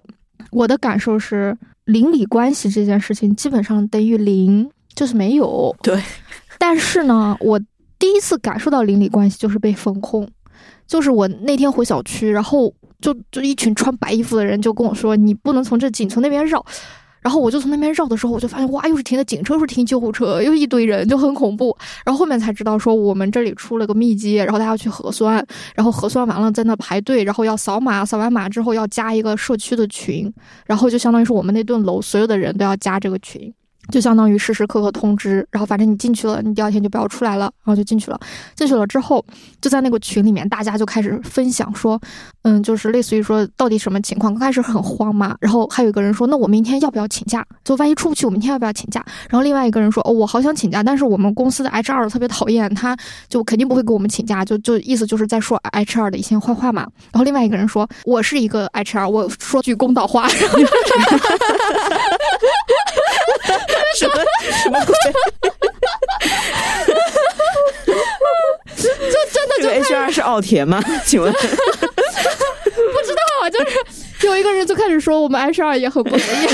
[0.51, 1.53] 我的感受是
[1.83, 5.75] 邻里关系这件事情基本上等于零，就是没有。
[5.83, 6.01] 对，
[6.57, 7.59] 但是呢，我
[7.99, 10.25] 第一次感受到邻里关系就是被封控。
[10.87, 16.63] 就是我那天回小区，然后就就一群穿白衣服的人就跟我说：“你不能从这紧从那边绕。”
[17.21, 21.77] 然后我就从那边绕的时候，我就发现哇，又是停的警车，又是停救护车，又一堆人，就很恐怖。
[22.03, 25.45] 然后后面才知道说我们这里出了个密接，然后他要去核酸，
[25.75, 30.33] 然后核酸完了在那排队，然后要扫码，扫完码之后要加一个社区的群，
[30.65, 33.53] 然后就相当于是我们那栋楼所有的人都要加这个群。
[33.89, 38.19] 就相当于时时刻刻通知，然后反正你进去了，你第二天就不要出来了，然后就进去了。
[38.55, 39.23] 进去了之后，
[39.59, 41.99] 就在那个群里面，大家就开始分享说，
[42.43, 44.33] 嗯，就是类似于说到底什么情况。
[44.33, 47.45] 刚开始很慌嘛，然后还有一个人说，那我明天要不要请假？
[47.63, 49.03] 就万一出不去，我明天要不要请假？
[49.29, 52.95] 然后另外一个人说，哦，我好想请假，但是我们公司的 HR 特别讨厌，他
[53.27, 56.87] 就肯定不会给我们请假，就就意思就是在说 HR 的一些坏话嘛。
[57.11, 60.27] 然后另外一个人说，我是一个 HR，我说句公道话。
[63.97, 64.13] 什么
[64.63, 64.95] 什么鬼？
[68.75, 68.87] 就
[69.31, 70.81] 真的就 HR 是奥田吗？
[71.05, 71.31] 请问？
[71.31, 76.47] 不知道啊，就是有一个人就开始说我们 HR 也很不容易，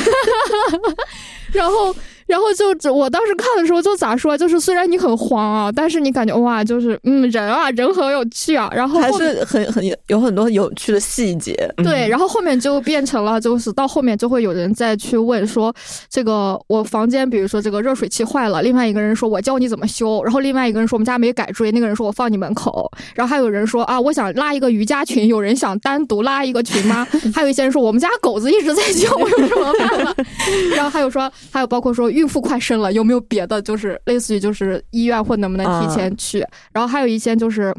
[1.57, 1.95] 然后。
[2.27, 8.69] 然后就我当时看的时候就咋说，就是虽然你很慌啊，但是你感觉哇，就是嗯，人啊，人很有趣啊。
[8.75, 11.55] 然后还是很很有很多有趣的细节。
[11.77, 15.73] 对，然后后面就变成了，就是到后面就会有人再去问说，
[16.09, 27.07] 这个我房间比如说这个热水器坏了，另外一个人说我教你怎么修，然后另外一个人说我们家没改锥，那个人说我放你门口，然后还有人说啊，我想拉一个瑜伽群，有人想单独拉一个群吗？
[27.33, 30.15] 还有一些人说我们家狗子一直在叫，我有什么办法？
[30.75, 32.11] 然后还有说，还有包括说。
[32.17, 33.61] 孕妇快生了，有没有别的？
[33.61, 36.45] 就是类似于就是医院或能不能提前去？
[36.71, 37.73] 然后还有一些就是。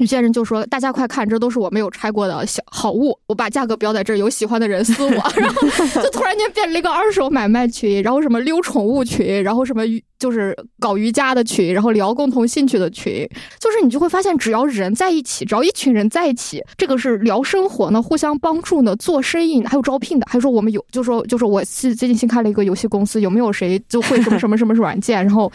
[0.00, 5.10] 有些人就说：“大家快看，这都是我没有拆过的小好物，我把价格标在这儿，有喜欢的人私我。
[5.36, 5.68] ”然后
[6.02, 9.82] 就突然间变了一个二手买卖群，然后什么溜宠物群，然后什么
[10.18, 13.28] 就是搞瑜伽的群，然后聊共同兴趣的群。
[13.58, 25.52] 就是你就会发现，只要人在一起，只要一群人在一起，这个是聊生活呢，互相帮助呢，做生意，还有招聘的，还说我们有，就说就说我是最近新开了一个游戏公司，有没有谁就会什么什么什么软件，然后。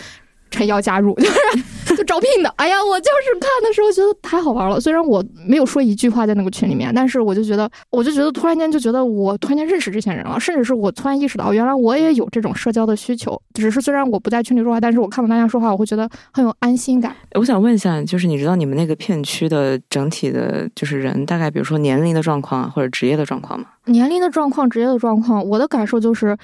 [0.51, 2.49] 陈要加入， 就是就招聘的。
[2.57, 4.79] 哎呀，我就是看的时候觉得太好玩了。
[4.79, 13.39] 虽然我没有说一句话在那个群里面，但是我就觉得，我就觉得突然间就觉得我突然间认识这些人了，甚至是我突然意识到，原来我也有这种社交的需求。
[13.53, 17.15] 只是虽然我不在群里说话，但是我看到大家说话，我会觉得很有安心感。
[17.33, 23.65] 我想问一下，就是你知道你们那个片区的整体的，就是人大概，比如说年龄的状况或者职业的状况吗？
[23.85, 26.37] 年龄的状况、职业的状况，我的感受就是。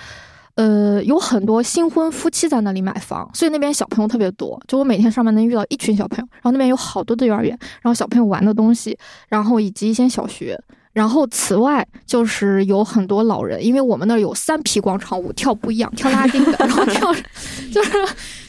[0.56, 4.62] 呃，有很多新婚夫妻在那里买房，所以那边小朋友特别多。
[4.68, 8.98] 就我每天上班能遇到一群小朋友，然后那边有好多的幼儿园，然后小朋友玩的东西，
[9.30, 10.60] 然后以及一些小学。
[10.94, 17.14] 然后此外就是有很多老人，因为我们那儿有三批广场舞，跳不一样，跳拉丁的，然后跳
[17.72, 17.92] 就是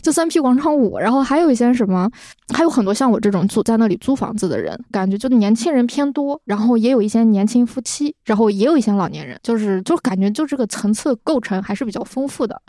[0.02, 0.98] 就三批广场舞。
[0.98, 2.10] 然后还有一些什么，
[2.52, 12.60] 还有很多像我这种租在那里租房子的人，感觉就年轻人偏多，然后也有一些年轻夫妻，然后也有一些老年人，就是就感觉就这个层次构成还是比较丰富的。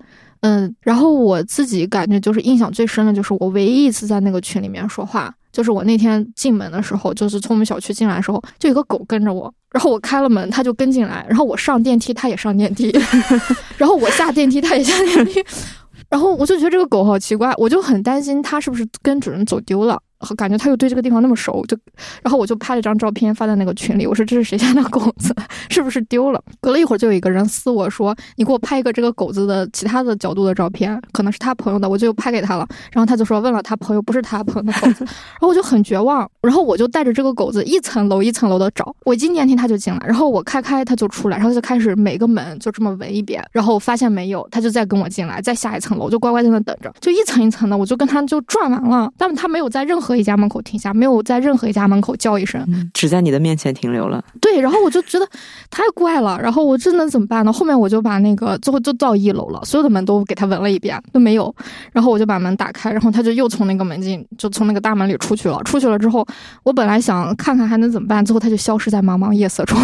[0.41, 5.33] 嗯，然后我自己感觉就是印象最深的就是我唯一一次在那个群里面说话。
[5.53, 12.91] 就是我那天进门的时候，就是从我们小区进来的时候，就有个狗跟着我，然后我开了门，它就跟进来，然后我上电梯，它也上电梯，
[13.77, 15.41] 然后我下电梯，它也下电梯，
[16.09, 20.01] 然后我就觉得这个狗好奇怪，我就很担心它是不是跟主人走丢了。
[20.35, 21.77] 感觉他又对这个地方那么熟，就，
[22.21, 25.35] 然后我就拍了张照片发在那个群里，我说这是谁家的狗子，
[25.69, 26.41] 是不是丢了？
[26.61, 32.67] 隔了一会儿就有一个人私我说，你给我拍一个这个狗子的其他的角度的照片，可能是他朋友的，我就拍给他了。
[32.91, 35.03] 然后他就说问了他朋友，不是他朋友的狗子，
[35.35, 50.12] 然后我就很绝望，然后我就带着这个狗子一层楼一层楼的找，我进电梯他就进来，然后我开开他就出来，然后就开始每个门就这么闻一遍，然后发现没有，他就再跟我进来，再下一层楼就乖乖在那等着，就一层一层的，我就跟他就转完了，但他没有在任何。
[50.15, 54.23] 一家门口停下，没有在任何一家门口叫一声，只在你的面前停留了。
[54.39, 55.27] 对，然后我就觉得
[55.69, 57.51] 太怪了，然后我这能怎么办呢？
[57.51, 61.53] 后面我就把那个最后就到一楼了，所有的门都给他闻了一遍，都没有。
[61.91, 65.61] 然后我就把门打开，然后他就又从那个门进，就从那个大门里出去了。
[65.63, 66.25] 出去了之后，
[66.63, 69.77] 我本来想看看还能怎么办，最后他就消失在茫茫夜色中。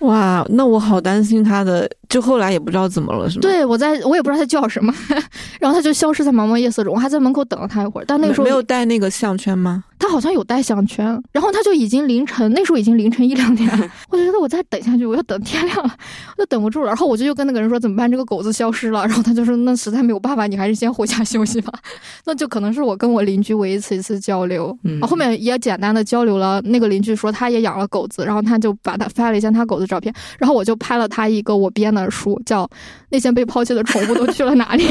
[0.00, 3.42] 哇，那我好担心他的，就后来也不知道怎么了，是吗？
[3.42, 4.94] 对，我在我也不知道他叫什么，
[5.58, 6.94] 然后他就消失在茫茫夜色中。
[6.94, 9.82] 我还在门口等了他一会儿，但那个时候没有带那个项圈吗？
[10.04, 13.66] 他好像有带项圈，然后他就已经凌晨，那时候已经凌晨一两点，
[14.10, 15.96] 我就觉得我再等下去，我要等天亮了，
[16.36, 16.88] 我就等不住了。
[16.88, 18.10] 然后我就又跟那个人说怎么办？
[18.10, 19.06] 这个狗子消失了。
[19.06, 21.72] 然后他就说那实在没有办法，你还是先回家休息吧。
[22.26, 26.60] 那就可能是我跟我邻居唯一一次一次交流，嗯后面也简单的交流了。
[26.62, 32.64] 那个邻居说他也养了狗子，然后他就把他发了一下他狗子照片，然后我就拍了他一个我编的书，叫
[33.08, 34.84] 《那些被抛弃的宠物都去了哪里》，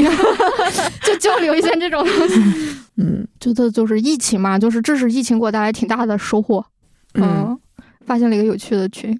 [1.06, 2.34] 就交流一下这种东西。
[2.96, 6.64] 嗯觉得就是疫情嘛，就是这是疫情给我带来挺大的收获。
[7.14, 7.58] 嗯，
[8.04, 9.18] 发现了一个有趣的群，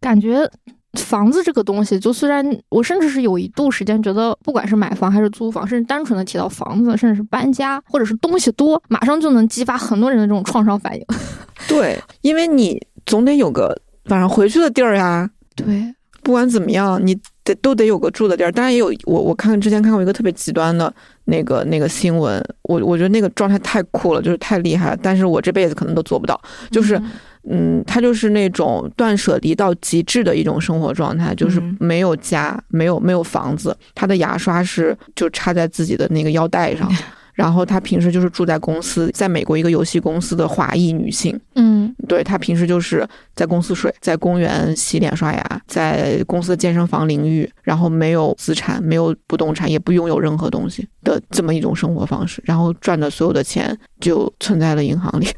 [0.00, 0.50] 感觉
[0.94, 11.04] 房子这个东西，就虽然我甚至是有一度时间觉得，不管是买房还是租房，甚至单纯的提到房子，甚至是搬家，或者是东西多，马上就能激发很多人的这种创伤反应。
[11.68, 15.30] 对，因为你总得有个晚上回去的地儿呀。
[15.54, 18.52] 对，不管怎么样，你得都得有个住的地儿。
[18.52, 20.92] 当然也有我我看之前看过一个特别极端的
[21.24, 24.98] 那个那个新闻，我我觉得那个状态太酷了，就是太厉害了。
[25.02, 26.40] 但是我这辈子可能都做不到。
[26.70, 27.10] 就是嗯
[27.50, 36.90] 嗯，他就是那种断舍离到极致的一种生活状态，就是嗯没有家，没有没有房子，他的牙刷是就插在自己的那个腰带上。
[37.38, 55.28] 然后她平时就是住在公司，在美国一个游戏公司的华裔女性，嗯对她平时就是在公司睡，在公园洗脸刷牙，在公司的健身房淋浴，然后没有资产，没有不动产，也不拥有任何东西的这么一种生活方式，然后赚的所有的钱就存在了银行里，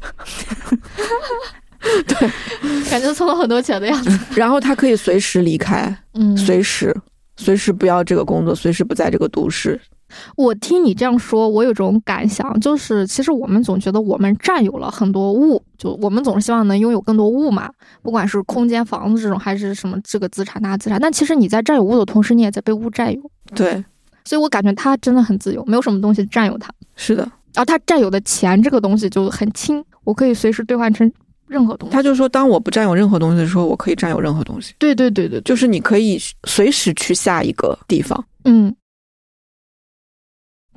[2.07, 2.29] 对
[2.89, 4.19] 感觉存了很多钱的样子。
[4.35, 6.95] 然后她可以随时离开，嗯，随时
[7.37, 9.79] 随时不要这个工作，随时不在这个都市。
[10.35, 17.69] 我听你这样说，我有种感想，就是其实我们总觉得我们占有了很多物，就我们总是希望能拥有更多物嘛，
[18.01, 20.99] 不管是空间、房子这种，还是什么这个资产那资产。
[20.99, 23.21] 但其实你在占有物的同时，你也在被物占有，
[23.55, 23.83] 对，
[24.25, 26.71] 所以我感觉他真的很自由，没有什么东西占有他。
[26.95, 27.23] 是的，
[27.53, 31.11] 然后他占有的钱这个东西就很轻，我可以随时兑换成
[31.47, 31.93] 任何东西。
[31.93, 38.23] 他就说，当我不占有任何东西的时候，我可以占有任何东西，对对对对，对就是你可以随时去下一个地方。
[38.43, 38.73] 嗯，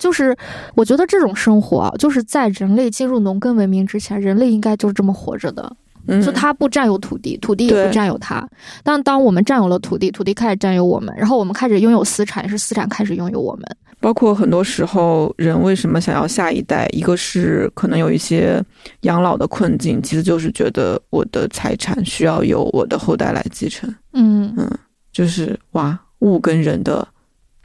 [0.05, 0.37] 就是
[0.75, 5.75] 我觉得这种生活啊，就是在人类进入农耕文明之前，人类应该就是这么活着的。
[6.09, 8.47] 嗯，就他不占有土地，土地也不占有他。
[8.83, 13.65] 但当我们占有了土地，土地开始占有我们，然后我们开始拥有私产，也是私产开始拥有我们。
[13.99, 16.87] 包括很多时候，人为什么想要下一代？
[16.93, 18.63] 一个是可能有一些
[19.01, 23.89] 养老的困境，其实就是觉得我的财产需要由我的后代来继承。
[24.13, 24.71] 嗯嗯
[25.11, 27.09] 就是哇，物跟人的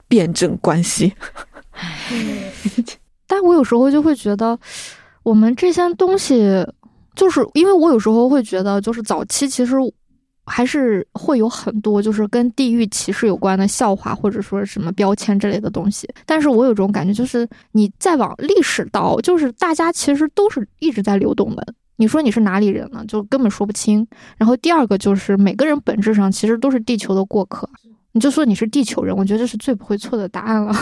[0.07, 1.11] 辩证关系。
[3.27, 4.57] 但我有时候就会觉得，
[5.23, 6.65] 我们这些东西，
[7.15, 9.76] 就是因为我有时候会觉得，就是早期其实
[10.45, 16.10] 还是会有很多就是跟地域歧视有关的笑话，或者说什么标签之类的东西。
[16.26, 21.73] 但是我有种感觉，就是你再往历史倒，就是大家其实都是一直在流动的。
[21.97, 23.06] 你说你是哪里人呢？
[23.07, 24.07] 就根本说不清。
[24.38, 27.69] 然后第二个就是每个人本质上其实都是地球的过客。
[28.14, 30.73] 你就说你是地球人，我觉得这是最不会错的答案了。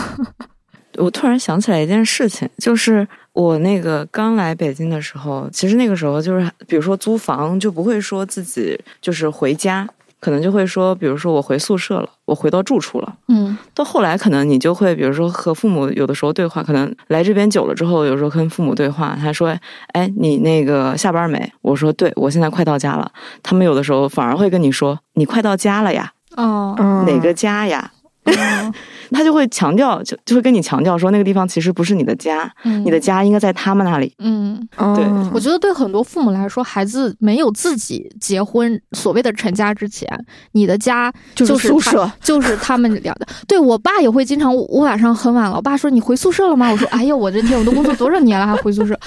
[0.98, 9.88] 我突然想起来一件事情，就是我那个刚来北京的时候，其实那个时候就是，比如说租房就不会说自己就是回家，
[10.20, 13.14] 可能就会说，比如说我回宿舍了，我回到住处了。
[13.28, 19.56] 嗯到后来，可能你就会，比如说和父母有的时候对话，可能来这边久了之后，有时候跟父母对话，他说
[19.94, 23.10] ：“哎，你那个下班没？”我说：“对，我现在快到家了。”
[23.42, 27.92] 他们有的时候反而会跟你说：“你快到家了呀，哦嗯哪个家呀？”
[28.26, 28.74] 哦
[29.10, 34.12] 他就会强调，就就会跟你强调说，那个地方其实不是你的家，嗯你的家应该在他们那里。
[34.18, 40.08] 嗯，对哦我觉得对很多父母来说，孩子没有自己结婚所谓的成家之前，
[40.52, 43.26] 你的家就是宿舍， 就是他们俩的。
[43.46, 46.70] 对我爸也会经常，我我晚上很晚了，我爸说你回宿舍了吗？
[46.70, 48.98] 我说哎呀，我这天我都工作多少年了，还回宿舍，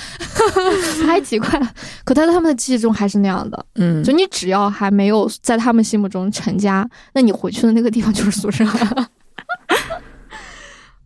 [1.05, 1.69] 太奇怪了。
[2.03, 8.65] 可在他们的记忆中还是那样的，嗯，就你只要还没有在他们心目中成家，那你回去的那个地方就是宿舍。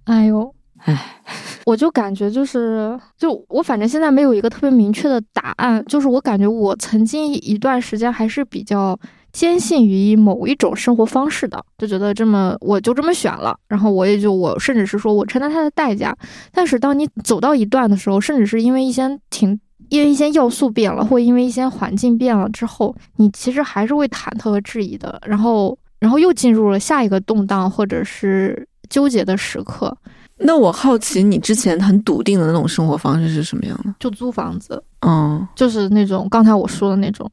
[0.06, 1.22] 哎呦，哎，
[1.66, 8.98] 我就感觉就是，就我反正现在没有一个特别明确的答案，就是我感觉我曾经一段时间还是比较
[9.34, 16.16] 坚信于某一种生活方式的，就觉得这么我就这么选了，然后我也就我甚至是说我承担它的代价。
[16.52, 19.60] 但是当你走到一段的时候，甚至是因为一些挺
[19.90, 29.96] 因为一些要素变了，或因为一些环境变了之后，你其实还是会忐忑和质疑的，然后然后又进入了下一个动荡或者是纠结的时刻，
[30.38, 33.94] 那我好奇，你之前很笃定的那种生活方式是什么样的？
[34.00, 34.82] 就租房子。
[35.02, 37.30] 嗯就是那种刚才我说的那种，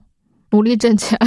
[0.51, 1.19] 努力挣钱，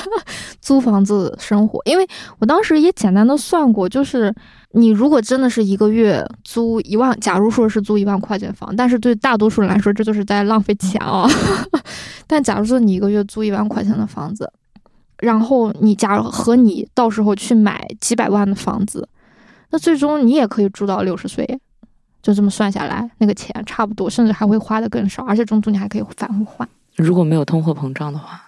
[0.60, 1.80] 租房子生活。
[1.84, 2.08] 因为
[2.38, 4.34] 我当时也简单的算过，就是
[4.72, 11.28] 你如果真的是一个月租一万，假如说是租一万块钱房，但是对大多数人来说，这就是在浪费钱啊。
[12.26, 14.50] 但假如说你一个月租一万块钱的房子，
[15.18, 19.06] 然后你假如和你到时候去买几百万的房子，
[19.70, 21.60] 那最终你也可以住到六十岁，
[22.22, 26.68] 就这么算下来，那个钱差不多，甚至还会花的更少，而且中途你还可以反复换。
[26.96, 28.40] 如果没有通货膨胀的话，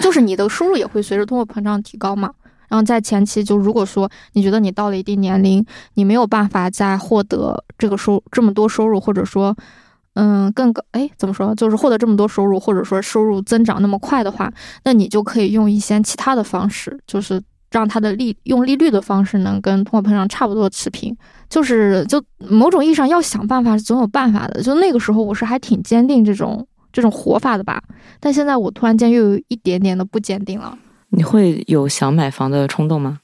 [0.00, 2.32] 就是你的收入也会随着通货膨胀提高嘛。
[2.68, 9.56] 然后在前期，就如果说你觉得你到了一定年龄，你没有办法再获得这个收这么多收入，或者说，
[10.14, 14.52] 嗯，更高，哎，怎么说，就是获得这么多收入，或者说收入增长那么快的话，
[14.84, 21.16] 那你就可以用一些其他的方式，就是让它的利用利率的方式能跟通货膨胀差不多持平。
[21.48, 24.62] 就是就某种意义上要想办法是总有办法的。
[24.62, 27.82] 就那个时候我是还挺坚定这种这种活法的吧，
[28.20, 30.76] 但现在我突然间又有一点点的不坚定了。
[31.08, 33.20] 你会有想买房的冲动吗？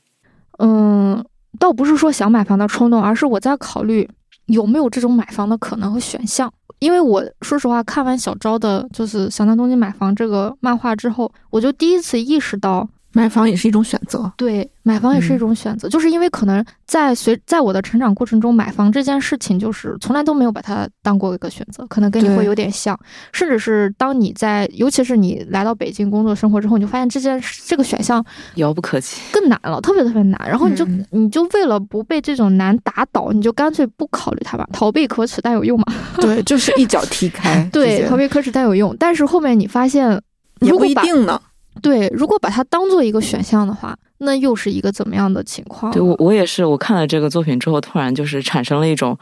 [0.58, 1.22] 嗯，
[1.58, 4.08] 倒不是说想买房的冲动，而是我在考虑
[4.46, 6.50] 有没有这种买房的可能和选项。
[6.78, 12.88] 因为我说实话，看完小昭的就是《想在东京买房》这个漫画之后，我就第一次意识到。
[13.16, 22.98] 买房也是一种选择，对，买房也是一种选择，就是因为可能在随在我的成长过程中，买房这件事情就是从来都没有把它当过一个选择，可能跟你会有点像，
[23.32, 28.22] 甚至是当你在，尤其是你来到北京工作生活之后，你就发现这件这个选项
[28.56, 35.84] 遥不可及，更难了，特别特别难，然后你就你就为了不被这种难打倒，你就干脆不考虑它吧，逃避可耻但有用嘛，
[36.16, 40.20] 对，就是一脚踢开， 对，逃避可耻但有用，但是后面你发现
[40.60, 41.40] 也不一定呢。
[41.82, 45.92] 对，如果把它当做一个选项的话，那又是一个怎么样的情况？
[45.92, 49.18] 对我，我也是，我看了这个作品之后，突然就是产生了一种，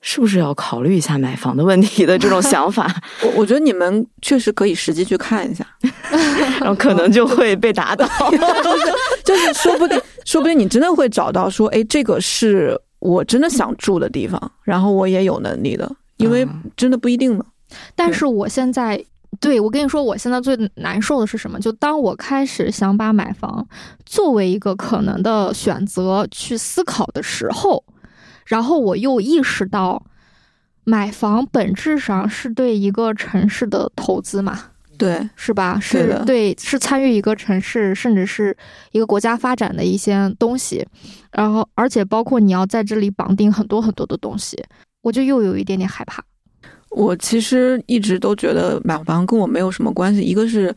[0.00, 2.88] 是不是要考虑一下买房的问题的这种想法。
[3.24, 5.66] 我我觉得你们确实可以实际去看一下，
[6.60, 8.06] 然后可能就会被打倒，
[9.24, 16.46] 就是说不定，说不定你真的会找到说，哎，这个是我真的想住的地方，然后我也有能力的，因为
[16.76, 17.44] 真的不一定呢。
[17.96, 19.02] 但是我现在。
[19.40, 21.60] 对，我跟你说，我现在最难受的是什么？
[21.60, 23.66] 就当我开始想把买房
[24.04, 27.84] 作为一个可能的选择去思考的时候，
[28.46, 30.04] 然后我又意识到，
[30.84, 34.58] 买房本质上是对一个城市的投资嘛？
[34.96, 35.78] 对，是吧？
[35.80, 38.56] 是对，是参与一个城市甚至是
[38.90, 40.84] 一个国家发展的一些东西，
[41.30, 44.60] 然后而且包括你要在这里绑定很多很多的东西，
[45.02, 46.24] 我就又有一点点害怕。
[46.90, 50.20] 我其实一直都觉得买房跟我没有什么关系。
[50.20, 50.74] 一个是，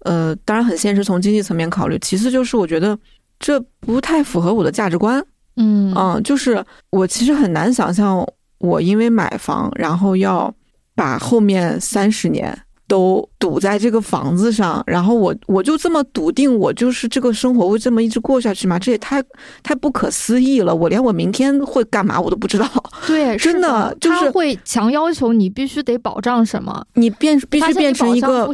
[0.00, 2.98] 呃，当然很现实，从经济层面考虑；其次就是我觉得
[3.38, 5.24] 这不太符合我的价值观。
[5.56, 8.26] 嗯嗯，就是我其实很难想象，
[8.58, 10.52] 我因为买房，然后要
[10.94, 12.56] 把后面三十年。
[12.94, 18.78] 都堵在这个房子上，然后我我就这么笃定，我就是这个生活会这么一直过下去吗？
[18.78, 19.20] 这也太
[19.64, 20.72] 太不可思议了！
[20.72, 22.68] 我连我明天会干嘛我都不知道。
[23.04, 28.48] 对，真的就是会强要求你必须得保障什么，你变必须变成一个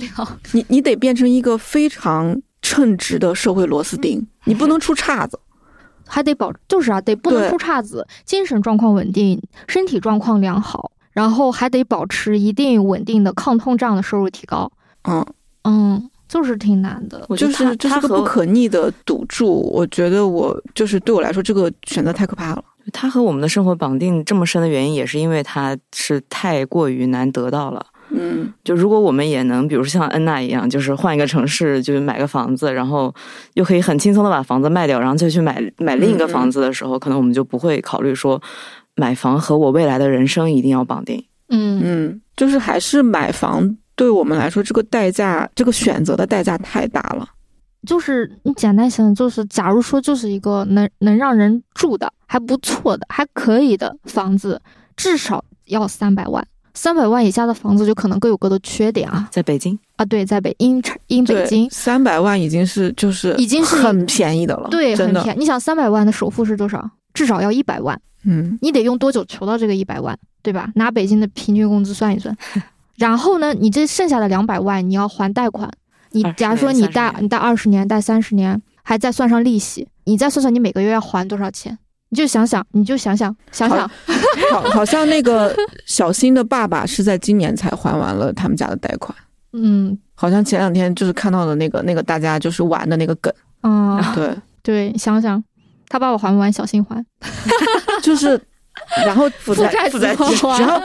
[0.53, 5.39] 你你得变成一个非常称职的社会螺丝钉，你不能出岔子，
[6.09, 9.39] 还得保就是啊，得不能出岔子，精神状况稳定，
[9.69, 10.93] 身体状况良好。
[11.13, 14.71] 然后还得保持一定稳定的抗通胀的收入提高，
[15.09, 15.25] 嗯
[15.65, 17.27] 嗯，就是挺难的。
[17.37, 19.69] 就是这是个不可逆的赌注。
[19.73, 22.65] 我觉得我就是对我来说，这个选择太可怕了。
[22.93, 27.85] 它和我们的生活绑定这么深的原因，也是因为它是太过于难得到了。
[28.13, 33.15] 嗯，就如果我们也能，比如说像恩娜一样，就是换一个城市，就是买个房子，然后
[33.55, 38.41] 又可以很轻松的把房子卖掉，然后再去买买另一个房子的时候，可能我们就不会考虑说。
[38.97, 41.25] 买房和我未来的人生一定要绑定。
[41.49, 47.29] 嗯嗯，就是还是买房对我们来说，这个代价，这个选择的代价太大了。
[47.87, 54.61] 就是你简单想，就是假如说就是一个能能让人住的还不错的还可以的房子，
[54.97, 56.47] 至少要三百万。
[56.73, 59.27] 三百万以下的房子就可能各有各的缺点啊。
[59.33, 64.69] 在北京啊，对，在北因因北京三百万已经是就是已经是很便宜的了。
[64.71, 65.39] 对，很便宜。
[65.41, 66.89] 你想三百万的首付是多少？
[67.13, 68.01] 至少要一百万。
[68.25, 70.71] 嗯，你得用多久筹到这个一百万，对吧？
[70.75, 72.37] 拿北京的平均工资算一算，
[72.97, 75.71] 然后呢，你这剩下的两百万你要还贷款。
[76.13, 81.79] 你假如说你贷你贷二十年，贷三十年，还再算上利息，你再算算你每个月要还多少钱？
[82.11, 83.89] 你就想想，你就想想想想，
[84.51, 85.55] 好，好像那个
[85.87, 89.17] 小新的爸爸是在今年才还完了他们家的贷款。
[89.53, 93.33] 嗯，好像前两天就是看到的那个那个大家就是玩的那个梗。
[93.61, 95.43] 啊，对对，想想。
[95.89, 97.05] 他爸爸还不完，小新还，
[98.01, 98.41] 就是，
[99.05, 100.81] 然后负债负债然后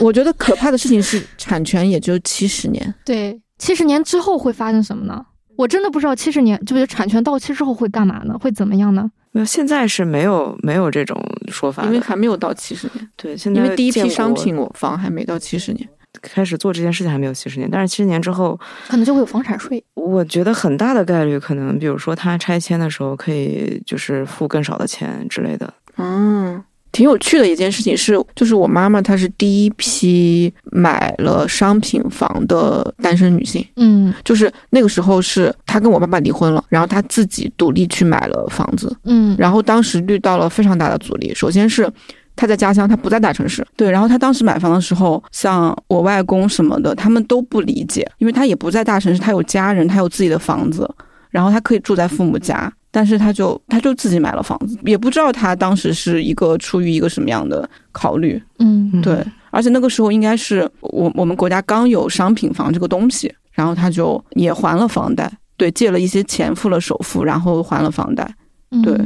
[0.00, 2.94] 我觉得可怕的事情是，产权也就七十年。
[3.04, 5.24] 对，七十年之后会发生什么呢？
[5.56, 8.36] 我真的不知道七十年就是产权到期之后会干嘛呢？
[8.38, 9.10] 会怎么样呢？
[9.32, 15.88] 没有现在是没有没有这种说法，因为还没有到七十年，对，现在因为第一批商品我房还没到七十年。
[16.22, 19.84] 开始做这件事情还没有七十年，但是七十年之后，可能就会有房产税。
[19.92, 25.72] 我觉得很大的概率可能，比如说他拆迁的时候可以就是付更少的钱之类的。
[25.98, 26.62] 嗯，
[26.92, 33.66] 挺有趣的一件事情是，就是我妈妈她是第一批买了商品房的单身女性。
[33.76, 41.34] 嗯就是那个时候是她跟我爸爸离婚了，然后她自己独立去买了房子，嗯然后当时遇到了非常大的阻力。
[41.34, 41.90] 首先是
[42.34, 43.90] 她在家乡，她不在大城市，对。
[43.90, 50.88] 然后她当时买房的时候，像我外公什么的，他们都不理解，因为她也不在大城市，她有家人，她有自己的房子，
[51.30, 59.22] 然后她可以住在父母家，但是他就他就自己买了房子，也不知道他当时是一个出于一个什么样的考虑，嗯嗯对。
[59.50, 68.26] 而且那个时候应该是我我们国家刚有商品房这个东西，然后他就也还了房贷，对，借了一些钱付了首付，然后还了房贷。
[68.70, 68.98] 嗯对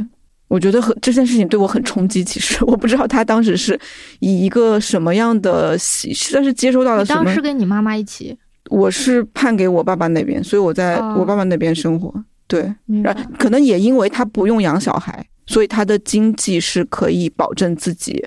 [0.47, 2.23] 我觉得很这件事情对我很冲击。
[2.23, 3.77] 其实我不知道他当时是
[4.21, 7.29] 以一个什么样的喜，算是接收到了什么。
[7.33, 8.37] 时跟你妈妈一起，
[8.69, 12.13] 我是判给我爸爸那边，所以我在哦我爸爸那边生活。
[12.51, 18.23] 对，明白然可能也因为他不用养小孩，所以他的经济是可以保证自己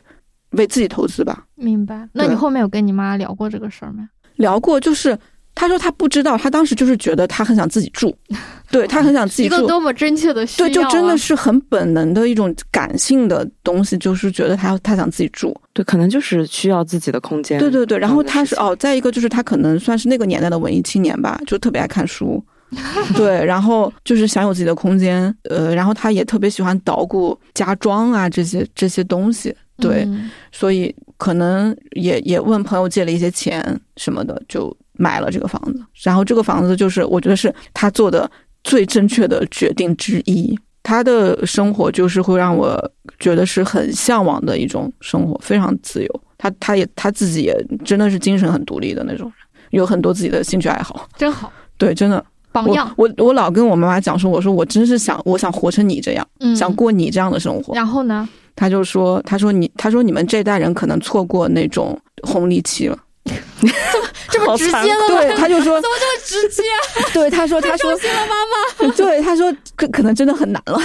[0.53, 1.45] 为自己投资吧。
[1.55, 2.09] 明白。
[2.13, 4.09] 那你后面有跟你妈聊过这个事儿吗？
[4.37, 5.17] 聊过，就是
[5.55, 8.17] 他说他不知道，他当时就是觉得他很想自己住，
[8.71, 9.55] 对他很想自己住。
[9.55, 15.57] 一个多么真切的需要、对，啊，就真的是很本能的一种感性的东西，就是觉得他他想自己住。
[15.73, 17.59] 对，可能就是需要自己的空间。
[17.59, 22.45] 对对对，然后他是哦，再一个就是他可能算是那个年代的文艺青年吧，就特别爱看书。
[23.17, 35.85] 对，然后就是想有自己的空间，呃，然后他也特别喜欢捣鼓家装啊这些这些东西，对，嗯所以可能也也问朋友借了一些钱什么的，就买了这个房子。
[36.03, 38.31] 然后这个房子就是我觉得是他做的
[38.63, 40.59] 最正确的决定之一。
[40.87, 42.79] 他的生活就是会让我
[43.19, 46.21] 觉得是很向往的一种生活，非常自由。
[46.37, 47.57] 他他也他自己也
[47.87, 49.35] 真的是精神很独立的那种人，
[49.71, 51.09] 有很多自己的兴趣爱好。
[51.17, 52.23] 真好，对，真的，我
[52.55, 52.91] 榜样。
[52.97, 57.75] 我我老跟我妈妈讲说，我说我真是想我想活成你这样，嗯，想过你这样的生活。
[57.75, 58.27] 然后呢？
[58.57, 62.97] 他就说：“他说你，他说你们这代人可能错过那种红利期了。
[64.31, 65.09] 这么直接了吗？
[65.09, 66.63] 对，他就说， 怎么这么直接？
[67.13, 70.81] 对，他说，他说，伤心了妈妈，对，他说可可能真的很难了。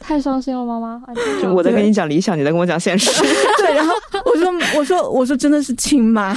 [0.00, 1.00] 太伤心了妈妈。
[1.06, 3.22] 哎就我在跟你讲理想，你在跟我讲现实。
[3.58, 3.94] 对，然后
[4.24, 6.36] 我说，我说，我说真的是亲妈，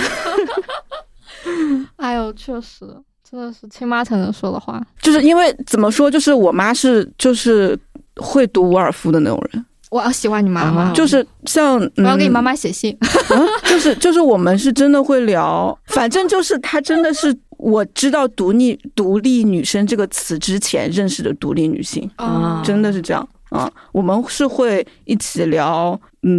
[1.96, 2.86] 哎呦，确实，
[3.30, 4.82] 真的是亲妈才能说的话。
[5.02, 7.78] 就是因为怎么说，就是我妈是就是
[8.16, 12.98] 会读伍尔夫的那种人，我要喜欢你妈妈，啊就是像、嗯、我要给你妈妈写信。
[13.30, 22.10] 嗯就是就是我们是真的会聊，反正就是她真的是我知道独立独立女生这个词之前认识的独立女性。
[22.16, 23.72] 啊真的是这样啊！
[23.92, 26.32] 我们是会一起聊，嗯，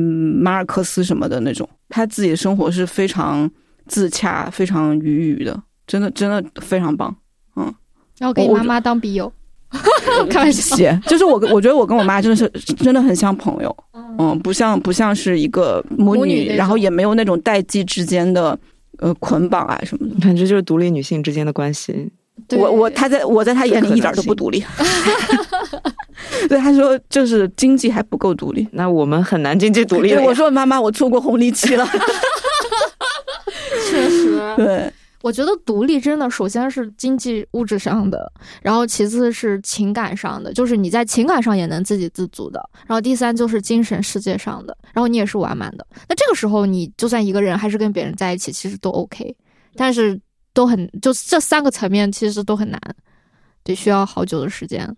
[0.42, 1.68] 马尔克斯什么的那种。
[1.88, 3.50] 她自己的生活是非常
[3.86, 7.12] 自洽、非常愉悦的，真的真的非常棒。
[7.56, 7.74] 嗯
[8.18, 9.32] 然后给你妈妈当笔友，
[10.28, 10.76] 开玩笑。
[11.06, 13.76] 就是我，我觉得我跟我妈真的是真的很像朋友，
[14.18, 18.58] 嗯，不像不像是一个母女，母女然后也没有那种代际之间的
[18.98, 20.14] 呃捆绑啊什么的。
[20.20, 22.10] 反正，就是独立女性之间的关系。
[22.56, 24.64] 我我他在我在他眼里一点都不独立，
[26.48, 28.66] 对他说就是经济还不够独立。
[28.72, 31.86] 那我们很难经济独立对，我说妈妈，我错过红利期了。
[33.90, 34.92] 确实， 对，
[35.22, 38.30] 我觉得独立真的首先是经济物质上的，
[38.62, 45.86] 然后其次是情感上的，就是你在情感上也能自给自足的，然后第三就是精神世界上的，然后你也是完满的。
[46.08, 49.36] 那这个时候你就算一个人还是跟别人在一起，其实都 OK，
[49.74, 50.20] 但是
[50.54, 52.80] 都很就这三个层面其实都很难，
[53.64, 54.96] 得需要好久的时间。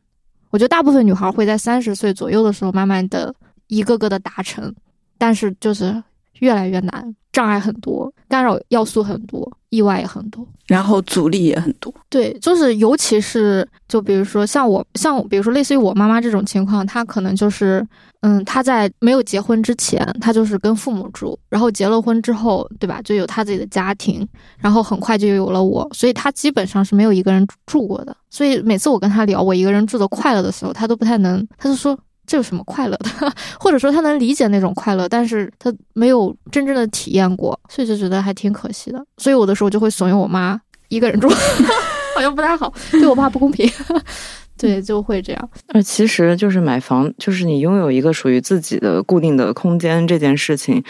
[0.51, 3.35] 我觉得大部分女孩会在三十岁左右的时候慢慢的
[3.69, 4.75] 一个个的达成，
[5.17, 6.03] 但是就是
[6.41, 10.47] 越来越难，障碍很多，干扰要素很多，意外也很多。
[10.67, 11.93] 然后阻力也很多。
[12.09, 17.85] 对，就是尤其是就比如说像我，像比如说类似于我妈妈这种情况，她可能就是，
[18.21, 24.27] 嗯，她在没有结婚之前，她就是跟父母住，然后结了婚之后，对吧，就有她自己的家庭，
[24.59, 28.17] 然后很快就有了我，所以她基本上是没有一个人住过的。
[28.31, 31.99] 所以每次我跟她聊我一个人住的快乐的时候，她都不太能，她就说。
[32.31, 33.11] 这有什么快乐的？
[33.59, 39.05] 或者说他能理解那种快乐，但是他没有真正的体验过，所以就觉得还挺可惜的。
[39.17, 40.57] 所以有的时候就会怂恿我妈
[40.91, 41.29] 一个人住，
[42.15, 43.69] 好像不太好，对我爸不公平。
[44.57, 45.51] 对，就会这样。
[45.75, 50.81] 而其实就是买房，就是你拥有一个属于自己的固定的空间这件事情，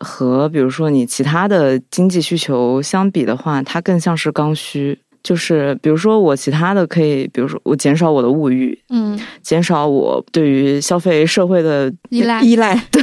[0.00, 4.98] 和比如说你其他的经济需求相比的话，它更像是刚需。
[5.22, 13.02] 就是比如说我其他的可以，比如说我减少我的物欲，嗯，减少我对于消费社会的依赖依赖，对，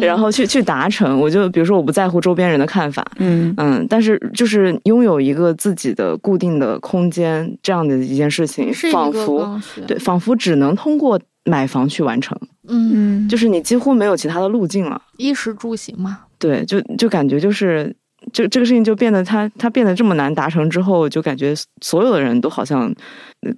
[0.00, 1.20] 然后去去达成。
[1.20, 9.60] 我就比如说我不在乎周边人的看法，嗯嗯，但是就是拥有一个自己的固定的空间，这样的一件事情，仿佛。
[9.86, 15.00] 对，仿佛只能通过买房去完成，嗯，嗯，就是你几乎没有其他的路径了。
[15.18, 16.20] 衣食住行嘛。
[16.38, 17.94] 对，就就感觉就是。
[18.32, 22.92] 这这个事情就变得它它变得这么难达成之后，就感觉所有的人都好像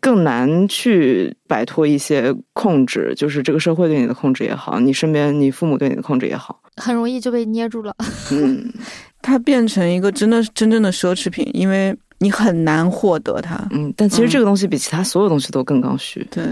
[0.01, 7.95] 更难去摆脱一些控制，就是这个社会对你的控制也好，你身边你父母对你的控制也好，很容易就被捏住了。
[8.33, 8.73] 嗯
[9.23, 13.57] 它变成一个真的真正的奢侈品，因为你很难获得它。
[13.73, 13.93] 嗯。
[13.97, 16.25] 但其实这个东西比其他所有东西都更刚需。
[16.31, 16.45] 对，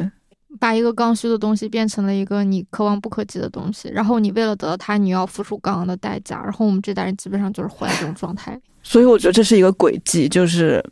[0.64, 6.40] 把一个刚需的东西变成了一个你可望不可及的东西，然后你为了得到它，你要付出高昂的代价。
[6.42, 8.58] 然后我们这代人基本上就是活在这种状态。
[8.82, 10.82] 所以我觉得这是一个轨迹，就是，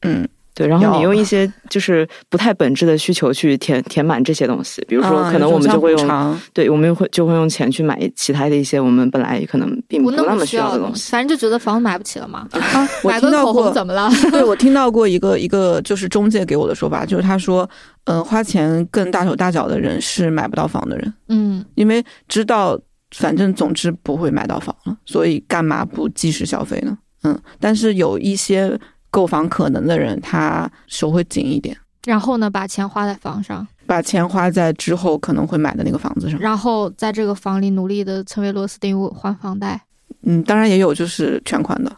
[0.00, 11.10] 嗯，对，然后你用一些就是不太本质的需求去填填满这些东西，比如说啊可能我们就会用，对，我们会就会用钱去买其他的一些我们本来可能并不那么需要的东西。
[11.10, 12.46] 反正就觉得房子买不起了嘛。
[12.52, 14.10] 啊，我买个口听到过红怎么了？
[14.30, 17.68] 对，我听到过一个 一个就是中介给我的说法，就是他说，
[18.04, 22.78] 嗯、花钱更大手大脚的人是买不到房的人，嗯，因为知道
[23.16, 26.98] 反正总之不会买到房了，所以干嘛不及时消费呢？
[27.24, 28.78] 嗯，但是有一些
[29.12, 36.40] 购房可能的人，他手会紧一点，然后呢，把钱花在房上，把钱花在之后可能会买的那个房子上。
[36.40, 39.80] 然后在这个房里努力的成为螺丝钉还房贷。
[40.22, 41.94] 嗯，当然也有就是全款的，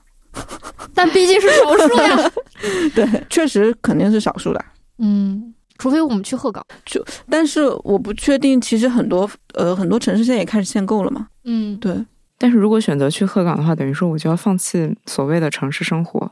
[0.93, 2.33] 但毕竟是少数呀。
[2.95, 4.65] 对，确实肯定是少数的。
[4.99, 6.65] 嗯，除非我们去鹤岗。
[6.85, 11.29] 就但是我不确定，其实很多呃很多城市现在也开始限购了嘛。
[11.45, 11.95] 嗯，对，
[12.39, 16.31] 但是如果选择去鹤岗的话，等于说我就要放弃所谓的城市生活，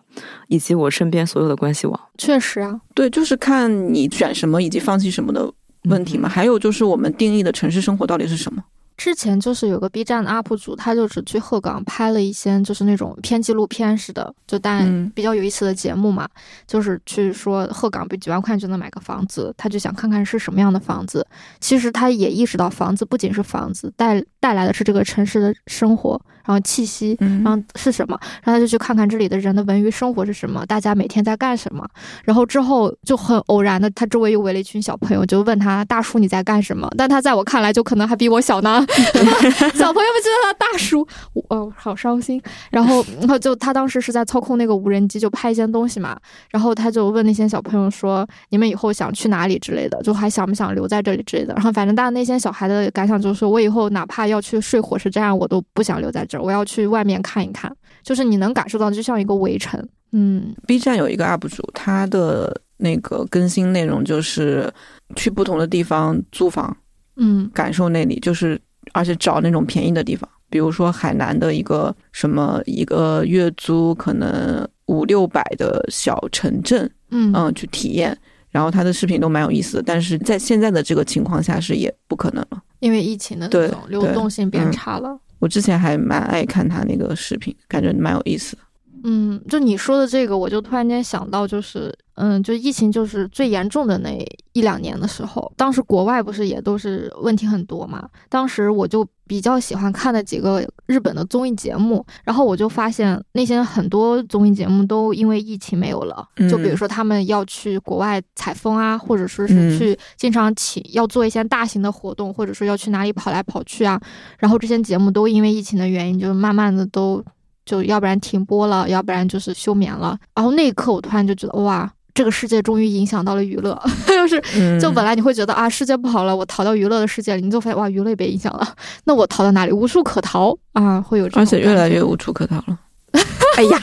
[0.49, 2.01] 以及我身边所有的关系网。
[2.19, 2.81] 确实啊。
[2.95, 5.51] 对，就是看你选什么以及放弃什么的
[5.85, 6.29] 问题嘛。
[6.29, 8.63] 嗯还有就是我们定义的城市生活到底是什么？
[9.03, 16.29] 之前就是有个 B 站的 UP 主，他就是去鹤岗拍了一些就是那种偏纪录片似的，就但嗯比较有意思的节目嘛，
[16.69, 21.27] 就是去说鹤岗比几万块就能买个房子，他就想看看是什么样的房子。
[21.59, 31.87] 其实他也意识到房子不仅是房子，带带来的是这个城市的生活，然后气息，嗯然后是什么，然后他就去看看这里的人的文娱生活是什么，大家每天在干什么。
[32.25, 36.89] 然后之后就很偶然的，他周围又围了一群小朋友，就问他大叔你在干什么？
[36.97, 38.85] 但他在我看来就可能还比我小呢。
[39.75, 42.41] 小朋友们觉得他大叔，我哦好伤心。
[42.71, 46.19] 然后然后就他当时是在操控那个无人机，就拍一些东西嘛。
[46.51, 50.01] 然后他就问那些小朋友说：“你们以后想去哪里之类的？
[50.03, 59.81] 就还想不想留在这里之类的？”然后反正大家那些小孩的感想就是说：“我以后哪怕要去睡火车站，我都不想留在这儿，我要去外面看一看。”就是你能感受到，就像一个围城。
[60.15, 64.71] 嗯 B 站有一个 UP 主，他的那个更新内容就是
[65.17, 66.77] 去不同的地方租房，
[67.17, 68.61] 嗯感受那里，就是
[68.93, 78.17] 而且找那种便宜的地方，比如说海南的一个什么一个月租可能五六百的小城镇，嗯嗯，去体验。
[78.51, 82.63] 然后他的视频都蛮有意思的，但是在现在的这个情况下是也不可能了。
[82.81, 85.19] 因为疫情的对那种流动性变嗯差了。
[85.43, 88.57] 我之前还蛮爱看他那个视频，感觉蛮有意思。
[89.05, 94.11] 嗯，就你说的这个，我就突然间想到，就是，嗯，就疫情就是最严重的那
[94.53, 98.09] 一两年的时候，当时国外不是也都是问题很多嘛？
[98.29, 114.01] 当时我就比较喜欢看的几个日本的综艺节目，然后我就发现那些很多综艺节目都因为疫情没有了，就比如嗯说他们要去国外采风啊，或者说嗯是去经常请要做一些大型的活动，或者说要去哪里跑来跑去啊，
[114.39, 117.25] 然后这些节目都因为疫情的原因，就慢慢的都
[117.65, 120.17] 就要不然停播了，要不然就是休眠了。
[120.35, 128.75] 然后那一刻，我突然就觉得哇，这个世界终于影响到了娱乐， 就是嗯，就本来你会觉得啊，世界不好了，我逃到娱乐的世界里，你就发现哇，娱乐也被影响了，
[129.05, 129.73] 那我逃到哪里？
[129.73, 132.79] 无处可逃啊，会有这种而且越来越无处可逃了。
[133.57, 133.83] 哎呀，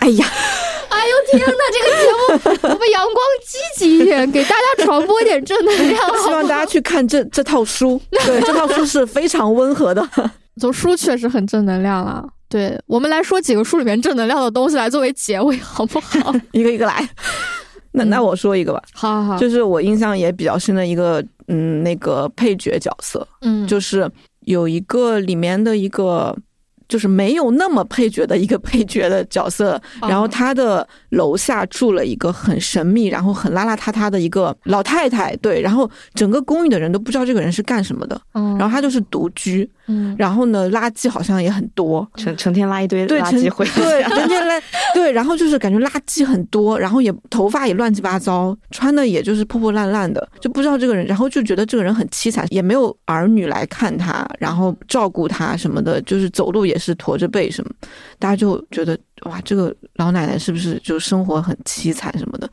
[0.00, 0.26] 哎呀，
[0.88, 3.16] 哎呦天哪，这个节目我们阳光
[3.46, 6.00] 积极一点，给大家传播一点正能量。
[6.24, 8.00] 希望大家去看这这套书。
[8.10, 10.02] 对，这套书是非常温和的。
[10.58, 12.26] 从书确实很正能量了。
[12.54, 16.32] 对我们来说几个书里面正能量的东西来作为结尾， 好不好？
[16.52, 17.08] 一个一个来。
[17.90, 24.08] 那嗯那我说一个吧，好好好，就是我印象也比较深的一个，嗯，那个配角角色，嗯，就是
[24.42, 26.36] 有一个里面的一个
[26.88, 29.80] 就是没有那么配角的一个配角的角色。
[30.02, 35.34] 然后他的楼下住了一个很神秘，然后很邋邋遢遢的一个老太太。
[35.36, 38.20] 对，然后整个公寓的人都不知道这个人是干什么的。
[38.34, 39.68] 嗯，然后他就是独居。
[39.86, 44.58] 嗯，然后呢，垃圾好像也很多，成成天拉一堆对，垃圾回对，成天拉
[44.94, 57.70] 对，然后就是感觉垃圾很多，然后也头发也乱七八糟，穿的也就是破破烂烂的，就不知道这个人，然后就觉得这个人很凄惨，也没有儿女来看他，然后照顾他什么的，就是走路也是驼着背什么，
[58.18, 62.50] 大家就觉得哇，这个老奶奶是不是就生活很凄惨什么的？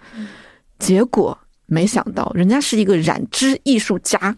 [0.77, 1.35] 结果
[1.65, 4.37] 没想到，人家是一个染织艺术家。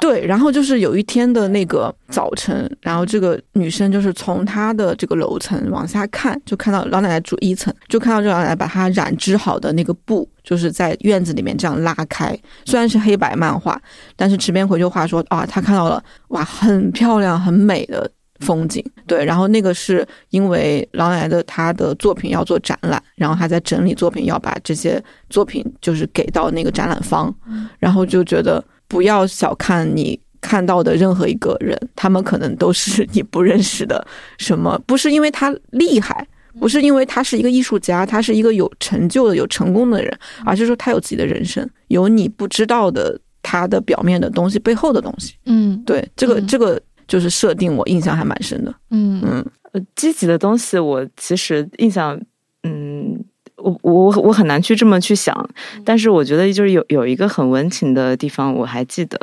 [0.00, 12.36] 对，然后就是有一天的那个早晨，然后这个女生就是从她的这个楼层往下看，就看到老奶奶住一层，就看到这老奶奶把她染织好的那个布，就是在院子里面这样拉开。
[12.66, 13.80] 虽然是黑白漫画，
[14.14, 18.10] 但是池边回就话说啊，她看到了哇，很漂亮、很美的
[18.44, 18.84] 风景。
[19.06, 27.34] 对，然后那个是因为老奶奶的他的作品要做展览，然后他在整理作品，要把这些作品就是给到那个展览方，
[27.78, 28.64] 然后就觉得。
[28.86, 34.06] 不要小看你看到的任何一个人，他们可能都是你不认识的。
[34.38, 34.78] 什么？
[34.86, 36.24] 不是因为他厉害，
[36.60, 45.34] 不是因为他是一个艺术家，他是一个有成就的、有成功的人，而是说他有自己的人生，有你不知道的他的表面的东西背后的东西。
[45.46, 48.74] 嗯，对，这个这个就是设定，我印象还蛮深的。
[48.90, 52.20] 嗯嗯，呃，积极的东西，我其实印象，
[52.62, 53.24] 嗯。
[53.56, 55.48] 我我我很难去这么去想，
[55.84, 59.18] 但是我觉得就是有有一个很温情的地方，我还记得，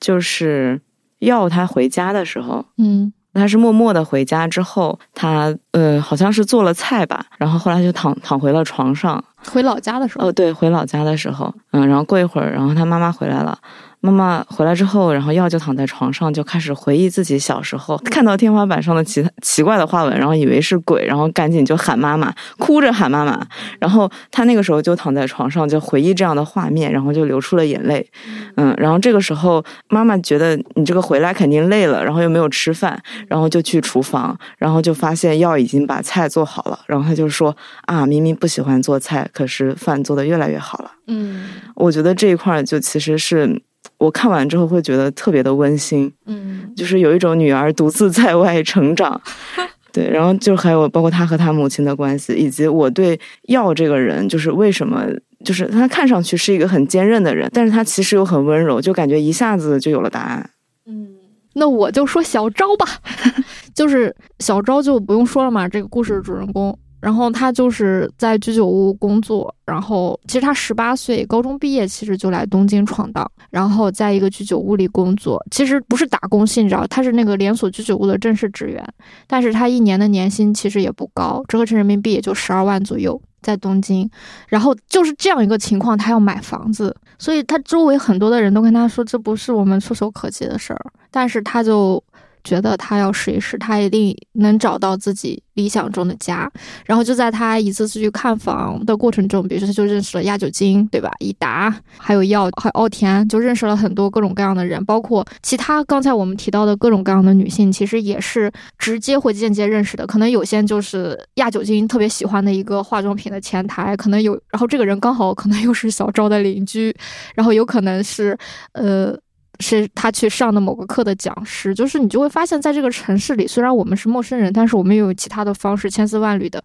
[0.00, 0.78] 就是
[1.20, 13.58] 要他回家的时候，嗯，他是默默的回家之后，他呃好像是做了菜吧，然后后来就躺躺回了床上，回老家的时候，哦对，回老家的时候，嗯，然后过一会儿，然后他妈妈回来了。
[14.00, 23.44] 妈妈回来之后，然后药就躺在床上，就开始回忆自己小时候 看到天花板上的奇奇怪的花纹，然后以为是鬼，然后赶紧就喊妈妈，哭着喊妈妈。
[23.80, 28.08] 然后他那个时候就躺在床上，就回忆这样的画面，然后就流出了眼泪。
[28.54, 32.96] 嗯，然后这个时候妈妈觉得你这个回来肯定累了，然后又没有吃饭，
[33.26, 37.54] 然后就去厨房，然后就发现药已经把菜做好了，然后他就说
[37.86, 40.92] 啊，明明不喜欢做菜，可是饭做的越来越好了。
[41.06, 43.62] 嗯，我觉得这一块就其实是。
[43.96, 49.20] 我看完之后会觉得特别的温馨，嗯，就是有一种女儿独自在外成长，
[49.92, 55.04] 对，然后就还有包括他和他母亲的关系，以及我对药这个人，就是为什么，
[55.44, 60.48] 就是他看上去是一个很坚韧的人，但是他其实又很温柔，就感觉一下子就有了答案。
[60.86, 61.16] 嗯，
[61.54, 62.86] 那我就说小昭吧，
[63.74, 66.78] 就是小昭就不用说了嘛，这个故事的主人公。
[67.00, 78.84] 然后他就是在居酒屋工作，然后其实他十八岁高中毕业，其实就来东京闯荡，然后在一个居酒屋里工作，其实不是打工性质，他是那个连锁居酒屋的正式职员，
[79.26, 84.10] 但是他一年的年薪其实也不高，折合成人民币也就十二万左右，在东京，
[84.48, 92.02] 然后就是这样一个情况，他要买房子，所以他周围很多的人都跟他说，这不是我们触手可及的事儿，但是他就。
[92.48, 96.50] 觉得他要试一试，他一定能找到自己理想中的家。
[96.86, 101.10] 然后就在他一次次去看房的过程中，比如说他就认识了亚酒精，对吧？
[101.18, 110.06] 以达，还有药，还有奥田，就认识了很多各种各样的人，包括其他刚才我们提到的各种各样的女性，其实也是直接或间接认识的。
[110.06, 116.94] 可能有些就是亚酒精特别喜欢的一个化妆品的前台，可能有，然后这个人刚好可能又是小昭的邻居，
[117.34, 118.36] 然后有可能是，
[118.72, 119.14] 呃。
[119.60, 126.62] 是他去上的某个课的讲师，就是你就会发现，在这个城市里，虽然我们是陌生人，但是我们又有其他的方式千丝万缕的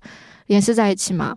[0.47, 1.35] 联系在一起嘛。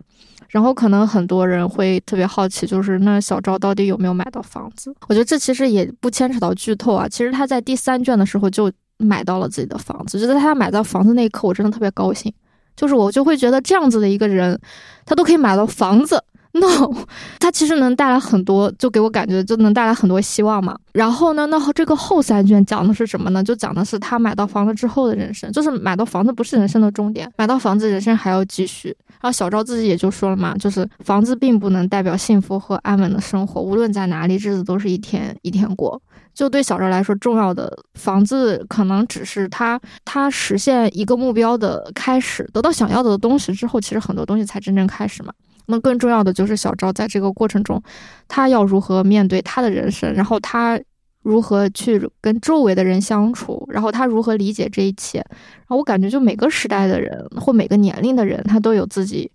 [0.49, 4.95] 然后可能很多人会特别好奇，就是那小赵到底有没有买到房子？
[5.07, 7.07] 我觉得这其实也不牵扯到剧透啊。
[7.09, 12.33] 其实他在第三卷的时候就买到了自己的房子，就在他买到房子那一刻，我真的特别高兴。
[12.77, 14.57] 就是我就会觉得这样子的一个人，
[15.05, 16.23] 他都可以买到房子。
[16.59, 17.05] no，
[17.39, 20.77] 它其实能带来很多，就给我感觉就能带来很多希望嘛。
[20.93, 23.43] 然后呢，那这个后三卷讲的是什么呢？
[23.43, 28.95] 就讲的是他买到房子之后的人生，就是买到房子不是人生的终点，买到房子人生还要继续。
[29.19, 36.01] 然后小赵自己也就说了嘛，就是房子并不能代表幸福和安稳的生活，无论在哪里，日子都是一天一天过。
[36.33, 45.33] 就对小赵来说，重要的房子可能只是他他实现一个目标的开始，得到想要的东西之后，其实很多东西才真正开始嘛。
[45.67, 47.81] 那更重要的就是小昭在这个过程中，
[48.27, 50.79] 他要如何面对他的人生，然后他
[51.23, 55.19] 如何去跟周围的人相处，然后他如何理解这一切。
[55.19, 59.29] 然后我感觉，就每个时代的人或每个年龄的人，他都有自己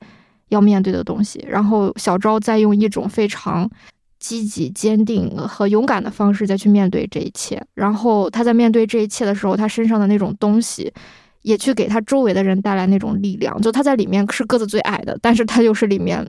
[0.49, 1.45] 要面对的东西。
[1.47, 3.71] 然后小昭在用一种非常
[4.19, 7.63] 积极、坚定和勇敢的方式再去面对这一切。
[7.75, 10.91] 然后他在面对这一切的时候，他身上的那种东西。
[11.43, 13.60] 也去给他周围的人带来那种力量。
[13.60, 16.27] 就他在里面是个子最矮的，但是他又是里面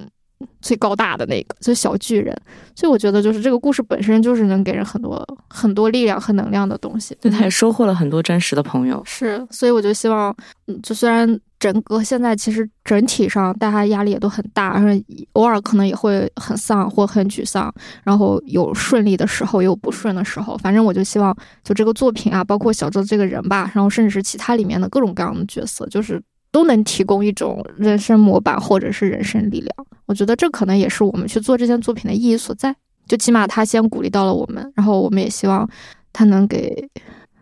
[0.63, 2.35] 最高大的那个，就小巨人。
[2.75, 7.15] 所以我觉得，就是这个故事本身就是能给人很多很多力量和能量的东西。
[7.21, 8.99] 对，他也收获了很多真实的朋友。
[9.05, 10.35] 是，所以我就希望，
[10.65, 11.39] 嗯，就虽然。
[11.59, 14.89] 整个现在其实整体上大家压力也都很大，然后
[15.31, 17.73] 偶尔可能也会很丧或很沮丧，
[18.03, 20.57] 然后有顺利的时候，也有不顺的时候。
[20.57, 21.33] 反正我就希望，
[21.63, 26.21] 就这个作品啊，包括小周这个人吧，然后甚至是其他里面的各种各样的角色，就是
[26.53, 29.87] 都能提供一种人生模板或者是人生力量。
[30.05, 32.73] 我觉得这可能也是我们去做这件作品的意义所在。
[33.07, 35.67] 就起码他先鼓励到了我们，然后我们也希望
[36.13, 36.87] 他能给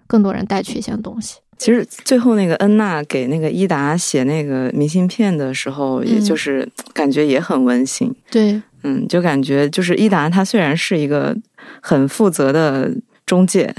[0.08, 1.40] 更多人带去一些东西。
[1.58, 8.12] 其实最后那个恩娜给那个伊达写那个明信片的时候，也就是感觉也很温馨。
[8.32, 11.38] 对，嗯，就感觉就是伊达他虽然是一个
[11.82, 12.92] 很负责的
[13.28, 13.76] 中介，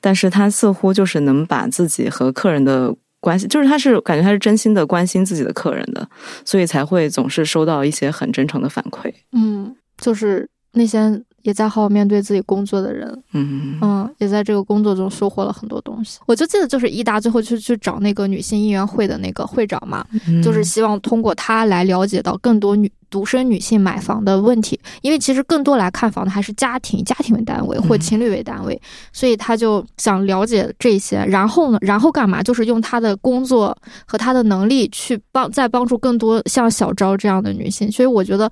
[0.00, 6.08] 但是他似乎就是能把自己和客人的关心，就是他是感觉他是真心的关心自己的客人的，
[6.44, 9.12] 所以才会总是收到一些很真诚的反馈。
[9.32, 11.22] 嗯，就是那些。
[11.42, 16.18] 也在好好面对自己工作的人，嗯嗯，也在这个工作中收获了很多东西。
[16.26, 20.04] 我就记得，就是伊达最后去去找那个女性应援会的那个会长嘛，
[20.42, 24.78] 就是希望通过他来了解到更多女独生女性买房的问题。
[25.02, 28.80] 因为其实更多来看房的还是家庭，家庭为单位或情侣为单位，
[29.12, 31.24] 所以他就想了解这些。
[31.26, 32.42] 然后呢，然后干嘛？
[32.42, 33.76] 就是用他的工作
[34.06, 37.90] 和他的能力去帮，再帮助更多像小昭这样的女性。
[37.90, 38.50] 所以我觉得。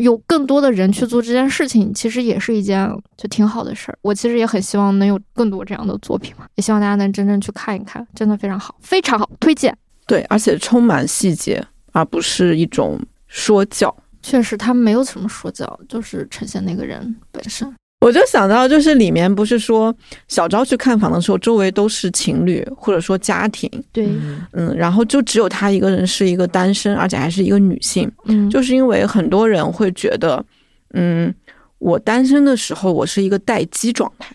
[0.00, 3.98] 有更多的人去做这件事情，其实也是一件就挺好的事儿。
[4.02, 9.76] 我其实也很希望能有更多这样的作品嘛，也希望大家能真正去看一看，真的非常好，非常好，推荐。
[10.06, 12.98] 对，而且充满细节，而不是一种
[13.28, 13.94] 说教。
[14.22, 17.72] 确实，他没有什么说教，就是呈现那个人本身。
[18.00, 19.94] 我就想到，就是里面不是说
[20.26, 24.08] 小昭去看房的时候，周围都是情侣或者说家庭，对，
[24.52, 30.42] 嗯，然后就只有他一个人是一个单身，而且还是一个女性，嗯，就是因为很多人会觉得，
[30.94, 31.32] 嗯，
[31.78, 34.34] 我单身的时候我是一个待机状态，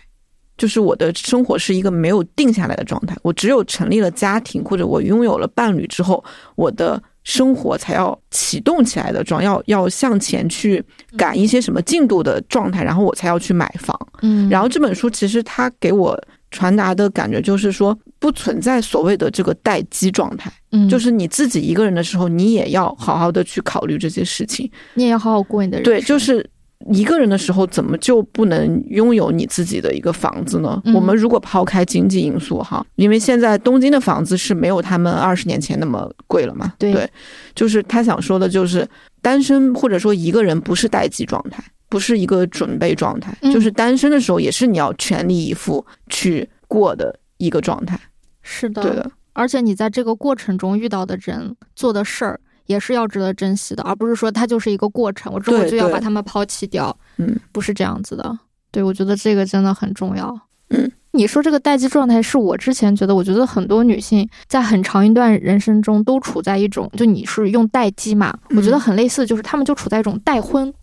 [0.57, 6.23] 就是我的生活是一个没有定下来的状态，我只有成立了家庭或者我拥有了伴侣之后，
[6.55, 7.01] 我的。
[7.25, 10.81] 生活才要启动起来的状，要要向前去
[11.17, 13.99] 赶一些什么进度的状态，然后我才要去买房。
[14.21, 16.17] 嗯，然后这本书其实它给我
[16.51, 20.49] 传达的感觉就是说，不存在所谓的这个待机状态。
[20.71, 26.49] 嗯，就是你自己一个人的时候，你也要好好的去考虑这些事情，你也要好好过你的人生对，就是。
[26.91, 30.81] 一个人的时候，怎么就不能拥有你自己的一个房子呢？
[30.93, 36.73] 我们如果抛开经济因素哈，因为现在东京的房子是没有他们二十年前那么贵了嘛。
[36.77, 37.09] 对，
[37.55, 38.87] 就是他想说的，就是
[39.21, 47.99] 单身或者说一个人不是待机状态，不是一个准备状态，就是单身的时候也是你要全力以赴去过的一个状态。
[48.43, 49.11] 是的，对的。
[49.33, 52.39] 而且你在这个过程中遇到的人、做的事儿。
[52.65, 56.95] 也是要值得珍惜的，而不是说它就是一个过程，我之后就要把它们抛弃掉。
[57.17, 58.37] 嗯，不是这样子的。
[58.71, 60.37] 对，我觉得这个真的很重要。
[60.69, 68.37] 嗯，你说这个待机状态是我之前觉得，我觉得很多女性在很长一段人生中都处在一种，就你是用待机嘛？
[68.49, 70.73] 我觉得很类似，就是她们就处在一种待婚。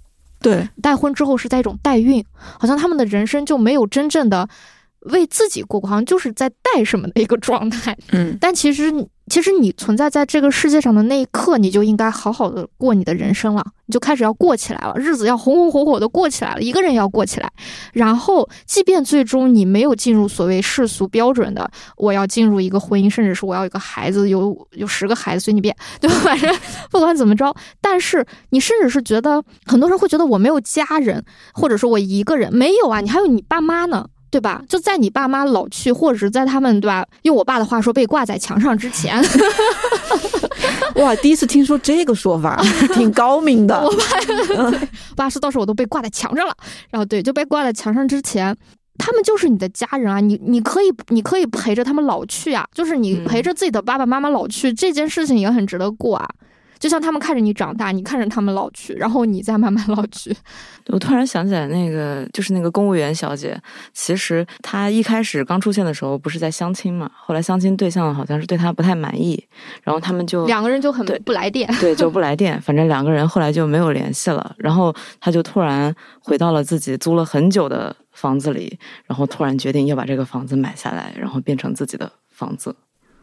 [0.41, 2.25] 对，待婚之后是在一种代孕，
[2.59, 4.49] 好像她们的人生就没有真正的
[5.07, 7.97] 为自己过过，好像就是在带什么的一个状态。
[8.13, 8.93] 嗯，但其实。
[9.29, 17.51] 其实你存在在这个世界上的那一刻，你就应该好好的过你的人生了，你就开始要过起来了，日子要红红火火的过起来了，一个人要过起来。
[17.93, 26.17] 然后，即便最终你没有进入所谓世俗标准的，我要进入一个婚姻，甚至是我要一个孩子，有有十个孩子随你便，对吧？
[26.17, 26.55] 反 正
[26.91, 31.25] 不管怎么着，但是你甚至是觉得，很多人会觉得我没有家人，
[31.55, 34.09] 或者说我一个人没有啊，你还有你爸妈呢。
[34.33, 34.63] 对吧？
[34.67, 37.07] 就在你爸妈老去，或者是在他们对吧？
[37.23, 39.23] 用我爸的话说，被挂在墙上之前。
[40.97, 42.59] 哇，第一次听说这个说法，
[42.95, 43.79] 挺高明的。
[43.79, 46.57] 我爸，爸说到时候我都被挂在墙上了。
[46.91, 48.57] 然后对，就被挂在墙上之前，
[48.97, 50.19] 他们就是你的家人啊！
[50.21, 56.27] 你你可以你可以陪着他们老去啊，就是你陪着自己的爸爸妈妈老去，这件事情也很值得过啊。
[56.83, 60.37] 就像他们看着你长大，你看着他们老去，然后你再慢慢老去。
[60.91, 63.57] 我突然想起来，那个就是那个公务员小姐，
[63.93, 69.41] 其实她一开始刚出现的时候不是在相亲嘛，后来相亲对象好像是对她不太满意，
[69.85, 74.57] 然后他们就两个人就很不来电，对，就不 来电，反正两个人后来就没有联系了。
[74.59, 78.77] 然后她就突然回到了自己租了很久的房子里，
[79.07, 82.75] 然后突然决定要把这个房子买下来，然后变成自己的房子。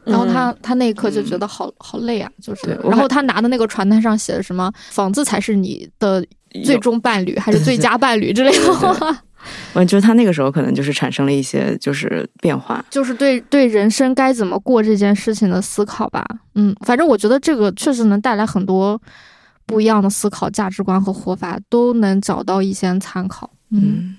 [0.05, 2.79] 然后他他那一刻就觉得好好累啊，就是。
[2.83, 6.25] 然后他拿的那个传单上写的什么“房子才是你的
[6.63, 9.23] 最终伴侣，还是最佳伴侣”之类的话。
[9.73, 16.25] 我觉得他那个时候可能就是产生了一些就是变化，就是对对人生该怎么过这件事情的思考吧。
[16.55, 19.01] 嗯，反正我觉得这个确实能带来很多
[19.65, 23.49] 不一样的思考、价值观和活法，都能找到一些参考。
[23.71, 24.17] 嗯，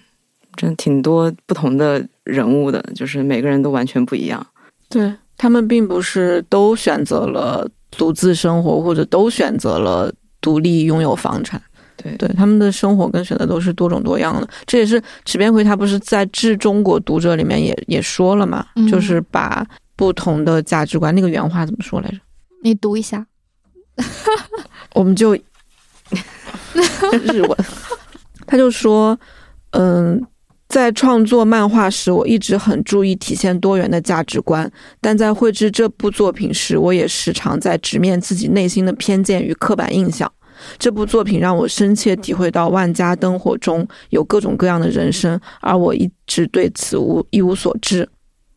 [0.56, 4.44] 真挺多不同的人物的，就是每个人都完全不一样。
[4.88, 11.58] 对他们并不是都选择了独自生活，或者都选择了独立拥有房产。
[11.96, 14.46] 对对，他们的生活跟选择都是多种多样的。
[14.66, 22.18] 这也是池边葵他不是在《致中国读者》里面也也说了嘛，就是把不同的价值观，那个原话怎么说来着？
[22.62, 23.26] 你读一下，
[24.92, 25.34] 我们就
[27.32, 27.56] 日文。
[28.46, 29.18] 他就说，
[29.70, 30.22] 嗯，
[30.70, 34.70] 在创作漫画时，我一直很注意体现多元的价值观，
[35.00, 40.30] 但在绘制这部作品时，我也时常在直面自己内心的偏见与刻板印象。
[40.78, 48.08] 这部作品让我深切体会到万家灯火中有各种各样的人生，而我一直对此无一无所知。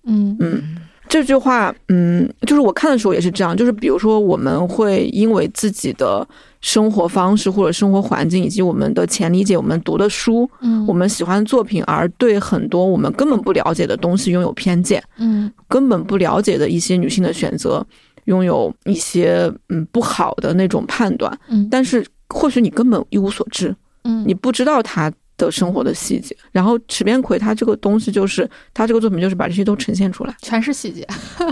[0.05, 0.77] 嗯嗯，
[1.13, 3.55] 这句话，嗯，就是我看的时候也是这样。
[3.55, 6.27] 就是比如说，我们会因为自己的
[6.59, 15.03] 生活方式或者生活环境，以及我们的前理解、我们读的书、嗯，我们喜欢的作品，而对很多我们根本不了解的东西拥有偏见。
[15.17, 17.85] 嗯，根本不了解的一些女性的选择。
[18.25, 23.75] 拥有一些嗯不好的那种判断，嗯，但是或许你根本一无所知，
[24.05, 25.11] 嗯，你不知道他
[25.45, 26.35] 的生活的细节。
[26.51, 31.05] 然后池边葵他这个东西就是他这个作品就是把这些都呈现出来，全是细节，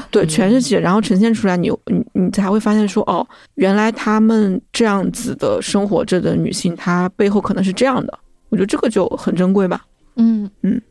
[0.10, 8.20] 对，全是细节，然后呈现出来，你你你才会发现说哦，原来他们这样子的生活着的女性，她背后可能是这样的。
[8.50, 9.86] 我觉得这个就很珍贵吧。
[10.16, 10.82] 嗯嗯，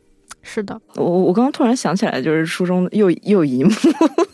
[0.41, 3.71] 是的，我我刚刚突然想起来，就是书中又又一幕。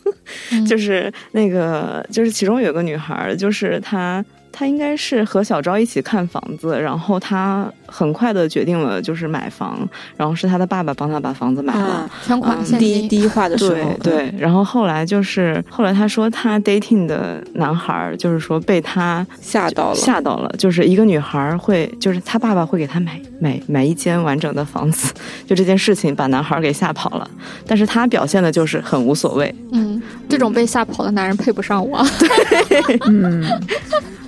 [0.68, 4.24] 就是那个，就是其中有个女孩，就是她。
[4.50, 13.58] 她应该是和小昭一起看房子，然后他很快的决定了就是买房，然后是他的爸爸帮他把房子买了，全款现第一第一话的。
[13.58, 25.12] 时候，对，然后后来就是后来他说他 dating 的男孩就是说被他吓到了，吓到了，就是一个女孩会，就是他爸爸会给他买买买一间完整的房子，
[25.44, 27.28] 就这件事情把男孩给吓跑了，
[27.66, 32.00] 但是他表现的就是很无所谓，嗯，这种被吓跑的男人配不上我，
[32.68, 33.44] 对，嗯。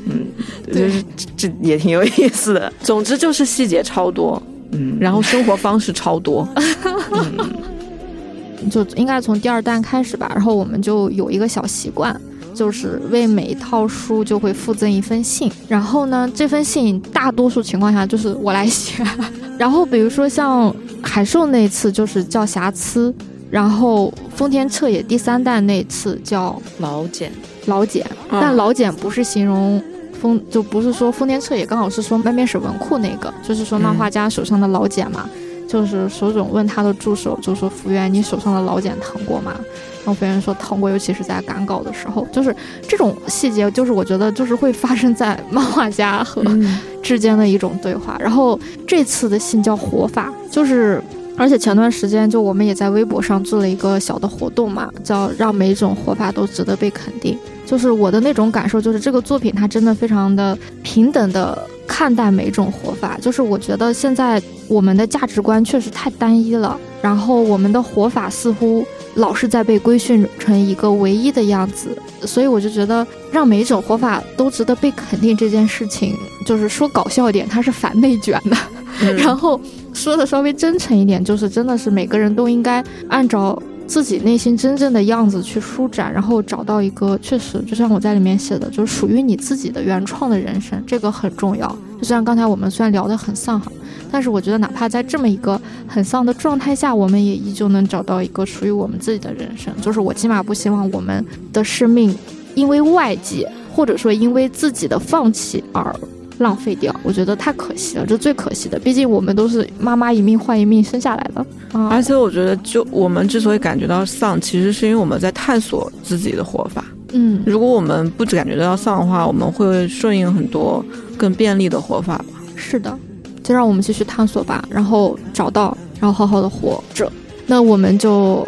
[0.06, 0.26] 嗯，
[0.72, 1.04] 就是
[1.36, 2.72] 这也挺有意思的。
[2.82, 4.40] 总之就是细节超多，
[4.70, 6.48] 嗯，然后生活方式超多，
[7.12, 10.30] 嗯，就应该从第二弹开始吧。
[10.34, 12.18] 然后我们就有一个小习惯，
[12.54, 15.50] 就是为每一套书就会附赠一封信。
[15.68, 19.02] 然后呢，这封信大多数情况下就是我来写。
[19.58, 23.12] 然后比如说像海兽那次就是叫瑕疵，
[23.50, 27.30] 然后丰田彻野第三弹那次叫老茧。
[27.66, 29.82] 老茧，但老茧不是形容
[30.20, 35.28] 丰，就不是说丰田彻也，刚好是说外面是文库那个，就是说漫画家手上的老茧嘛。
[35.66, 39.52] 就是手冢问他的助手，就说福原，你手上的老茧疼过吗？
[39.98, 42.26] 然后福原说疼过，尤其是在赶稿的时候。
[42.32, 42.54] 就是
[42.88, 46.42] 这种细节，就是我觉得就是会发生在漫画家和
[47.00, 48.16] 之间的一种对话。
[48.18, 51.00] 然后这次的信叫活法，就是。
[51.36, 57.38] 而且前段时间，就我们也在微博上做了一个小的活动嘛，叫让每种活法都值得被肯定。
[57.70, 61.56] 就是我的那种感受，就是这个作品它真的非常的平等的
[61.86, 63.16] 看待每一种活法。
[63.22, 68.84] 就是我觉得现在我们的价值观确实太单一了，然后我们的活法似乎
[69.14, 78.56] 老是在被规训成一个唯一的样子，所以我就觉得让每一种活法都值得被肯定这件事情，就是说搞笑一点，它是反内卷的，
[79.14, 79.60] 然后。
[79.92, 83.60] 说的稍微真诚一点，就是真的是每个人都应该按照
[83.90, 91.68] 自己内心真正的样子去舒展，然后找到一个确实，就像我在里面写的，就是属于你自己的原创的人生，这个很重要。
[91.98, 93.72] 就像刚才我们虽然聊得很丧哈，
[94.08, 99.74] 但是我觉得哪怕在这么一个很丧的状态下，我们也依旧能找到一个属于我们自己的人生。
[99.82, 102.16] 就是我起码不希望我们的生命
[102.54, 105.92] 因为外界或者说因为自己的放弃而。
[106.40, 108.78] 浪费掉，我觉得太可惜了，这最可惜的。
[108.78, 111.46] 毕竟我们都是妈妈一命换一命生下来的。
[111.90, 116.84] 而且我觉得，就我们之所以感觉到丧，其实是因为我们在探索自己的活法。
[117.12, 120.84] 嗯，如果我们不感觉到丧的话，我们会顺应很多
[121.16, 122.24] 更便利的活法吧。
[122.56, 122.96] 是的，
[123.42, 127.10] 就让我们继续探索吧，然后找到，然后好好的活着。
[127.46, 128.46] 那我们就，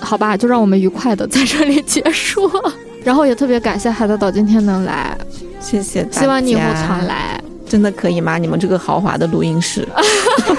[0.00, 2.48] 好吧，就让我们愉快的在这里结束。
[3.04, 5.16] 然后也特别感谢海德岛今天能来。
[5.60, 8.36] 谢谢，希望你以后常来，真的可以吗？
[8.36, 9.86] 你们这个豪华的录音室，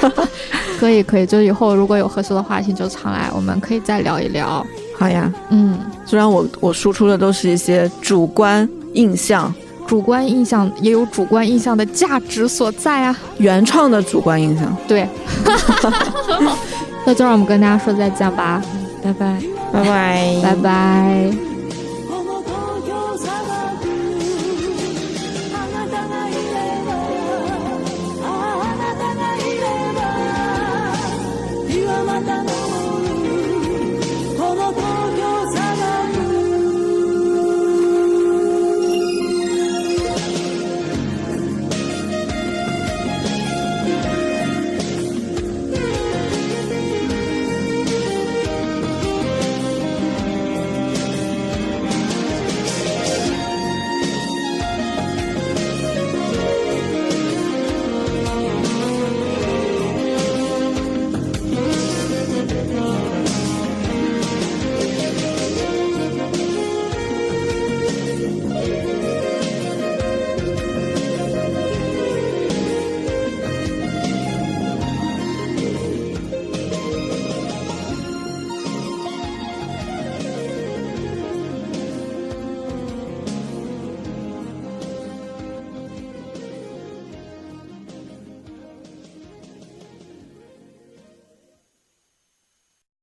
[0.80, 4.66] 可以可以，就以后如果有合适的话题就常来，我们可以再聊一聊。
[4.98, 9.54] 好呀，嗯，虽然我我输出的都是一些主观印象，
[9.86, 13.16] 主观印象也有主观印象的价值所在啊。
[13.38, 15.08] 原创的主观印象，对。
[17.06, 18.60] 那就让我们跟大家说再见吧，
[19.04, 19.40] 拜拜，
[19.72, 21.55] 拜拜，拜拜。